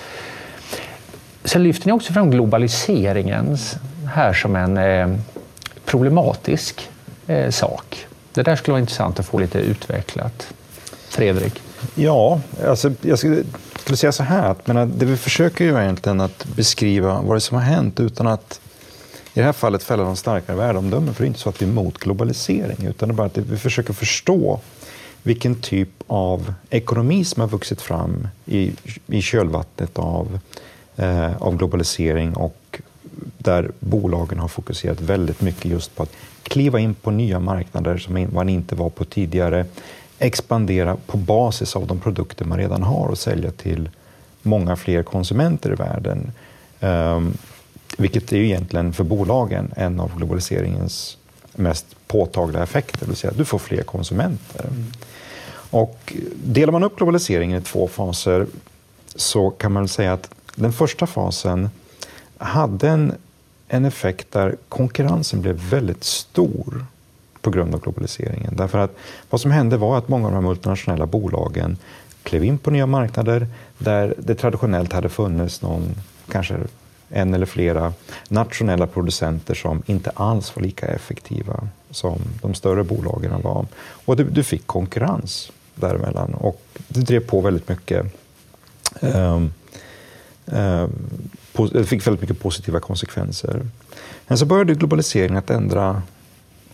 Sen 1.43 1.63
lyfter 1.63 1.87
ni 1.87 1.93
också 1.93 2.13
fram 2.13 2.31
globaliseringen 2.31 3.57
här 4.05 4.33
som 4.33 4.55
en 4.55 4.77
eh, 4.77 5.19
problematisk 5.85 6.89
eh, 7.27 7.49
sak. 7.49 8.05
Det 8.33 8.43
där 8.43 8.55
skulle 8.55 8.73
vara 8.73 8.79
intressant 8.79 9.19
att 9.19 9.25
få 9.25 9.39
lite 9.39 9.59
utvecklat. 9.59 10.53
Fredrik? 11.09 11.61
Ja, 11.95 12.41
alltså, 12.67 12.91
jag 13.01 13.19
skulle, 13.19 13.43
skulle 13.79 13.97
säga 13.97 14.11
så 14.11 14.23
här. 14.23 14.49
Att, 14.49 14.67
men 14.67 14.97
det 14.97 15.05
vi 15.05 15.17
försöker 15.17 15.65
ju 15.65 15.81
egentligen 15.81 16.21
att 16.21 16.45
beskriva 16.55 17.21
vad 17.21 17.35
det 17.35 17.37
är 17.37 17.39
som 17.39 17.57
har 17.57 17.63
hänt 17.63 17.99
utan 17.99 18.27
att 18.27 18.59
i 19.33 19.39
det 19.39 19.45
här 19.45 19.53
fallet 19.53 19.83
fälla 19.83 20.03
de 20.03 20.15
starkare 20.15 20.57
värdeomdömen. 20.57 21.13
För 21.13 21.23
det 21.23 21.25
är 21.25 21.27
inte 21.27 21.39
så 21.39 21.49
att 21.49 21.61
vi 21.61 21.65
är 21.65 21.69
emot 21.69 21.97
globalisering 21.97 22.85
utan 22.87 23.09
det 23.09 23.13
är 23.13 23.15
bara 23.15 23.27
att 23.27 23.37
vi 23.37 23.57
försöker 23.57 23.93
förstå 23.93 24.59
vilken 25.23 25.55
typ 25.55 25.89
av 26.07 26.53
ekonomi 26.69 27.25
som 27.25 27.41
har 27.41 27.47
vuxit 27.47 27.81
fram 27.81 28.27
i, 28.45 28.71
i 29.07 29.21
kölvattnet 29.21 29.99
av, 29.99 30.39
eh, 30.95 31.41
av 31.41 31.57
globalisering 31.57 32.35
och 32.35 32.81
där 33.37 33.71
bolagen 33.79 34.39
har 34.39 34.47
fokuserat 34.47 35.01
väldigt 35.01 35.41
mycket 35.41 35.65
just 35.65 35.95
på 35.95 36.03
att 36.03 36.11
kliva 36.43 36.79
in 36.79 36.93
på 36.93 37.11
nya 37.11 37.39
marknader 37.39 37.97
som 37.97 38.27
man 38.33 38.49
inte 38.49 38.75
var 38.75 38.89
på 38.89 39.05
tidigare, 39.05 39.65
expandera 40.19 40.97
på 41.07 41.17
basis 41.17 41.75
av 41.75 41.87
de 41.87 41.99
produkter 41.99 42.45
man 42.45 42.57
redan 42.57 42.83
har 42.83 43.07
och 43.07 43.17
sälja 43.17 43.51
till 43.51 43.89
många 44.41 44.75
fler 44.75 45.03
konsumenter 45.03 45.71
i 45.71 45.75
världen. 45.75 46.31
Um, 46.79 47.37
vilket 47.97 48.31
är 48.31 48.37
ju 48.37 48.45
egentligen 48.45 48.93
för 48.93 49.03
bolagen 49.03 49.73
en 49.75 49.99
av 49.99 50.17
globaliseringens 50.17 51.17
mest 51.55 51.85
påtagliga 52.07 52.63
effekter, 52.63 52.99
det 52.99 53.05
vill 53.05 53.15
säga 53.15 53.31
att 53.31 53.37
du 53.37 53.45
får 53.45 53.59
fler 53.59 53.83
konsumenter. 53.83 54.65
Mm. 54.67 54.85
Och 55.69 56.13
delar 56.43 56.71
man 56.71 56.83
upp 56.83 56.97
globaliseringen 56.97 57.61
i 57.61 57.61
två 57.61 57.87
faser 57.87 58.47
så 59.15 59.49
kan 59.49 59.71
man 59.71 59.87
säga 59.87 60.13
att 60.13 60.29
den 60.55 60.73
första 60.73 61.07
fasen 61.07 61.69
hade 62.37 62.89
en, 62.89 63.13
en 63.67 63.85
effekt 63.85 64.31
där 64.31 64.55
konkurrensen 64.69 65.41
blev 65.41 65.55
väldigt 65.55 66.03
stor 66.03 66.85
på 67.41 67.49
grund 67.49 67.75
av 67.75 67.81
globaliseringen. 67.81 68.55
Därför 68.55 68.77
att 68.77 68.95
vad 69.29 69.41
som 69.41 69.51
hände 69.51 69.77
var 69.77 69.97
att 69.97 70.07
många 70.07 70.27
av 70.27 70.33
de 70.33 70.43
multinationella 70.43 71.05
bolagen 71.05 71.77
klev 72.23 72.43
in 72.43 72.57
på 72.57 72.71
nya 72.71 72.85
marknader 72.85 73.47
där 73.77 74.13
det 74.17 74.35
traditionellt 74.35 74.93
hade 74.93 75.09
funnits 75.09 75.61
någon, 75.61 75.95
kanske 76.31 76.55
en 77.09 77.33
eller 77.33 77.45
flera 77.45 77.93
nationella 78.27 78.87
producenter 78.87 79.53
som 79.53 79.83
inte 79.85 80.09
alls 80.09 80.55
var 80.55 80.63
lika 80.63 80.87
effektiva 80.87 81.67
som 81.89 82.19
de 82.41 82.53
större 82.53 82.83
bolagen 82.83 83.41
var. 83.41 83.65
Och 84.05 84.17
du, 84.17 84.23
du 84.23 84.43
fick 84.43 84.67
konkurrens 84.67 85.51
däremellan 85.75 86.33
och 86.33 86.61
det 86.87 86.99
drev 86.99 87.19
på 87.19 87.41
väldigt 87.41 87.69
mycket 87.69 88.05
um, 89.01 89.15
um, 89.15 89.53
Ehm, 90.51 90.91
det 91.71 91.83
fick 91.83 92.07
väldigt 92.07 92.21
mycket 92.21 92.39
positiva 92.39 92.79
konsekvenser. 92.79 93.61
Men 94.27 94.37
så 94.37 94.45
började 94.45 94.75
globaliseringen 94.75 95.37
att 95.37 95.49
ändra 95.49 96.01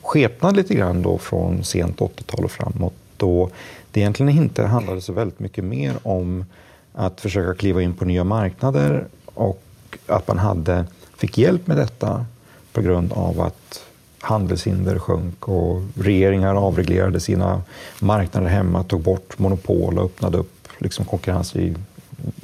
skepnad 0.02 0.56
lite 0.56 0.76
grann 0.76 1.02
då 1.02 1.18
från 1.18 1.64
sent 1.64 2.00
80-tal 2.00 2.46
och 2.46 2.52
framåt. 2.52 2.94
Då 3.18 3.50
det 3.92 4.00
egentligen 4.00 4.38
inte 4.38 4.64
handlade 4.64 5.02
så 5.02 5.14
väldigt 5.14 5.40
mycket 5.40 5.64
mer 5.64 5.96
om 6.04 6.46
att 6.94 7.22
försöka 7.22 7.54
kliva 7.54 7.82
in 7.82 7.94
på 7.94 8.06
nya 8.06 8.24
marknader 8.24 9.06
och 9.26 9.64
att 10.08 10.28
man 10.28 10.38
hade, 10.38 10.86
fick 11.18 11.38
hjälp 11.38 11.68
med 11.68 11.78
detta 11.78 12.26
på 12.74 12.82
grund 12.82 13.14
av 13.14 13.42
att 13.42 13.84
handelshinder 14.20 15.00
sjönk 15.00 15.48
och 15.48 15.82
regeringar 15.96 16.56
avreglerade 16.56 17.20
sina 17.20 17.62
marknader 18.00 18.48
hemma, 18.48 18.84
tog 18.84 19.02
bort 19.02 19.40
monopol 19.40 19.98
och 19.98 20.06
öppnade 20.06 20.38
upp 20.38 20.68
liksom 20.78 21.06
konkurrens 21.06 21.56
i, 21.56 21.76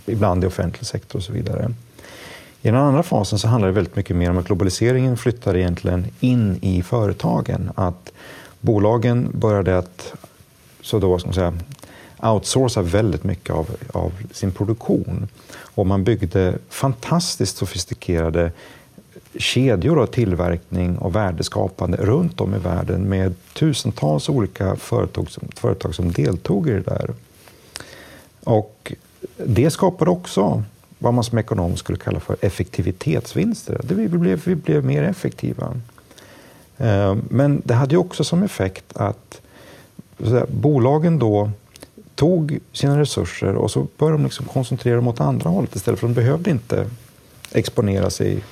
ibland 0.06 0.43
i 0.43 0.48
offentlig 0.48 0.86
sektor 0.86 1.19
och 1.19 1.24
så 1.24 1.34
vidare. 1.34 1.74
I 2.62 2.67
den 2.67 2.76
andra 2.76 3.04
fasen 3.04 3.39
så 3.39 3.48
handlar 3.48 3.67
det 3.67 3.74
väldigt 3.74 3.96
mycket 3.96 4.15
mer 4.15 4.30
om 4.30 4.38
att 4.38 4.46
globaliseringen 4.46 5.17
flyttade 5.17 5.60
egentligen 5.60 6.06
in 6.19 6.60
i 6.62 6.84
företagen. 6.84 7.72
Att 7.76 8.12
bolagen 8.60 9.30
började 9.34 9.78
att 9.78 10.13
så 10.82 11.00
då, 11.00 11.19
ska 11.19 11.28
man 11.28 11.34
säga, 11.34 11.54
outsourca 12.22 12.82
väldigt 12.82 13.24
mycket 13.24 13.56
av, 13.56 13.69
av 13.93 14.12
sin 14.32 14.52
produktion. 14.52 15.28
Och 15.56 15.88
man 15.88 16.04
byggde 16.04 16.58
fantastiskt 16.69 17.58
sofistikerade 17.58 18.52
kedjor 19.38 20.02
av 20.02 20.06
tillverkning 20.06 20.98
och 20.98 21.15
värdeskapande 21.15 21.98
runt 21.98 22.41
om 22.41 22.56
i 22.56 22.58
världen 22.58 23.10
med 23.10 23.36
tusentals 23.54 24.30
olika 24.30 24.76
företag 24.76 25.32
som, 25.32 25.48
företag 25.56 25.96
som 25.96 26.12
deltog 26.12 26.69
i 26.69 26.72
det 26.72 26.80
där. 26.80 27.13
Och 28.43 28.93
det 29.38 29.72
skapade 29.72 30.12
också 30.12 30.64
vad 31.00 31.14
man 31.14 31.24
som 31.24 31.38
ekonom 31.38 31.78
skulle 31.78 31.98
kalla 31.98 32.20
för 32.20 32.38
effektivitetsvinster. 32.42 33.82
Vi 33.84 34.08
blev, 34.08 34.42
vi 34.46 34.56
blev 34.56 34.86
mer 34.86 35.04
effektiva. 35.04 35.74
Eh, 36.78 37.16
men 37.30 37.62
det 37.66 37.74
hade 37.74 37.98
också 37.98 38.24
som 38.24 38.44
effekt 38.44 38.98
att 38.98 39.42
bolagen 40.48 41.20
då 41.20 41.52
tog 42.16 42.60
sina 42.72 43.00
resurser 43.00 43.56
och 43.56 43.72
så 43.72 43.88
började 43.98 44.18
de 44.18 44.24
liksom 44.24 44.46
koncentrera 44.46 44.96
dem 44.96 45.08
åt 45.08 45.20
andra 45.20 45.50
hållet 45.50 45.76
istället 45.76 46.00
för 46.00 46.08
de 46.08 46.14
behövde 46.14 46.52
inte 46.52 46.90
exponera 47.52 48.10
sig 48.10 48.44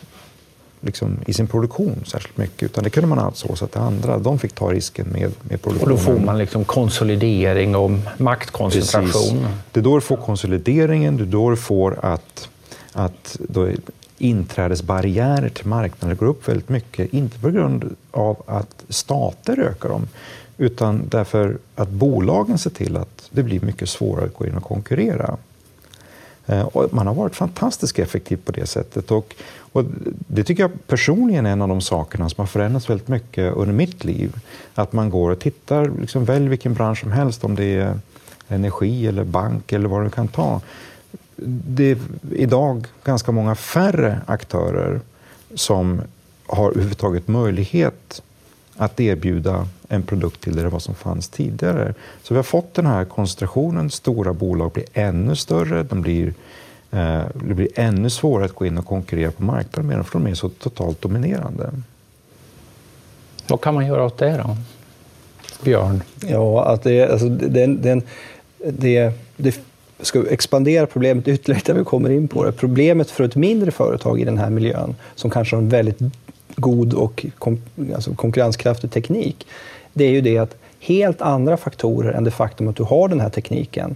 liksom 0.81 1.17
i 1.25 1.33
sin 1.33 1.47
produktion 1.47 2.03
särskilt 2.05 2.37
mycket 2.37 2.63
utan 2.63 2.83
det 2.83 2.89
kunde 2.89 3.07
man 3.07 3.25
outsourca 3.25 3.67
till 3.67 3.81
andra. 3.81 4.19
De 4.19 4.39
fick 4.39 4.53
ta 4.53 4.71
risken 4.71 5.07
med, 5.07 5.31
med 5.41 5.61
produktionen. 5.61 5.81
Och 5.81 5.89
då 5.89 5.97
får 5.97 6.19
man 6.19 6.37
liksom 6.37 6.65
konsolidering 6.65 7.75
och 7.75 7.91
maktkoncentration. 8.17 9.11
Precis. 9.11 9.47
Det 9.71 9.79
är 9.79 9.83
då 9.83 9.95
du 9.95 10.01
får 10.01 10.17
konsolideringen, 10.17 11.17
det 11.17 11.23
är 11.23 11.25
då 11.25 11.49
du 11.49 11.55
får 11.55 11.99
att, 12.05 12.49
att 12.93 13.37
då 13.39 13.69
inträdesbarriärer 14.17 15.49
till 15.49 15.67
marknaden 15.67 16.17
går 16.17 16.25
upp 16.25 16.47
väldigt 16.47 16.69
mycket. 16.69 17.13
Inte 17.13 17.39
på 17.39 17.49
grund 17.49 17.95
av 18.11 18.43
att 18.45 18.83
stater 18.89 19.59
ökar 19.59 19.89
dem 19.89 20.07
utan 20.57 21.07
därför 21.09 21.57
att 21.75 21.89
bolagen 21.89 22.57
ser 22.57 22.69
till 22.69 22.97
att 22.97 23.29
det 23.29 23.43
blir 23.43 23.61
mycket 23.61 23.89
svårare 23.89 24.25
att 24.25 24.33
gå 24.33 24.45
in 24.45 24.57
och 24.57 24.63
konkurrera. 24.63 25.37
Eh, 26.45 26.61
och 26.61 26.93
man 26.93 27.07
har 27.07 27.13
varit 27.13 27.35
fantastiskt 27.35 27.99
effektiv 27.99 28.37
på 28.45 28.51
det 28.51 28.65
sättet. 28.65 29.11
Och, 29.11 29.35
och, 29.71 29.85
det 30.27 30.43
tycker 30.43 30.63
jag 30.63 30.87
personligen 30.87 31.45
är 31.45 31.51
en 31.51 31.61
av 31.61 31.67
de 31.67 31.81
sakerna 31.81 32.29
som 32.29 32.41
har 32.41 32.47
förändrats 32.47 32.89
väldigt 32.89 33.07
mycket 33.07 33.53
under 33.53 33.73
mitt 33.73 34.03
liv. 34.03 34.35
Att 34.75 34.93
man 34.93 35.09
går 35.09 35.31
och 35.31 35.39
tittar, 35.39 35.91
liksom, 36.01 36.25
välj 36.25 36.47
vilken 36.47 36.73
bransch 36.73 36.99
som 36.99 37.11
helst, 37.11 37.43
om 37.43 37.55
det 37.55 37.75
är 37.75 37.99
energi 38.47 39.07
eller 39.07 39.23
bank 39.23 39.71
eller 39.71 39.89
vad 39.89 40.03
du 40.03 40.09
kan 40.09 40.27
ta. 40.27 40.61
Det 41.45 41.91
är 41.91 41.97
idag 42.31 42.87
ganska 43.03 43.31
många 43.31 43.55
färre 43.55 44.21
aktörer 44.25 45.01
som 45.55 46.01
har 46.47 46.71
överhuvudtaget 46.71 47.27
möjlighet 47.27 48.21
att 48.77 48.99
erbjuda 48.99 49.67
en 49.87 50.03
produkt 50.03 50.41
till 50.41 50.55
det 50.55 50.69
vad 50.69 50.81
som 50.81 50.95
fanns 50.95 51.29
tidigare. 51.29 51.93
Så 52.23 52.33
vi 52.33 52.37
har 52.37 52.43
fått 52.43 52.73
den 52.73 52.85
här 52.85 53.05
koncentrationen. 53.05 53.89
Stora 53.89 54.33
bolag 54.33 54.71
blir 54.71 54.85
ännu 54.93 55.35
större. 55.35 55.83
De 55.83 56.01
blir, 56.01 56.27
eh, 56.91 57.23
det 57.33 57.53
blir 57.53 57.67
ännu 57.75 58.09
svårare 58.09 58.45
att 58.45 58.55
gå 58.55 58.65
in 58.65 58.77
och 58.77 58.85
konkurrera 58.85 59.31
på 59.31 59.43
marknaden 59.43 59.87
med 59.87 59.97
dem 59.97 60.05
för 60.05 60.19
de 60.19 60.27
är 60.27 60.33
så 60.33 60.49
totalt 60.49 61.01
dominerande. 61.01 61.71
Vad 63.47 63.61
kan 63.61 63.73
man 63.73 63.87
göra 63.87 64.03
åt 64.03 64.17
det 64.17 64.37
då? 64.37 64.57
Björn? 65.63 66.03
Ja, 66.19 66.65
att 66.65 66.83
det, 66.83 67.11
alltså, 67.11 67.29
det, 67.29 67.65
det, 67.67 68.01
det, 68.57 69.13
det 69.37 69.59
ska 70.01 70.27
expandera 70.29 70.85
problemet 70.85 71.27
ytterligare 71.27 71.63
när 71.67 71.79
vi 71.79 71.85
kommer 71.85 72.09
in 72.09 72.27
på 72.27 72.43
det. 72.43 72.51
Problemet 72.51 73.11
för 73.11 73.23
ett 73.23 73.35
mindre 73.35 73.71
företag 73.71 74.21
i 74.21 74.23
den 74.23 74.37
här 74.37 74.49
miljön, 74.49 74.95
som 75.15 75.29
kanske 75.29 75.55
har 75.55 75.61
en 75.61 75.69
väldigt 75.69 75.99
god 76.55 76.93
och 76.93 77.25
kom, 77.37 77.61
alltså 77.95 78.15
konkurrenskraftig 78.15 78.91
teknik, 78.91 79.47
det 79.93 80.05
är 80.05 80.11
ju 80.11 80.21
det 80.21 80.37
att 80.37 80.55
helt 80.79 81.21
andra 81.21 81.57
faktorer 81.57 82.13
än 82.13 82.23
det 82.23 82.31
faktum 82.31 82.67
att 82.67 82.75
du 82.75 82.83
har 82.83 83.07
den 83.07 83.19
här 83.19 83.29
tekniken 83.29 83.95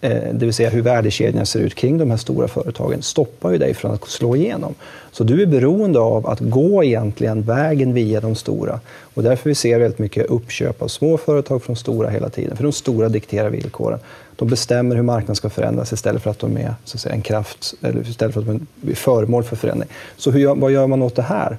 eh, 0.00 0.10
det 0.32 0.46
vill 0.46 0.54
säga 0.54 0.70
hur 0.70 0.82
värdekedjan 0.82 1.46
ser 1.46 1.60
ut 1.60 1.74
kring 1.74 1.98
de 1.98 2.10
här 2.10 2.16
stora 2.16 2.48
företagen, 2.48 3.02
stoppar 3.02 3.50
ju 3.50 3.58
dig 3.58 3.74
från 3.74 3.90
att 3.90 4.08
slå 4.08 4.36
igenom. 4.36 4.74
Så 5.12 5.24
du 5.24 5.42
är 5.42 5.46
beroende 5.46 5.98
av 5.98 6.26
att 6.26 6.40
gå 6.40 6.84
egentligen 6.84 7.42
vägen 7.42 7.94
via 7.94 8.20
de 8.20 8.34
stora. 8.34 8.80
Och 9.14 9.22
därför 9.22 9.50
vi 9.50 9.54
ser 9.54 9.78
väldigt 9.78 9.98
mycket 9.98 10.26
uppköp 10.26 10.82
av 10.82 10.88
små 10.88 11.18
företag 11.18 11.62
från 11.62 11.76
stora 11.76 12.08
hela 12.08 12.28
tiden. 12.28 12.56
För 12.56 12.62
de 12.62 12.72
stora 12.72 13.08
dikterar 13.08 13.50
villkoren. 13.50 13.98
De 14.36 14.48
bestämmer 14.48 14.96
hur 14.96 15.02
marknaden 15.02 15.36
ska 15.36 15.50
förändras 15.50 15.92
istället 15.92 16.22
för 16.22 16.30
att 16.30 16.38
de 16.38 16.56
är 16.56 16.74
så 16.84 16.96
att 16.96 17.00
säga, 17.00 17.14
en 17.14 17.22
kraft, 17.22 17.74
eller 17.82 18.08
istället 18.08 18.34
för 18.34 18.40
att 18.40 18.46
de 18.46 18.66
är 18.90 18.94
föremål 18.94 19.44
för 19.44 19.56
förändring. 19.56 19.90
Så 20.16 20.30
hur, 20.30 20.54
vad 20.54 20.72
gör 20.72 20.86
man 20.86 21.02
åt 21.02 21.16
det 21.16 21.22
här? 21.22 21.56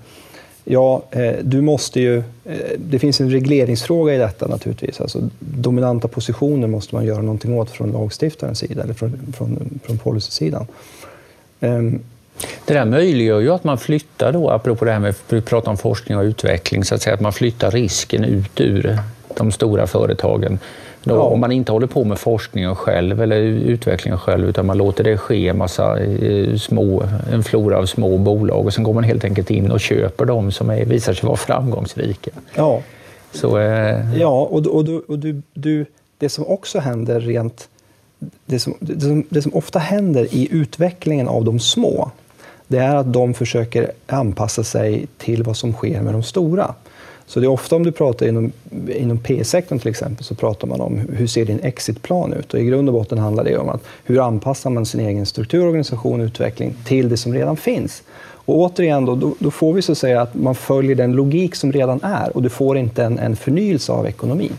Ja, 0.70 1.04
eh, 1.12 1.36
du 1.42 1.62
måste 1.62 2.00
ju... 2.00 2.18
Eh, 2.18 2.58
det 2.78 3.00
finns 3.00 3.22
en 3.22 3.32
regleringsfråga 3.32 4.14
i 4.14 4.18
detta 4.18 4.48
naturligtvis. 4.48 5.02
Alltså, 5.02 5.20
dominanta 5.40 6.08
positioner 6.08 6.68
måste 6.68 6.96
man 6.96 7.06
göra 7.06 7.22
någonting 7.22 7.54
åt 7.54 7.70
från 7.70 7.92
lagstiftarens 7.92 8.60
sida 8.60 8.84
eller 8.84 8.94
från, 8.94 9.34
från, 9.38 9.80
från 9.84 9.98
policysidan. 9.98 10.68
Ehm, 11.60 12.00
det 12.66 12.74
där 12.74 12.86
möjliggör 12.86 13.40
ju 13.40 13.52
att 13.52 13.64
man 13.64 13.78
flyttar 13.78 14.32
då, 14.32 14.50
apropå 14.50 14.86
det 14.86 14.92
här 14.92 15.00
med 15.00 15.10
att 15.10 15.46
prata 15.46 15.70
om 15.70 15.78
forskning 15.78 16.18
och 16.18 16.24
utveckling, 16.24 16.84
så 16.84 16.96
att 16.96 17.02
säga 17.02 17.14
att 17.14 17.22
man 17.22 17.34
flyttar 17.34 17.72
risken 17.72 18.24
ut 18.24 18.62
ur 18.62 19.00
de 19.38 19.52
stora 19.52 19.88
företagen 19.88 20.60
då, 21.04 21.16
ja. 21.16 21.22
Om 21.22 21.40
man 21.40 21.52
inte 21.52 21.72
håller 21.72 21.88
på 21.88 22.04
med 22.04 22.20
forskningen 22.20 22.76
själv 22.76 23.22
eller 23.22 23.38
utvecklingen 23.42 24.20
själv 24.20 24.50
utan 24.50 24.66
man 24.66 24.78
låter 24.78 25.04
det 25.04 25.18
ske 25.18 25.54
massa 25.54 26.00
eh, 26.00 26.56
små, 26.56 27.04
en 27.32 27.44
flora 27.44 27.78
av 27.78 27.86
små 27.86 28.18
bolag 28.18 28.66
och 28.66 28.74
sen 28.74 28.84
går 28.84 28.94
man 28.94 29.04
helt 29.04 29.24
enkelt 29.24 29.52
in 29.52 29.72
och 29.72 29.80
köper 29.80 30.26
de 30.26 30.52
som 30.52 30.70
är, 30.70 30.86
visar 30.86 31.14
sig 31.14 31.28
vara 31.28 31.38
framgångsrika. 31.38 32.32
Ja, 32.56 32.82
Så, 33.32 33.60
eh... 33.60 34.20
ja 34.20 34.42
och, 34.42 34.68
och, 34.68 34.86
du, 34.86 35.00
och 35.00 35.20
du, 35.20 35.42
du, 35.54 35.86
det 36.18 36.30
som 36.30 36.48
också 36.48 36.80
händer 36.80 37.20
rent 37.20 37.70
det 38.46 38.60
som, 38.60 38.74
det, 38.80 39.02
som, 39.02 39.24
det 39.30 39.42
som 39.42 39.56
ofta 39.56 39.80
händer 39.80 40.28
i 40.36 40.48
utvecklingen 40.52 41.28
av 41.28 41.46
de 41.46 41.60
små, 41.60 42.12
det 42.68 42.78
är 42.78 42.96
att 42.96 43.14
de 43.14 43.34
försöker 43.34 43.92
anpassa 44.08 44.64
sig 44.64 45.08
till 45.18 45.44
vad 45.44 45.58
som 45.58 45.74
sker 45.74 46.02
med 46.02 46.14
de 46.14 46.24
stora. 46.24 46.76
Så 47.28 47.40
det 47.40 47.46
är 47.46 47.50
ofta 47.50 47.76
om 47.76 47.84
du 47.84 47.92
pratar 47.92 48.28
inom, 48.28 48.52
inom 48.96 49.18
P-sektorn 49.18 49.80
till 49.80 49.90
exempel 49.90 50.26
så 50.26 50.36
pratar 50.36 50.68
man 50.68 50.82
om 50.82 51.02
hur 51.14 51.28
ser 51.28 51.46
din 51.46 51.60
exitplan 51.60 52.34
ut? 52.34 52.54
Och 52.54 52.60
I 52.60 52.66
grund 52.66 52.90
och 52.90 52.94
botten 52.94 53.18
handlar 53.18 53.44
det 53.44 53.58
om 53.58 53.70
att 53.70 53.84
hur 54.04 54.28
anpassar 54.28 54.70
man 54.70 54.86
sin 54.86 55.00
egen 55.00 55.26
struktur, 55.26 55.66
organisation 55.66 56.22
och 56.22 56.26
utveckling 56.26 56.76
till 56.86 57.10
det 57.10 57.18
som 57.18 57.34
redan 57.34 57.58
finns? 57.58 58.04
Och 58.48 58.56
återigen, 58.58 59.06
då, 59.06 59.16
då, 59.16 59.36
då, 59.40 59.52
får 59.52 59.74
vi 59.74 59.82
så 59.82 59.92
att 59.92 59.98
säga 59.98 60.22
att 60.22 60.36
man 60.36 60.56
följer 60.56 60.96
den 60.96 61.12
logik 61.12 61.56
som 61.56 61.72
redan 61.72 62.00
är 62.04 62.36
och 62.36 62.44
du 62.44 62.50
får 62.50 62.78
inte 62.78 63.04
en, 63.04 63.20
en 63.20 63.36
förnyelse 63.36 63.92
av 63.92 64.08
ekonomin. 64.08 64.54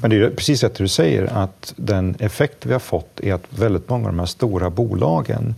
Men 0.00 0.10
det 0.10 0.16
är 0.16 0.30
precis 0.30 0.60
det 0.60 0.78
du 0.78 0.88
säger, 0.88 1.24
att 1.24 1.72
den 1.76 2.16
effekt 2.18 2.66
vi 2.66 2.72
har 2.72 2.80
fått 2.80 3.20
är 3.20 3.34
att 3.34 3.44
väldigt 3.50 3.88
många 3.88 4.06
av 4.06 4.12
de 4.12 4.18
här 4.18 4.26
stora 4.26 4.70
bolagen, 4.70 5.54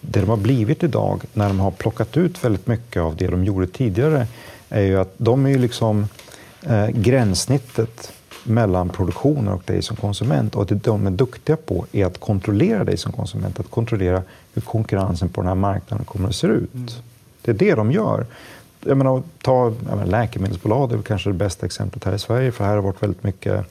det 0.00 0.20
de 0.20 0.28
har 0.28 0.36
blivit 0.36 0.82
idag, 0.82 1.22
när 1.32 1.48
de 1.48 1.60
har 1.60 1.70
plockat 1.70 2.16
ut 2.16 2.44
väldigt 2.44 2.66
mycket 2.66 3.02
av 3.02 3.16
det 3.16 3.26
de 3.26 3.44
gjorde 3.44 3.66
tidigare, 3.66 4.26
är 4.74 4.82
ju 4.82 5.00
att 5.00 5.14
de 5.16 5.46
är 5.46 5.50
ju 5.50 5.58
liksom 5.58 6.08
eh, 6.62 6.88
gränssnittet 6.88 8.12
mellan 8.44 8.88
produktionen 8.88 9.52
och 9.52 9.62
dig 9.66 9.82
som 9.82 9.96
konsument. 9.96 10.54
Och 10.54 10.66
det 10.66 10.74
de 10.74 11.06
är 11.06 11.10
duktiga 11.10 11.56
på 11.56 11.86
är 11.92 12.06
att 12.06 12.20
kontrollera 12.20 12.84
dig 12.84 12.96
som 12.96 13.12
konsument, 13.12 13.60
att 13.60 13.70
kontrollera 13.70 14.22
hur 14.54 14.62
konkurrensen 14.62 15.28
på 15.28 15.40
den 15.40 15.48
här 15.48 15.54
marknaden 15.54 16.04
kommer 16.04 16.28
att 16.28 16.34
se 16.34 16.46
ut. 16.46 16.74
Mm. 16.74 16.86
Det 17.42 17.50
är 17.50 17.54
det 17.54 17.74
de 17.74 17.92
gör. 17.92 18.26
Jag 18.80 18.96
menar, 18.96 19.22
ta 19.42 19.72
jag 19.88 19.96
menar, 19.96 20.06
läkemedelsbolag, 20.06 20.88
det 20.88 20.94
är 20.94 21.02
kanske 21.02 21.30
det 21.30 21.34
bästa 21.34 21.66
exemplet 21.66 22.04
här 22.04 22.14
i 22.14 22.18
Sverige, 22.18 22.52
för 22.52 22.64
här 22.64 22.70
har 22.70 22.76
det 22.76 22.82
varit 22.82 23.02
väldigt 23.02 23.24
mycket 23.24 23.64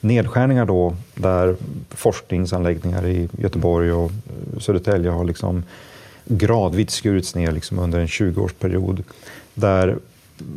nedskärningar 0.00 0.64
då, 0.64 0.96
där 1.14 1.56
forskningsanläggningar 1.90 3.06
i 3.06 3.28
Göteborg 3.38 3.92
och 3.92 4.10
Södertälje 4.60 5.10
har 5.10 5.24
liksom 5.24 5.62
gradvis 6.24 6.90
skurits 6.90 7.34
ner 7.34 7.52
liksom 7.52 7.78
under 7.78 7.98
en 7.98 8.06
20-årsperiod. 8.06 9.02
Där 9.54 9.96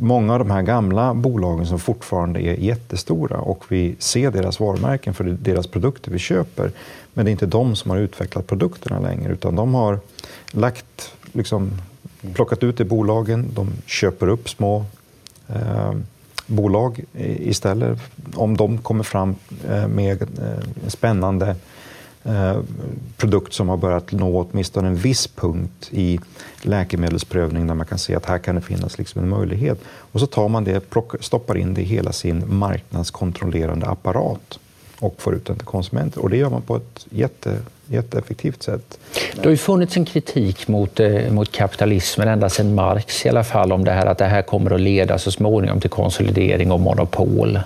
många 0.00 0.32
av 0.32 0.38
de 0.38 0.50
här 0.50 0.62
gamla 0.62 1.14
bolagen 1.14 1.66
som 1.66 1.78
fortfarande 1.78 2.40
är 2.40 2.54
jättestora 2.54 3.38
och 3.38 3.64
vi 3.68 3.96
ser 3.98 4.30
deras 4.30 4.60
varumärken 4.60 5.14
för 5.14 5.24
deras 5.24 5.66
produkter 5.66 6.10
vi 6.10 6.18
köper. 6.18 6.72
Men 7.14 7.24
det 7.24 7.30
är 7.30 7.32
inte 7.32 7.46
de 7.46 7.76
som 7.76 7.90
har 7.90 7.98
utvecklat 7.98 8.46
produkterna 8.46 9.00
längre 9.00 9.32
utan 9.32 9.56
de 9.56 9.74
har 9.74 10.00
lagt, 10.50 11.12
liksom, 11.32 11.70
plockat 12.34 12.62
ut 12.62 12.78
det 12.78 12.84
bolagen, 12.84 13.46
de 13.54 13.68
köper 13.86 14.28
upp 14.28 14.48
små 14.50 14.84
eh, 15.48 15.92
bolag 16.46 17.04
istället. 17.38 17.98
Om 18.34 18.56
de 18.56 18.78
kommer 18.78 19.04
fram 19.04 19.34
eh, 19.68 19.88
med 19.88 20.22
eh, 20.22 20.88
spännande 20.88 21.46
Eh, 21.46 21.56
Eh, 22.24 22.56
produkt 23.16 23.52
som 23.52 23.68
har 23.68 23.76
börjat 23.76 24.12
nå 24.12 24.40
åtminstone 24.40 24.88
en 24.88 24.96
viss 24.96 25.26
punkt 25.26 25.88
i 25.90 26.20
läkemedelsprövning 26.62 27.66
där 27.66 27.74
man 27.74 27.86
kan 27.86 27.98
se 27.98 28.14
att 28.14 28.26
här 28.26 28.38
kan 28.38 28.54
det 28.54 28.60
finnas 28.60 28.98
liksom 28.98 29.22
en 29.22 29.28
möjlighet. 29.28 29.78
Och 29.84 30.20
så 30.20 30.26
tar 30.26 30.48
man 30.48 30.64
det, 30.64 30.84
stoppar 31.20 31.56
in 31.56 31.74
det 31.74 31.80
i 31.80 31.84
hela 31.84 32.12
sin 32.12 32.44
marknadskontrollerande 32.58 33.86
apparat 33.86 34.58
och 34.98 35.14
får 35.18 35.34
ut 35.34 35.46
den 35.46 35.56
till 35.56 35.66
konsumenter. 35.66 36.20
Och 36.20 36.30
det 36.30 36.36
gör 36.36 36.50
man 36.50 36.62
på 36.62 36.76
ett 36.76 37.06
jätte, 37.10 37.56
jätteeffektivt 37.86 38.62
sätt. 38.62 38.98
Det 39.34 39.44
har 39.44 39.50
ju 39.50 39.56
funnits 39.56 39.96
en 39.96 40.04
kritik 40.04 40.68
mot, 40.68 41.00
eh, 41.00 41.30
mot 41.30 41.52
kapitalismen 41.52 42.28
ända 42.28 42.50
sedan 42.50 42.74
Marx 42.74 43.26
i 43.26 43.28
alla 43.28 43.44
fall 43.44 43.72
om 43.72 43.84
det 43.84 43.92
här 43.92 44.06
att 44.06 44.18
det 44.18 44.24
här 44.24 44.42
kommer 44.42 44.70
att 44.70 44.80
leda 44.80 45.18
så 45.18 45.30
småningom 45.30 45.80
till 45.80 45.90
konsolidering 45.90 46.72
och 46.72 46.80
monopol. 46.80 47.58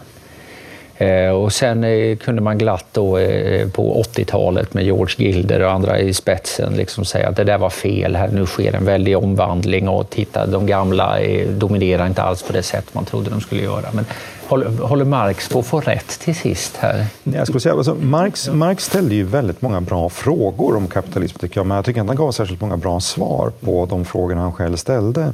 Eh, 0.98 1.30
och 1.30 1.52
sen 1.52 1.84
eh, 1.84 2.16
kunde 2.16 2.42
man 2.42 2.58
glatt 2.58 2.86
då 2.92 3.18
eh, 3.18 3.68
på 3.68 4.02
80-talet 4.02 4.74
med 4.74 4.84
George 4.84 5.14
Gilder 5.26 5.60
och 5.60 5.72
andra 5.72 5.98
i 5.98 6.14
spetsen 6.14 6.76
liksom 6.76 7.04
säga 7.04 7.28
att 7.28 7.36
det 7.36 7.44
där 7.44 7.58
var 7.58 7.70
fel, 7.70 8.16
här 8.16 8.28
nu 8.28 8.46
sker 8.46 8.74
en 8.74 8.84
väldig 8.84 9.16
omvandling 9.16 9.88
och 9.88 10.10
titta, 10.10 10.46
de 10.46 10.66
gamla 10.66 11.18
dominerar 11.48 12.06
inte 12.06 12.22
alls 12.22 12.42
på 12.42 12.52
det 12.52 12.62
sätt 12.62 12.94
man 12.94 13.04
trodde 13.04 13.30
de 13.30 13.40
skulle 13.40 13.62
göra. 13.62 13.86
Men 13.92 14.04
håller, 14.48 15.04
Marx 15.04 15.48
på 15.48 15.58
att 15.58 15.66
få 15.66 15.80
rätt 15.80 16.08
till 16.08 16.34
sist 16.34 16.76
här? 16.76 17.06
Jag 17.22 17.46
skulle 17.46 17.60
säga, 17.60 17.74
alltså, 17.74 17.94
Marx, 17.94 18.48
Marx 18.48 18.84
ställde 18.84 19.14
ju 19.14 19.24
väldigt 19.24 19.62
många 19.62 19.80
bra 19.80 20.08
frågor 20.08 20.76
om 20.76 20.86
kapitalism, 20.86 21.38
tycker 21.38 21.60
jag, 21.60 21.66
men 21.66 21.76
jag 21.76 21.84
tycker 21.84 22.00
inte 22.00 22.10
han 22.10 22.16
gav 22.16 22.32
särskilt 22.32 22.60
många 22.60 22.76
bra 22.76 23.00
svar 23.00 23.52
på 23.60 23.86
de 23.90 24.04
frågorna 24.04 24.40
han 24.40 24.52
själv 24.52 24.76
ställde. 24.76 25.32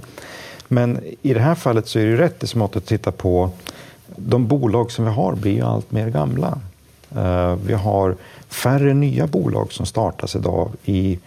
Men 0.69 1.01
i 1.23 1.35
det 1.35 1.41
här 1.41 1.55
fallet 1.55 1.89
så 1.89 1.99
är 1.99 2.05
det 2.05 2.17
rätt 2.17 2.55
i 2.55 2.61
att 2.61 2.87
titta 2.87 3.13
på 3.13 3.51
de 4.17 4.47
bolag 4.47 4.91
som 4.91 5.05
vi 5.05 5.11
har 5.11 5.35
blir 5.35 5.53
ju 5.53 5.63
allt 5.63 5.93
mer 5.93 6.09
gamla. 6.09 6.59
Uh, 7.17 7.55
vi 7.67 7.75
har 7.75 8.17
färre 8.49 8.95
nya 8.95 9.27
bolag 9.27 9.73
som 9.73 9.87
startas 9.87 10.37
idag 10.37 10.71
i 10.85 11.19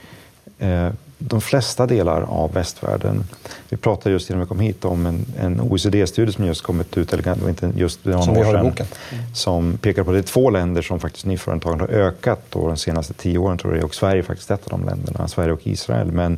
uh, 0.64 0.90
de 1.18 1.42
flesta 1.42 1.88
delar 1.88 2.22
av 2.22 2.54
västvärlden. 2.54 3.24
Vi 3.70 3.78
pratade 3.78 4.14
just 4.14 4.30
innan 4.30 4.40
vi 4.40 4.48
kom 4.48 4.60
hit 4.60 4.86
om 4.86 5.06
en, 5.06 5.26
en 5.40 5.62
OECD-studie 5.62 6.32
som 6.32 6.46
just 6.46 6.62
kommit 6.62 6.98
ut, 6.98 7.14
eller 7.14 7.50
inte 7.50 7.72
just 7.76 8.04
det 8.04 8.24
som 8.24 8.34
vi 8.34 8.44
har 8.44 8.54
sedan, 8.54 8.66
boken. 8.66 8.86
Mm. 9.12 9.36
som 9.36 9.78
pekar 9.78 10.04
på 10.04 10.10
att 10.10 10.16
det 10.16 10.20
är 10.20 10.34
två 10.34 10.50
länder 10.50 10.82
som 10.82 11.00
faktiskt 11.00 11.26
nyföretagandet 11.26 11.90
har 11.90 11.98
ökat 11.98 12.42
då, 12.50 12.68
de 12.68 12.78
senaste 12.78 13.14
tio 13.14 13.38
åren, 13.38 13.58
tror 13.58 13.76
jag, 13.76 13.86
och 13.86 13.96
Sverige 13.96 14.22
är 14.22 14.24
faktiskt 14.24 14.52
ett 14.52 14.64
av 14.64 14.80
de 14.80 14.86
länderna, 14.86 15.28
Sverige 15.28 15.54
och 15.54 15.68
Israel. 15.68 16.12
Men, 16.12 16.38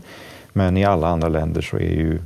men 0.54 0.78
i 0.78 0.86
alla 0.86 1.08
andra 1.08 1.28
länder 1.28 1.62
så 1.62 1.78
är 1.78 1.92
ju 1.92 2.20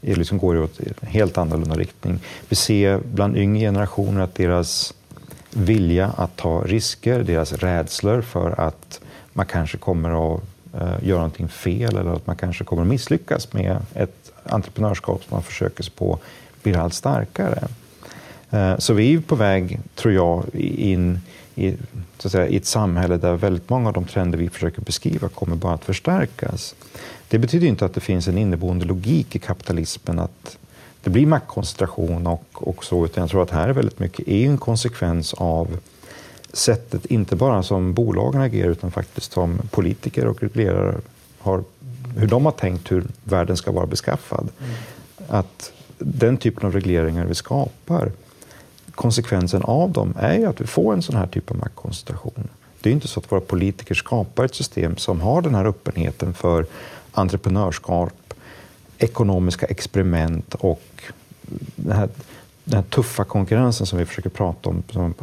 liksom 0.00 0.38
går 0.38 0.56
i 0.56 0.68
en 0.78 1.08
helt 1.08 1.38
annorlunda 1.38 1.74
riktning. 1.74 2.20
Vi 2.48 2.56
ser 2.56 3.00
bland 3.04 3.36
yngre 3.36 3.60
generationer 3.60 4.20
att 4.20 4.34
deras 4.34 4.94
vilja 5.50 6.06
att 6.16 6.36
ta 6.36 6.62
risker, 6.66 7.22
deras 7.22 7.52
rädslor 7.52 8.20
för 8.20 8.60
att 8.60 9.00
man 9.32 9.46
kanske 9.46 9.78
kommer 9.78 10.34
att 10.34 10.42
eh, 10.74 11.08
göra 11.08 11.18
någonting 11.18 11.48
fel 11.48 11.96
eller 11.96 12.10
att 12.10 12.26
man 12.26 12.36
kanske 12.36 12.64
kommer 12.64 12.82
att 12.82 12.88
misslyckas 12.88 13.52
med 13.52 13.78
ett 13.94 14.32
entreprenörskap 14.44 15.24
som 15.24 15.34
man 15.34 15.42
försöker 15.42 15.82
sig 15.82 15.92
på 15.96 16.18
blir 16.62 16.76
allt 16.76 16.94
starkare. 16.94 17.68
Eh, 18.50 18.78
så 18.78 18.94
vi 18.94 19.14
är 19.14 19.20
på 19.20 19.34
väg, 19.34 19.80
tror 19.94 20.14
jag, 20.14 20.44
in 20.54 21.20
i, 21.54 21.76
så 22.18 22.28
att 22.28 22.32
säga, 22.32 22.48
i 22.48 22.56
ett 22.56 22.66
samhälle 22.66 23.16
där 23.16 23.34
väldigt 23.34 23.68
många 23.68 23.88
av 23.88 23.94
de 23.94 24.04
trender 24.04 24.38
vi 24.38 24.48
försöker 24.48 24.82
beskriva 24.82 25.28
kommer 25.28 25.56
bara 25.56 25.74
att 25.74 25.84
förstärkas. 25.84 26.74
Det 27.28 27.38
betyder 27.38 27.66
inte 27.66 27.84
att 27.84 27.94
det 27.94 28.00
finns 28.00 28.28
en 28.28 28.38
inneboende 28.38 28.84
logik 28.84 29.36
i 29.36 29.38
kapitalismen, 29.38 30.18
att 30.18 30.58
det 31.02 31.10
blir 31.10 31.26
maktkoncentration 31.26 32.26
och, 32.26 32.44
och 32.52 32.84
så, 32.84 33.04
utan 33.04 33.22
jag 33.22 33.30
tror 33.30 33.42
att 33.42 33.50
här 33.50 33.68
är 33.68 33.72
väldigt 33.72 33.98
mycket 33.98 34.28
är 34.28 34.46
en 34.46 34.58
konsekvens 34.58 35.34
av 35.34 35.78
sättet, 36.52 37.06
inte 37.06 37.36
bara 37.36 37.62
som 37.62 37.94
bolagen 37.94 38.40
agerar, 38.40 38.70
utan 38.70 38.90
faktiskt 38.90 39.32
som 39.32 39.58
politiker 39.70 40.26
och 40.26 40.42
reglerare 40.42 40.94
har, 41.38 41.64
hur 42.16 42.26
de 42.26 42.44
har 42.44 42.52
tänkt 42.52 42.92
hur 42.92 43.04
världen 43.24 43.56
ska 43.56 43.72
vara 43.72 43.86
beskaffad. 43.86 44.48
Mm. 44.58 44.74
Att 45.28 45.72
den 45.98 46.36
typen 46.36 46.66
av 46.66 46.72
regleringar 46.72 47.26
vi 47.26 47.34
skapar, 47.34 48.12
konsekvensen 48.94 49.62
av 49.62 49.90
dem 49.92 50.14
är 50.18 50.38
ju 50.38 50.46
att 50.46 50.60
vi 50.60 50.66
får 50.66 50.94
en 50.94 51.02
sån 51.02 51.16
här 51.16 51.26
typ 51.26 51.50
av 51.50 51.56
maktkoncentration. 51.56 52.48
Det 52.80 52.90
är 52.90 52.92
inte 52.92 53.08
så 53.08 53.20
att 53.20 53.32
våra 53.32 53.40
politiker 53.40 53.94
skapar 53.94 54.44
ett 54.44 54.54
system 54.54 54.96
som 54.96 55.20
har 55.20 55.42
den 55.42 55.54
här 55.54 55.64
öppenheten 55.64 56.34
för 56.34 56.66
entreprenörskap, 57.12 58.34
ekonomiska 58.98 59.66
experiment 59.66 60.54
och 60.54 60.82
den 61.76 61.96
här, 61.96 62.08
den 62.64 62.74
här 62.74 62.82
tuffa 62.90 63.24
konkurrensen 63.24 63.86
som 63.86 63.98
vi 63.98 64.04
försöker 64.04 64.30
prata 64.30 64.68
om 64.68 64.82
som 64.90 65.14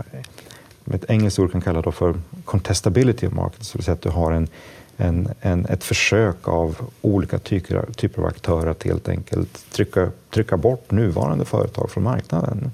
ett 0.94 1.10
engelskt 1.10 1.40
ord 1.40 1.52
kan 1.52 1.62
kalla 1.62 1.82
då 1.82 1.92
för 1.92 2.16
contestability 2.46 3.28
of 3.28 3.34
markets, 3.34 3.72
det 3.72 3.78
vill 3.78 3.86
säga 3.86 3.94
att 3.94 4.02
du 4.02 4.10
har 4.10 4.32
en, 4.32 4.48
en, 4.98 5.30
en, 5.42 5.66
ett 5.66 5.84
försök 5.84 6.48
av 6.48 6.90
olika 7.02 7.40
typer, 7.40 7.86
typer 7.96 8.22
av 8.22 8.28
aktörer 8.28 8.72
att 8.72 8.84
helt 8.84 9.10
enkelt 9.10 9.72
trycka, 9.72 10.12
trycka 10.30 10.58
bort 10.58 10.92
nuvarande 10.92 11.46
företag 11.46 11.92
från 11.92 12.04
marknaden. 12.04 12.72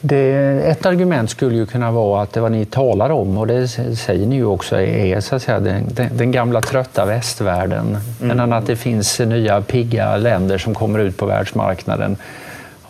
Det, 0.00 0.32
ett 0.66 0.86
argument 0.86 1.30
skulle 1.30 1.54
ju 1.56 1.66
kunna 1.66 1.90
vara 1.90 2.22
att 2.22 2.32
det 2.32 2.40
vad 2.40 2.52
ni 2.52 2.64
talar 2.64 3.10
om, 3.10 3.38
och 3.38 3.46
det 3.46 3.68
säger 3.68 4.26
ni 4.26 4.36
ju 4.36 4.44
också, 4.44 4.80
är 4.80 5.20
så 5.20 5.36
att 5.36 5.42
säga, 5.42 5.60
den, 5.60 5.84
den, 6.12 6.32
gamla 6.32 6.60
trötta 6.60 7.04
västvärlden. 7.04 7.98
Mm. 8.22 8.36
Men 8.36 8.52
att 8.52 8.66
det 8.66 8.76
finns 8.76 9.20
nya 9.20 9.60
pigga 9.60 10.16
länder 10.16 10.58
som 10.58 10.74
kommer 10.74 10.98
ut 10.98 11.16
på 11.16 11.26
världsmarknaden 11.26 12.16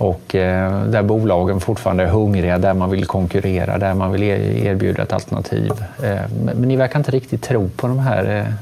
och 0.01 0.35
eh, 0.35 0.85
där 0.85 1.03
bolagen 1.03 1.61
fortfarande 1.61 2.03
är 2.03 2.09
hungriga, 2.09 2.59
där 2.59 2.75
man 2.75 2.91
vill 2.91 3.07
konkurrera, 3.07 3.79
där 3.79 3.95
man 3.95 4.13
vill 4.13 4.23
erbjuda 4.23 5.03
ett 5.03 5.13
alternativ. 5.13 5.73
Eh, 6.03 6.21
men 6.45 6.69
ni 6.69 6.77
verkar 6.77 6.99
inte 6.99 7.11
riktigt 7.11 7.43
tro 7.43 7.69
på 7.69 7.87
de 7.87 7.99
här 7.99 8.39
eh, 8.39 8.53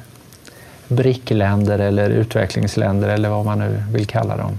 brickländer 0.89 1.79
eller 1.79 2.11
utvecklingsländer 2.11 3.09
eller 3.09 3.29
vad 3.29 3.45
man 3.45 3.59
nu 3.59 3.83
vill 3.93 4.07
kalla 4.07 4.37
dem 4.37 4.59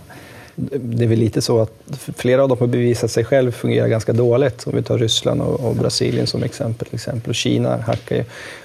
det 0.72 1.03
är 1.03 1.07
väl 1.07 1.20
lite 1.20 1.41
så 1.41 1.60
att 1.60 1.72
flera 2.16 2.43
av 2.43 2.49
dem 2.49 2.57
har 2.60 2.68
bevisat 2.68 3.12
sig 3.12 3.24
själv 3.26 3.51
fungera 3.51 3.88
ganska 3.88 4.14
dåligt. 4.14 4.68
Om 4.68 4.76
vi 4.76 4.84
tar 4.84 4.97
Ryssland 4.97 5.41
och, 5.41 5.60
och 5.60 5.76
Brasilien 5.76 6.28
som 6.28 6.43
exempel. 6.43 6.88
exempel. 6.91 7.30
Och 7.30 7.36
Kina 7.36 7.78
hackar 7.78 8.16
ju. 8.16 8.24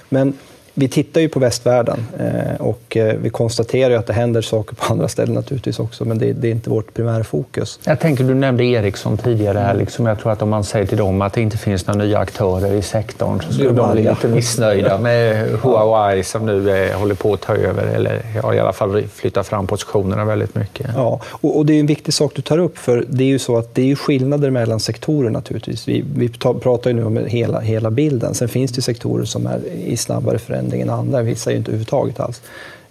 Men 0.09 0.33
vi 0.77 0.87
tittar 0.87 1.21
ju 1.21 1.29
på 1.29 1.39
västvärlden 1.39 2.07
eh, 2.19 2.61
och 2.61 2.97
eh, 2.97 3.15
vi 3.21 3.29
konstaterar 3.29 3.89
ju 3.89 3.95
att 3.95 4.07
det 4.07 4.13
händer 4.13 4.41
saker 4.41 4.75
på 4.75 4.93
andra 4.93 5.07
ställen 5.07 5.35
naturligtvis 5.35 5.79
också, 5.79 6.05
men 6.05 6.17
det, 6.17 6.33
det 6.33 6.47
är 6.47 6.51
inte 6.51 6.69
vårt 6.69 6.93
primära 6.93 7.23
fokus. 7.23 7.79
Jag 7.83 7.99
tänker, 7.99 8.23
du 8.23 8.33
nämnde 8.33 8.63
Ericsson 8.63 9.17
tidigare. 9.17 9.59
Här, 9.59 9.73
liksom, 9.73 10.05
jag 10.05 10.19
tror 10.19 10.31
att 10.31 10.41
om 10.41 10.49
man 10.49 10.63
säger 10.63 10.85
till 10.85 10.97
dem 10.97 11.21
att 11.21 11.33
det 11.33 11.41
inte 11.41 11.57
finns 11.57 11.87
några 11.87 12.03
nya 12.03 12.19
aktörer 12.19 12.73
i 12.73 12.81
sektorn 12.81 13.41
så 13.41 13.53
skulle 13.53 13.71
de 13.71 13.91
bli 13.91 14.03
lite 14.03 14.27
missnöjda 14.27 14.97
med 14.97 15.49
Huawei 15.49 16.23
som 16.23 16.45
nu 16.45 16.69
är, 16.69 16.93
håller 16.93 17.15
på 17.15 17.33
att 17.33 17.41
ta 17.41 17.55
över, 17.55 17.83
eller 17.83 18.21
ja, 18.43 18.53
i 18.53 18.59
alla 18.59 18.73
fall 18.73 19.03
flytta 19.07 19.43
fram 19.43 19.67
positionerna 19.67 20.25
väldigt 20.25 20.55
mycket. 20.55 20.87
Ja, 20.95 21.21
och, 21.25 21.57
och, 21.57 21.65
det 21.65 21.73
är 21.73 21.79
en 21.79 21.85
viktig 21.85 22.13
sak 22.13 22.31
du 22.35 22.41
tar 22.41 22.57
upp, 22.57 22.77
för 22.77 23.05
det 23.09 23.23
är 23.23 23.27
ju 23.27 23.39
så 23.39 23.57
att 23.57 23.75
det 23.75 23.91
är 23.91 23.95
skillnader 23.95 24.49
mellan 24.49 24.79
sektorer 24.79 25.29
naturligtvis. 25.29 25.87
Vi, 25.87 26.03
vi 26.15 26.29
pratar 26.29 26.89
ju 26.89 26.95
nu 26.95 27.05
om 27.05 27.17
hela, 27.27 27.59
hela 27.59 27.91
bilden. 27.91 28.33
Sen 28.33 28.49
finns 28.49 28.71
det 28.71 28.81
sektorer 28.81 29.25
som 29.25 29.47
är 29.47 29.59
i 29.85 29.97
snabbare 29.97 30.39
förändring 30.39 30.64
förändringen 30.65 30.89
andra. 30.89 31.21
Vissa 31.21 31.49
är 31.49 31.53
ju 31.53 31.57
inte 31.57 31.71
överhuvudtaget 31.71 32.19
alls. 32.19 32.41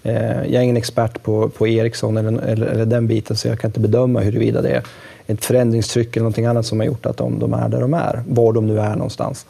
Eh, 0.03 0.15
jag 0.25 0.55
är 0.55 0.61
ingen 0.61 0.77
expert 0.77 1.23
på, 1.23 1.49
på 1.49 1.69
Ericsson 1.69 2.17
eller, 2.17 2.43
eller, 2.43 2.67
eller, 2.67 2.87
den 2.87 3.07
biten 3.07 3.37
så 3.37 3.49
jag 3.49 3.61
kan 3.61 3.69
inte 3.69 3.81
bedöma 3.81 4.21
huruvida 4.21 4.63
det 4.63 4.69
är 4.69 4.83
ett 5.27 5.45
förändringstryck 5.45 6.17
eller 6.17 6.23
någonting 6.23 6.47
annat 6.47 6.67
som 6.67 6.81
har 6.81 6.87
gjort 6.87 7.07
att 7.07 7.17
de, 7.17 7.39
de 7.39 7.55
är 7.55 7.69
där 7.69 7.81
de 7.81 7.95
är, 7.95 8.23
var 8.29 8.53
de 8.53 8.67
nu 8.67 8.81
är 8.81 8.97
någonstans. 8.97 9.47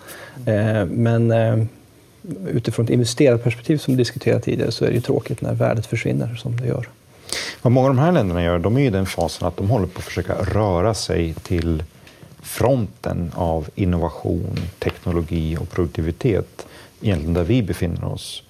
Eh, 0.47 0.87
men 0.87 1.31
eh, 1.31 1.65
utifrån 2.49 2.85
ett 2.85 2.91
investerarperspektiv 2.91 3.79
som 3.79 3.95
vi 3.95 3.99
diskuterade 3.99 4.41
tidigare 4.41 4.73
så 4.73 4.85
är 4.85 4.89
det 4.89 4.95
ju 4.95 5.01
tråkigt 5.01 5.41
när 5.41 5.55
värdet 5.55 5.87
försvinner 5.87 6.35
som 6.35 6.57
det 6.57 6.67
gör. 6.67 6.89
Vad 7.63 7.73
många 7.73 7.89
av 7.89 7.95
de 7.95 8.01
här 8.01 8.13
länderna 8.13 8.43
gör, 8.43 8.59
de 8.59 8.77
är 8.77 8.87
i 8.87 8.91
den 8.91 9.07
fasen 9.07 9.49
att 9.49 9.57
de 9.57 9.71
håller 9.71 9.87
på 9.87 9.99
att 9.99 10.05
försöka 10.05 10.35
röra 10.35 10.95
sig 10.95 11.35
till 11.43 11.83
fronten 12.43 13.33
av 13.35 13.69
innovation, 13.75 14.59
teknologi 14.79 15.57
och 15.61 15.71
produktivitet 15.71 16.67
egentligen 17.05 17.35
där 17.35 17.45
vi 17.45 17.63
befinner 17.63 18.05
oss. 18.05 18.43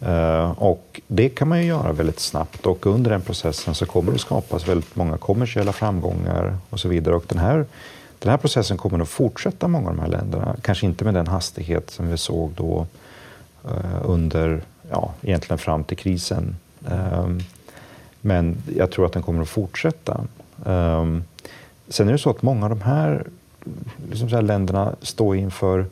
Eh, 0.00 0.50
och 0.50 1.00
det 1.06 1.28
kan 1.28 1.48
man 1.48 1.58
ju 1.58 1.64
göra 1.64 1.92
väldigt 1.92 2.20
snabbt 2.20 2.66
och 2.66 2.86
under 2.86 3.10
den 3.10 3.20
processen 3.20 3.74
så 3.74 3.86
kommer 3.86 4.12
det 4.12 4.18
skapas 4.18 4.68
väldigt 4.68 4.96
många 4.96 5.18
kommersiella 5.18 5.72
framgångar 5.72 6.56
och 6.70 6.80
så 6.80 6.88
vidare. 6.88 7.14
Och 7.14 7.24
den 7.28 7.38
här, 7.38 7.66
den 8.18 8.30
här 8.30 8.36
processen 8.36 8.76
kommer 8.76 9.00
att 9.00 9.08
fortsätta 9.08 9.68
många 9.68 9.88
av 9.88 9.96
de 9.96 10.02
här 10.02 10.08
länderna. 10.08 10.56
Kanske 10.62 10.86
inte 10.86 11.04
med 11.04 11.14
den 11.14 11.26
hastighet 11.26 11.90
som 11.90 12.10
vi 12.10 12.18
såg 12.18 12.50
då 12.56 12.86
eh, 13.64 14.00
under, 14.04 14.62
ja, 14.90 15.12
egentligen 15.22 15.58
fram 15.58 15.84
till 15.84 15.96
krisen. 15.96 16.56
Ehm, 16.88 17.40
men 18.20 18.62
jag 18.76 18.90
tror 18.90 19.06
att 19.06 19.12
den 19.12 19.22
kommer 19.22 19.42
att 19.42 19.48
fortsätta. 19.48 20.20
Ehm, 20.66 21.24
sen 21.88 22.08
är 22.08 22.12
det 22.12 22.18
så 22.18 22.30
att 22.30 22.42
många 22.42 22.66
av 22.66 22.70
de 22.70 22.80
här, 22.80 23.26
liksom 24.10 24.28
så 24.28 24.34
här 24.34 24.42
länderna 24.42 24.94
står 25.02 25.36
inför 25.36 25.86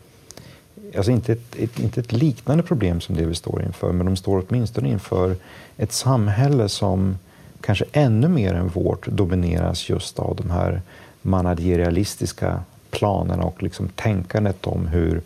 alltså 0.96 1.12
inte 1.12 1.32
ett, 1.32 1.56
ett, 1.56 1.78
inte 1.78 2.00
ett 2.00 2.12
liknande 2.12 2.62
problem 2.62 3.00
som 3.00 3.16
det 3.16 3.24
vi 3.24 3.34
står 3.34 3.62
inför, 3.62 3.92
men 3.92 4.06
de 4.06 4.16
står 4.16 4.44
åtminstone 4.48 4.88
inför 4.88 5.36
ett 5.76 5.92
samhälle 5.92 6.68
som 6.68 7.18
kanske 7.60 7.84
ännu 7.92 8.28
mer 8.28 8.54
än 8.54 8.68
vårt 8.68 9.06
domineras 9.06 9.88
just 9.88 10.18
av 10.18 10.36
de 10.36 10.50
här 10.50 10.82
managerialistiska 11.22 12.62
planerna 12.90 13.44
och 13.44 13.62
liksom 13.62 13.88
tänkandet 13.88 14.66
om 14.66 14.86
hur 14.86 15.22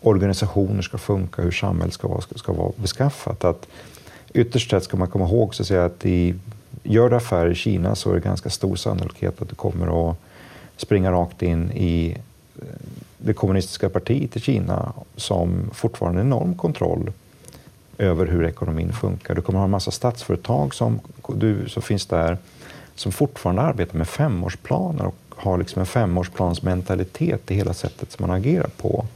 organisationer 0.00 0.82
ska 0.82 0.98
funka, 0.98 1.42
hur 1.42 1.50
samhället 1.50 1.94
ska 1.94 2.08
vara, 2.08 2.20
ska, 2.20 2.38
ska 2.38 2.52
vara 2.52 2.72
beskaffat. 2.76 3.44
Att 3.44 3.66
ytterst 4.34 4.70
sett 4.70 4.84
ska 4.84 4.96
man 4.96 5.08
komma 5.08 5.24
ihåg 5.24 5.54
så 5.54 5.62
att, 5.62 5.66
säga, 5.66 5.84
att 5.84 6.06
i, 6.06 6.34
gör 6.82 7.10
du 7.10 7.16
affärer 7.16 7.50
i 7.50 7.54
Kina 7.54 7.94
så 7.94 8.10
är 8.10 8.14
det 8.14 8.20
ganska 8.20 8.50
stor 8.50 8.76
sannolikhet 8.76 9.42
att 9.42 9.48
du 9.48 9.54
kommer 9.54 10.10
att 10.10 10.16
springa 10.76 11.12
rakt 11.12 11.42
in 11.42 11.70
i 11.72 12.16
eh, 12.58 12.64
det 13.26 13.34
kommunistiska 13.34 13.88
partiet 13.88 14.36
i 14.36 14.40
Kina 14.40 14.92
som 15.16 15.70
fortfarande 15.72 16.20
har 16.20 16.26
enorm 16.26 16.54
kontroll 16.54 17.12
över 17.98 18.26
hur 18.26 18.44
ekonomin 18.44 18.92
funkar. 18.92 19.34
Du 19.34 19.42
kommer 19.42 19.58
ha 19.58 19.64
en 19.64 19.70
massa 19.70 19.90
statsföretag 19.90 20.74
som, 20.74 21.00
du, 21.34 21.68
som 21.68 21.82
finns 21.82 22.06
där 22.06 22.38
som 22.94 23.12
fortfarande 23.12 23.62
arbetar 23.62 23.98
med 23.98 24.08
femårsplaner 24.08 25.06
och 25.06 25.14
har 25.30 25.58
liksom 25.58 25.80
en 25.80 25.86
femårsplansmentalitet 25.86 27.50
i 27.50 27.54
hela 27.54 27.74
sättet 27.74 28.12
som 28.12 28.26
man 28.26 28.36
agerar 28.36 28.70
på. 28.76 29.06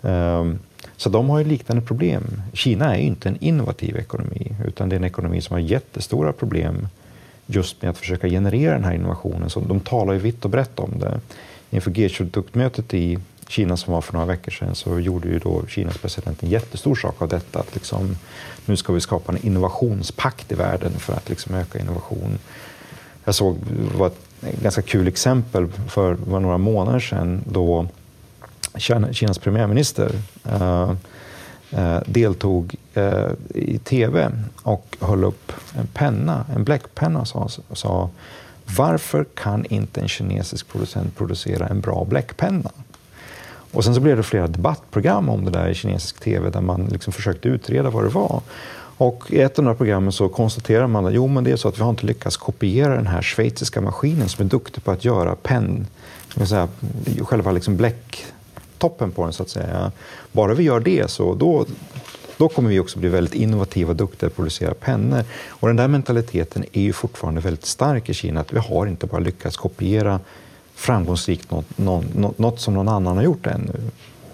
Um, 0.00 0.58
så 0.96 1.08
de 1.08 1.30
har 1.30 1.38
ju 1.38 1.44
liknande 1.44 1.82
problem. 1.82 2.42
Kina 2.52 2.94
är 2.94 2.98
ju 2.98 3.06
inte 3.06 3.28
en 3.28 3.36
innovativ 3.40 3.96
ekonomi 3.96 4.54
utan 4.66 4.88
det 4.88 4.94
är 4.94 4.98
en 4.98 5.04
ekonomi 5.04 5.40
som 5.40 5.54
har 5.54 5.60
jättestora 5.60 6.32
problem 6.32 6.88
just 7.46 7.82
med 7.82 7.90
att 7.90 7.98
försöka 7.98 8.28
generera 8.28 8.74
den 8.74 8.84
här 8.84 8.94
innovationen. 8.94 9.50
Så 9.50 9.60
de 9.60 9.80
talar 9.80 10.12
ju 10.12 10.18
vitt 10.18 10.44
och 10.44 10.50
brett 10.50 10.78
om 10.78 10.98
det 10.98 11.20
inför 11.72 11.90
G20-mötet 11.90 12.94
i 12.94 13.18
Kina 13.48 13.76
som 13.76 13.92
var 13.92 14.00
för 14.00 14.12
några 14.12 14.26
veckor 14.26 14.52
sedan 14.52 14.74
så 14.74 15.00
gjorde 15.00 15.28
ju 15.28 15.38
då 15.38 15.66
Kinas 15.68 15.98
president 15.98 16.42
en 16.42 16.48
jättestor 16.48 16.94
sak 16.94 17.22
av 17.22 17.28
detta. 17.28 17.60
Att 17.60 17.74
liksom, 17.74 18.16
nu 18.66 18.76
ska 18.76 18.92
vi 18.92 19.00
skapa 19.00 19.32
en 19.32 19.46
innovationspakt 19.46 20.52
i 20.52 20.54
världen 20.54 20.92
för 20.92 21.12
att 21.12 21.28
liksom 21.28 21.54
öka 21.54 21.78
innovation. 21.78 22.38
Jag 23.24 23.34
såg 23.34 23.56
var 23.96 24.06
ett 24.06 24.60
ganska 24.62 24.82
kul 24.82 25.08
exempel 25.08 25.68
för 25.88 26.14
var 26.14 26.40
några 26.40 26.58
månader 26.58 27.00
sedan 27.00 27.44
då 27.46 27.86
Kinas 29.12 29.38
premiärminister 29.38 30.10
eh, 30.44 30.90
eh, 31.70 32.00
deltog 32.06 32.76
eh, 32.94 33.30
i 33.54 33.78
tv 33.78 34.32
och 34.62 34.96
höll 35.00 35.24
upp 35.24 35.52
en 35.74 35.86
penna, 35.86 36.44
en 36.54 36.64
bläckpenna 36.64 37.24
och 37.34 37.78
sa 37.78 38.10
varför 38.76 39.24
kan 39.34 39.64
inte 39.64 40.00
en 40.00 40.08
kinesisk 40.08 40.68
producent 40.68 41.16
producera 41.16 41.66
en 41.66 41.80
bra 41.80 42.04
bläckpenna? 42.04 42.70
Och 43.72 43.84
sen 43.84 43.94
så 43.94 44.00
blev 44.00 44.16
det 44.16 44.22
flera 44.22 44.46
debattprogram 44.46 45.28
om 45.28 45.44
det 45.44 45.50
där 45.50 45.68
i 45.68 45.74
kinesisk 45.74 46.20
tv 46.20 46.50
där 46.50 46.60
man 46.60 46.84
liksom 46.84 47.12
försökte 47.12 47.48
utreda 47.48 47.90
vad 47.90 48.04
det 48.04 48.08
var. 48.08 48.40
Och 48.96 49.24
I 49.28 49.40
ett 49.40 49.58
av 49.58 49.64
de 49.64 49.68
här 49.68 49.76
programmen 49.76 50.12
så 50.12 50.28
konstaterar 50.28 50.86
man 50.86 51.06
att 51.06 51.14
jo, 51.14 51.26
men 51.26 51.44
det 51.44 51.50
är 51.50 51.56
så 51.56 51.68
att 51.68 51.78
vi 51.78 51.82
har 51.82 51.90
inte 51.90 52.06
lyckats 52.06 52.36
kopiera 52.36 52.96
den 52.96 53.06
här 53.06 53.22
schweiziska 53.22 53.80
maskinen 53.80 54.28
som 54.28 54.44
är 54.44 54.50
duktig 54.50 54.84
på 54.84 54.90
att 54.90 55.04
göra 55.04 55.34
penn, 55.34 55.86
säga, 56.44 56.68
själva 57.20 57.52
liksom 57.52 57.76
bläcktoppen 57.76 59.10
på 59.10 59.24
den 59.24 59.32
så 59.32 59.42
att 59.42 59.48
säga. 59.48 59.92
Bara 60.32 60.54
vi 60.54 60.62
gör 60.62 60.80
det 60.80 61.10
så 61.10 61.34
då, 61.34 61.66
då 62.36 62.48
kommer 62.48 62.70
vi 62.70 62.80
också 62.80 62.98
bli 62.98 63.08
väldigt 63.08 63.34
innovativa 63.34 63.90
och 63.90 63.96
duktiga 63.96 64.26
att 64.26 64.36
producera 64.36 64.74
pennor. 64.74 65.24
Och 65.48 65.68
den 65.68 65.76
där 65.76 65.88
mentaliteten 65.88 66.64
är 66.72 66.82
ju 66.82 66.92
fortfarande 66.92 67.40
väldigt 67.40 67.66
stark 67.66 68.08
i 68.08 68.14
Kina, 68.14 68.40
att 68.40 68.52
vi 68.52 68.58
har 68.58 68.86
inte 68.86 69.06
bara 69.06 69.20
lyckats 69.20 69.56
kopiera 69.56 70.20
framgångsrikt 70.74 71.50
något, 71.50 71.78
något, 71.78 72.38
något 72.38 72.60
som 72.60 72.74
någon 72.74 72.88
annan 72.88 73.16
har 73.16 73.24
gjort 73.24 73.46
ännu. 73.46 73.72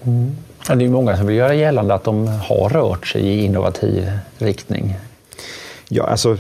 Mm. 0.03 0.37
Ja, 0.69 0.75
det 0.75 0.85
är 0.85 0.89
många 0.89 1.17
som 1.17 1.27
vill 1.27 1.37
göra 1.37 1.55
gällande 1.55 1.95
att 1.95 2.05
de 2.05 2.27
har 2.27 2.69
rört 2.69 3.07
sig 3.07 3.23
i 3.23 3.45
innovativ 3.45 4.11
riktning. 4.39 4.97
Ja, 5.89 6.05
alltså 6.05 6.39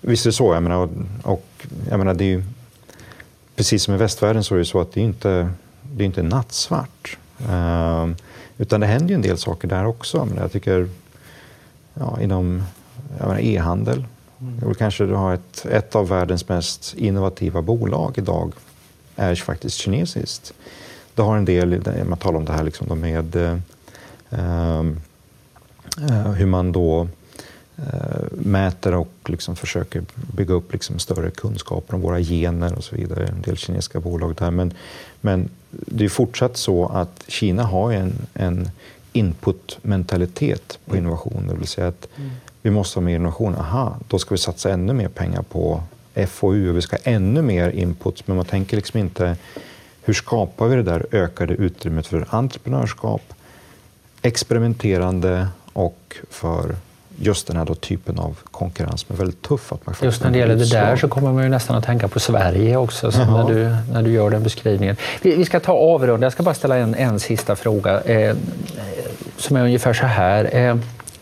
visst 0.00 0.26
är 0.26 0.30
det 0.30 0.34
så. 0.34 0.54
Jag 0.54 0.62
menar, 0.62 0.76
och, 0.76 0.90
och 1.22 1.66
jag 1.90 1.98
menar, 1.98 2.14
det 2.14 2.24
är 2.24 2.28
ju, 2.28 2.42
precis 3.56 3.82
som 3.82 3.94
i 3.94 3.96
västvärlden 3.96 4.44
så 4.44 4.54
är 4.54 4.58
det 4.58 4.64
så 4.64 4.80
att 4.80 4.92
det 4.92 5.00
är 5.00 5.04
inte 5.04 5.50
det 5.82 6.04
är 6.04 6.06
inte 6.06 6.22
nattsvart. 6.22 7.18
Utan 8.58 8.80
det 8.80 8.86
händer 8.86 9.08
ju 9.08 9.14
en 9.14 9.22
del 9.22 9.38
saker 9.38 9.68
där 9.68 9.86
också. 9.86 10.24
Men 10.24 10.36
jag 10.36 10.52
tycker 10.52 10.88
ja, 11.94 12.20
inom 12.20 12.62
e-handel, 13.38 14.04
mm. 14.40 14.74
kanske 14.74 15.06
du 15.06 15.14
har 15.14 15.34
ett, 15.34 15.66
ett 15.70 15.94
av 15.94 16.08
världens 16.08 16.48
mest 16.48 16.94
innovativa 16.96 17.62
bolag 17.62 18.18
idag 18.18 18.52
är 19.16 19.34
faktiskt 19.34 19.76
kinesiskt. 19.76 20.52
Det 21.14 21.22
har 21.22 21.36
en 21.36 21.44
del, 21.44 21.82
man 22.08 22.18
talar 22.18 22.38
om 22.38 22.44
det 22.44 22.52
här 22.52 22.64
liksom 22.64 23.00
med 23.00 23.36
eh, 23.36 23.56
eh, 24.30 24.82
hur 26.32 26.46
man 26.46 26.72
då 26.72 27.08
mäter 28.30 28.94
och 28.94 29.12
liksom 29.26 29.56
försöker 29.56 30.02
bygga 30.36 30.54
upp 30.54 30.72
liksom 30.72 30.98
större 30.98 31.30
kunskaper 31.30 31.94
om 31.94 32.00
våra 32.00 32.20
gener 32.20 32.76
och 32.76 32.84
så 32.84 32.96
vidare. 32.96 33.26
En 33.26 33.42
del 33.42 33.56
kinesiska 33.56 34.00
bolag 34.00 34.34
där. 34.34 34.50
Men, 34.50 34.72
men 35.20 35.48
det 35.70 36.04
är 36.04 36.08
fortsatt 36.08 36.56
så 36.56 36.86
att 36.86 37.24
Kina 37.28 37.62
har 37.62 37.92
en, 37.92 38.12
en 38.34 38.70
input-mentalitet 39.12 40.78
på 40.84 40.90
mm. 40.94 41.04
innovation. 41.04 41.46
Det 41.48 41.54
vill 41.54 41.66
säga 41.66 41.88
att 41.88 42.08
mm. 42.16 42.30
vi 42.62 42.70
måste 42.70 42.98
ha 42.98 43.04
mer 43.04 43.14
innovation. 43.14 43.54
Aha, 43.54 43.98
då 44.08 44.18
ska 44.18 44.34
vi 44.34 44.38
satsa 44.38 44.70
ännu 44.70 44.92
mer 44.92 45.08
pengar 45.08 45.42
på 45.42 45.82
FoU 46.26 46.70
och 46.70 46.76
vi 46.76 46.82
ska 46.82 46.96
ha 46.96 47.02
ännu 47.04 47.42
mer 47.42 47.70
input. 47.70 48.26
Men 48.26 48.36
man 48.36 48.46
tänker 48.46 48.76
liksom 48.76 49.00
inte 49.00 49.36
hur 50.02 50.14
skapar 50.14 50.68
vi 50.68 50.76
det 50.76 50.82
där 50.82 51.06
ökade 51.12 51.54
utrymmet 51.54 52.06
för 52.06 52.26
entreprenörskap, 52.30 53.22
experimenterande 54.22 55.48
och 55.72 56.16
för 56.30 56.76
just 57.20 57.46
den 57.46 57.56
här 57.56 57.64
då 57.64 57.74
typen 57.74 58.18
av 58.18 58.38
konkurrens 58.50 59.00
som 59.00 59.14
är 59.14 59.18
väldigt 59.18 59.42
tuff. 59.42 59.72
Att 59.72 59.86
man 59.86 59.94
just 60.02 60.24
när 60.24 60.30
det 60.30 60.38
gäller 60.38 60.56
det 60.56 60.70
där 60.70 60.96
så 60.96 61.08
kommer 61.08 61.32
man 61.32 61.42
ju 61.42 61.48
nästan 61.48 61.76
att 61.76 61.84
tänka 61.84 62.08
på 62.08 62.20
Sverige 62.20 62.76
också 62.76 63.10
när, 63.10 63.48
du, 63.48 63.76
när 63.92 64.02
du 64.02 64.10
gör 64.10 64.30
den 64.30 64.42
beskrivningen. 64.42 64.96
Vi, 65.22 65.36
vi 65.36 65.44
ska 65.44 65.60
ta 65.60 65.72
avrunda. 65.72 66.24
Jag 66.24 66.32
ska 66.32 66.42
bara 66.42 66.54
ställa 66.54 66.76
en, 66.76 66.94
en 66.94 67.20
sista 67.20 67.56
fråga 67.56 68.00
eh, 68.00 68.36
som 69.36 69.56
är 69.56 69.62
ungefär 69.62 69.92
så 69.92 70.06
här. 70.06 70.56
Eh, 70.56 70.76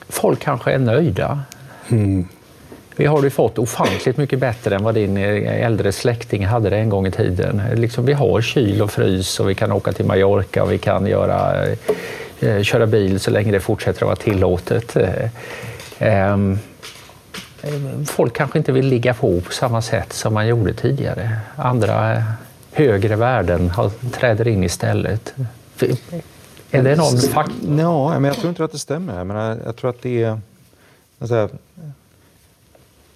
folk 0.08 0.40
kanske 0.40 0.72
är 0.72 0.78
nöjda. 0.78 1.40
Mm. 1.88 2.28
Vi 2.96 3.06
har 3.06 3.22
det 3.22 3.30
fått 3.30 3.58
ofantligt 3.58 4.16
mycket 4.16 4.38
bättre 4.38 4.74
än 4.74 4.84
vad 4.84 4.94
din 4.94 5.16
eh, 5.16 5.64
äldre 5.64 5.92
släkting 5.92 6.46
hade 6.46 6.70
det 6.70 6.76
en 6.76 6.88
gång 6.88 7.06
i 7.06 7.10
tiden. 7.10 7.62
Liksom, 7.74 8.06
vi 8.06 8.12
har 8.12 8.40
kyl 8.40 8.82
och 8.82 8.90
frys 8.90 9.40
och 9.40 9.50
vi 9.50 9.54
kan 9.54 9.72
åka 9.72 9.92
till 9.92 10.04
Mallorca 10.04 10.62
och 10.62 10.72
vi 10.72 10.78
kan 10.78 11.06
göra, 11.06 11.66
eh, 12.40 12.62
köra 12.62 12.86
bil 12.86 13.20
så 13.20 13.30
länge 13.30 13.52
det 13.52 13.60
fortsätter 13.60 14.00
att 14.00 14.06
vara 14.06 14.16
tillåtet. 14.16 14.96
Ehm, 15.98 16.58
folk 18.06 18.36
kanske 18.36 18.58
inte 18.58 18.72
vill 18.72 18.86
ligga 18.86 19.14
på 19.14 19.40
på 19.40 19.52
samma 19.52 19.82
sätt 19.82 20.12
som 20.12 20.34
man 20.34 20.46
gjorde 20.46 20.74
tidigare. 20.74 21.38
Andra 21.56 22.24
högre 22.72 23.16
värden 23.16 23.72
träder 24.12 24.48
in 24.48 24.64
istället. 24.64 25.34
Är 26.70 26.82
det 26.82 26.96
någon 26.96 27.18
faktor? 27.18 27.80
Ja, 27.80 28.18
men 28.18 28.24
jag 28.24 28.36
tror 28.36 28.48
inte 28.48 28.64
att 28.64 28.72
det 28.72 28.78
stämmer. 28.78 29.18
Jag, 29.18 29.26
menar, 29.26 29.58
jag 29.64 29.76
tror 29.76 29.90
att 29.90 30.02
det 30.02 30.22
är... 30.22 30.40
Alltså, 31.18 31.48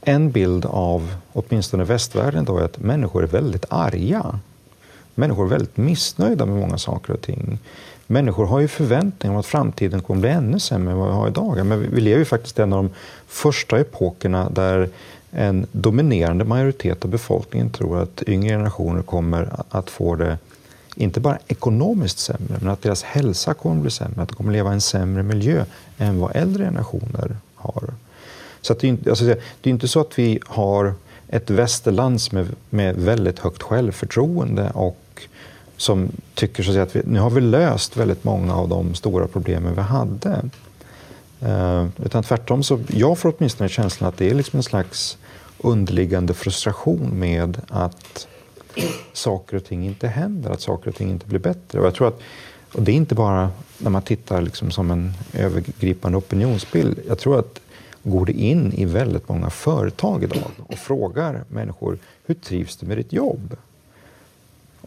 en 0.01 0.31
bild 0.31 0.67
av 0.67 1.15
åtminstone 1.33 1.85
västvärlden 1.85 2.45
då 2.45 2.59
är 2.59 2.65
att 2.65 2.79
människor 2.79 3.23
är 3.23 3.27
väldigt 3.27 3.65
arga. 3.69 4.39
Människor 5.15 5.45
är 5.45 5.49
väldigt 5.49 5.77
missnöjda 5.77 6.47
med 6.47 6.57
många 6.57 6.79
saker 6.79 7.13
och 7.13 7.21
ting. 7.21 7.59
Människor 8.11 8.47
har 8.47 8.61
ju 8.61 8.69
förväntningar 8.69 9.35
om 9.35 9.41
att 9.41 9.47
framtiden 9.47 10.03
kommer 10.03 10.21
bli 10.21 10.31
ännu 10.31 10.61
sämre 10.61 10.93
än 10.93 10.99
vad 10.99 11.09
vi 11.09 11.15
har 11.15 11.29
idag. 11.29 11.67
Men 11.67 11.95
vi 11.95 12.01
lever 12.01 12.19
ju 12.19 12.25
faktiskt 12.25 12.59
i 12.59 12.63
en 12.63 12.73
av 12.73 12.83
de 12.83 12.91
första 13.27 13.81
epokerna 13.81 14.51
där 14.51 14.89
en 15.31 15.67
dominerande 15.73 16.45
majoritet 16.45 17.05
av 17.05 17.11
befolkningen 17.11 17.71
tror 17.71 18.03
att 18.03 18.23
yngre 18.27 18.49
generationer 18.49 19.03
kommer 19.03 19.49
att 19.69 19.91
få 19.91 20.15
det 20.15 20.39
inte 20.97 21.21
bara 21.21 21.39
ekonomiskt 21.49 22.19
sämre, 22.19 22.59
men 22.61 22.69
att 22.69 22.83
deras 22.83 23.03
hälsa 23.03 23.55
kommer 23.55 23.77
att 23.77 23.83
bli 23.83 23.91
sämre, 23.91 24.23
att 24.23 24.29
de 24.29 24.35
kommer 24.35 24.51
att 24.51 24.57
leva 24.57 24.71
i 24.71 24.75
en 24.75 24.81
sämre 24.81 25.23
miljö 25.23 25.65
än 25.99 26.21
vad 26.21 26.37
äldre 26.37 26.65
generationer 26.65 27.37
har. 27.55 27.85
Så 28.61 28.75
det, 28.75 28.87
är 28.87 28.89
inte, 28.89 29.11
alltså, 29.11 29.25
det 29.25 29.35
är 29.63 29.71
inte 29.71 29.89
så 29.89 30.01
att 30.01 30.19
vi 30.19 30.41
har 30.47 30.95
ett 31.29 31.51
västerland 31.51 32.21
med, 32.33 32.49
med 32.71 32.97
väldigt 32.97 33.39
högt 33.39 33.63
självförtroende 33.63 34.71
och 34.75 34.99
som 35.81 36.09
tycker 36.35 36.63
så 36.63 36.79
att, 36.79 36.97
vi, 36.97 37.03
nu 37.05 37.21
har 37.21 37.31
vi 37.31 37.41
löst 37.41 37.97
väldigt 37.97 38.25
många 38.25 38.57
av 38.57 38.69
de 38.69 38.95
stora 38.95 39.29
problemen 39.29 39.75
vi 39.75 39.81
hade. 39.81 40.51
Eh, 41.41 41.87
utan 42.05 42.23
tvärtom, 42.23 42.63
så 42.63 42.81
jag 42.89 43.19
får 43.19 43.35
åtminstone 43.37 43.69
känslan 43.69 44.09
att 44.09 44.17
det 44.17 44.31
är 44.31 44.35
liksom 44.35 44.57
en 44.57 44.63
slags 44.63 45.19
underliggande 45.59 46.35
frustration 46.35 47.11
med 47.19 47.61
att 47.69 48.29
saker 49.13 49.57
och 49.57 49.65
ting 49.65 49.87
inte 49.87 50.09
händer, 50.09 50.51
att 50.51 50.61
saker 50.61 50.91
och 50.91 50.97
ting 50.97 51.11
inte 51.11 51.27
blir 51.27 51.39
bättre. 51.39 51.81
Och 51.81 51.87
jag 51.87 51.95
tror 51.95 52.09
att, 52.09 52.21
och 52.73 52.83
det 52.83 52.93
är 52.93 52.97
inte 52.97 53.15
bara 53.15 53.51
när 53.79 53.91
man 53.91 54.03
tittar 54.03 54.43
liksom 54.43 54.71
som 54.71 54.91
en 54.91 55.13
övergripande 55.33 56.19
opinionsbild. 56.19 56.99
Jag 57.09 57.19
tror 57.19 57.39
att 57.39 57.61
går 58.03 58.27
det 58.27 58.33
in 58.33 58.73
i 58.73 58.85
väldigt 58.85 59.29
många 59.29 59.51
företag 59.51 60.23
idag 60.23 60.51
och 60.67 60.79
frågar 60.79 61.45
människor 61.49 61.99
hur 62.27 62.35
trivs 62.35 62.77
du 62.77 62.87
med 62.87 62.97
ditt 62.97 63.13
jobb? 63.13 63.57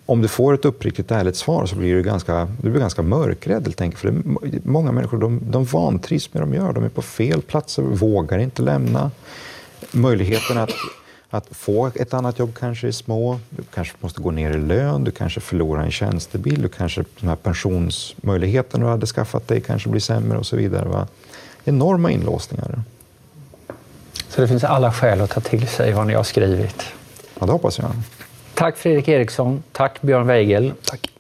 Om 0.06 0.22
du 0.22 0.28
får 0.28 0.54
ett 0.54 0.66
uppriktigt 0.66 1.12
ärligt 1.12 1.36
svar 1.36 1.66
så 1.66 1.76
blir 1.76 1.96
du 1.96 2.04
ganska, 2.04 2.48
du 2.62 2.70
blir 2.70 2.82
ganska 2.82 3.02
mörkrädd. 3.02 3.64
Helt 3.64 3.82
enkelt. 3.82 4.02
För 4.02 4.12
det, 4.12 4.66
många 4.66 4.92
människor 4.92 5.18
de, 5.18 5.42
de 5.50 5.66
vantrivs 5.66 6.34
med 6.34 6.44
det 6.44 6.46
de 6.46 6.56
gör. 6.56 6.74
De 6.74 6.84
är 6.84 6.90
på 6.90 7.02
fel 7.02 7.42
platser, 7.42 7.84
vågar 7.84 8.38
inte 8.38 8.62
lämna. 8.62 9.12
Möjligheten 9.92 10.58
att, 10.58 10.72
att 11.30 11.48
få 11.52 11.92
ett 11.96 12.14
annat 12.14 12.40
jobb 12.40 12.56
kanske 12.60 12.88
är 12.88 12.92
små. 12.92 13.40
Du 13.50 13.64
kanske 13.74 13.94
måste 14.00 14.22
gå 14.22 14.32
ner 14.32 14.52
i 14.52 14.58
lön, 14.58 15.04
du 15.04 15.12
kanske 15.12 15.40
förlorar 15.40 15.84
en 15.84 15.92
tjänstebil, 15.92 16.62
du 16.62 16.70
kanske, 16.70 17.04
de 17.20 17.28
här 17.28 17.36
pensionsmöjligheten 17.36 18.82
du 18.82 18.88
hade 18.88 19.06
skaffat 19.06 19.48
dig 19.48 19.62
kanske 19.62 19.90
blir 19.90 20.02
sämre 20.02 20.38
och 20.38 20.46
så 20.46 20.56
vidare. 20.56 20.90
Va? 20.90 21.08
Enorma 21.66 22.12
inlåsningar. 22.12 22.84
Så 24.30 24.42
det 24.42 24.48
finns 24.48 24.64
alla 24.64 24.94
skäl 24.94 25.22
att 25.22 25.30
ta 25.30 25.42
till 25.42 25.68
sig 25.68 25.94
vad 25.94 26.08
ni 26.08 26.14
har 26.14 26.24
skrivit. 26.24 26.84
Ja, 27.40 27.46
det 27.46 27.52
hoppas 27.52 27.80
jag. 27.80 27.92
Tack 28.56 28.78
Fredrik 28.78 29.08
Eriksson. 29.08 29.64
Tack 29.74 30.02
Björn 30.02 30.28
Weigel. 30.28 30.76
Tack. 30.86 31.13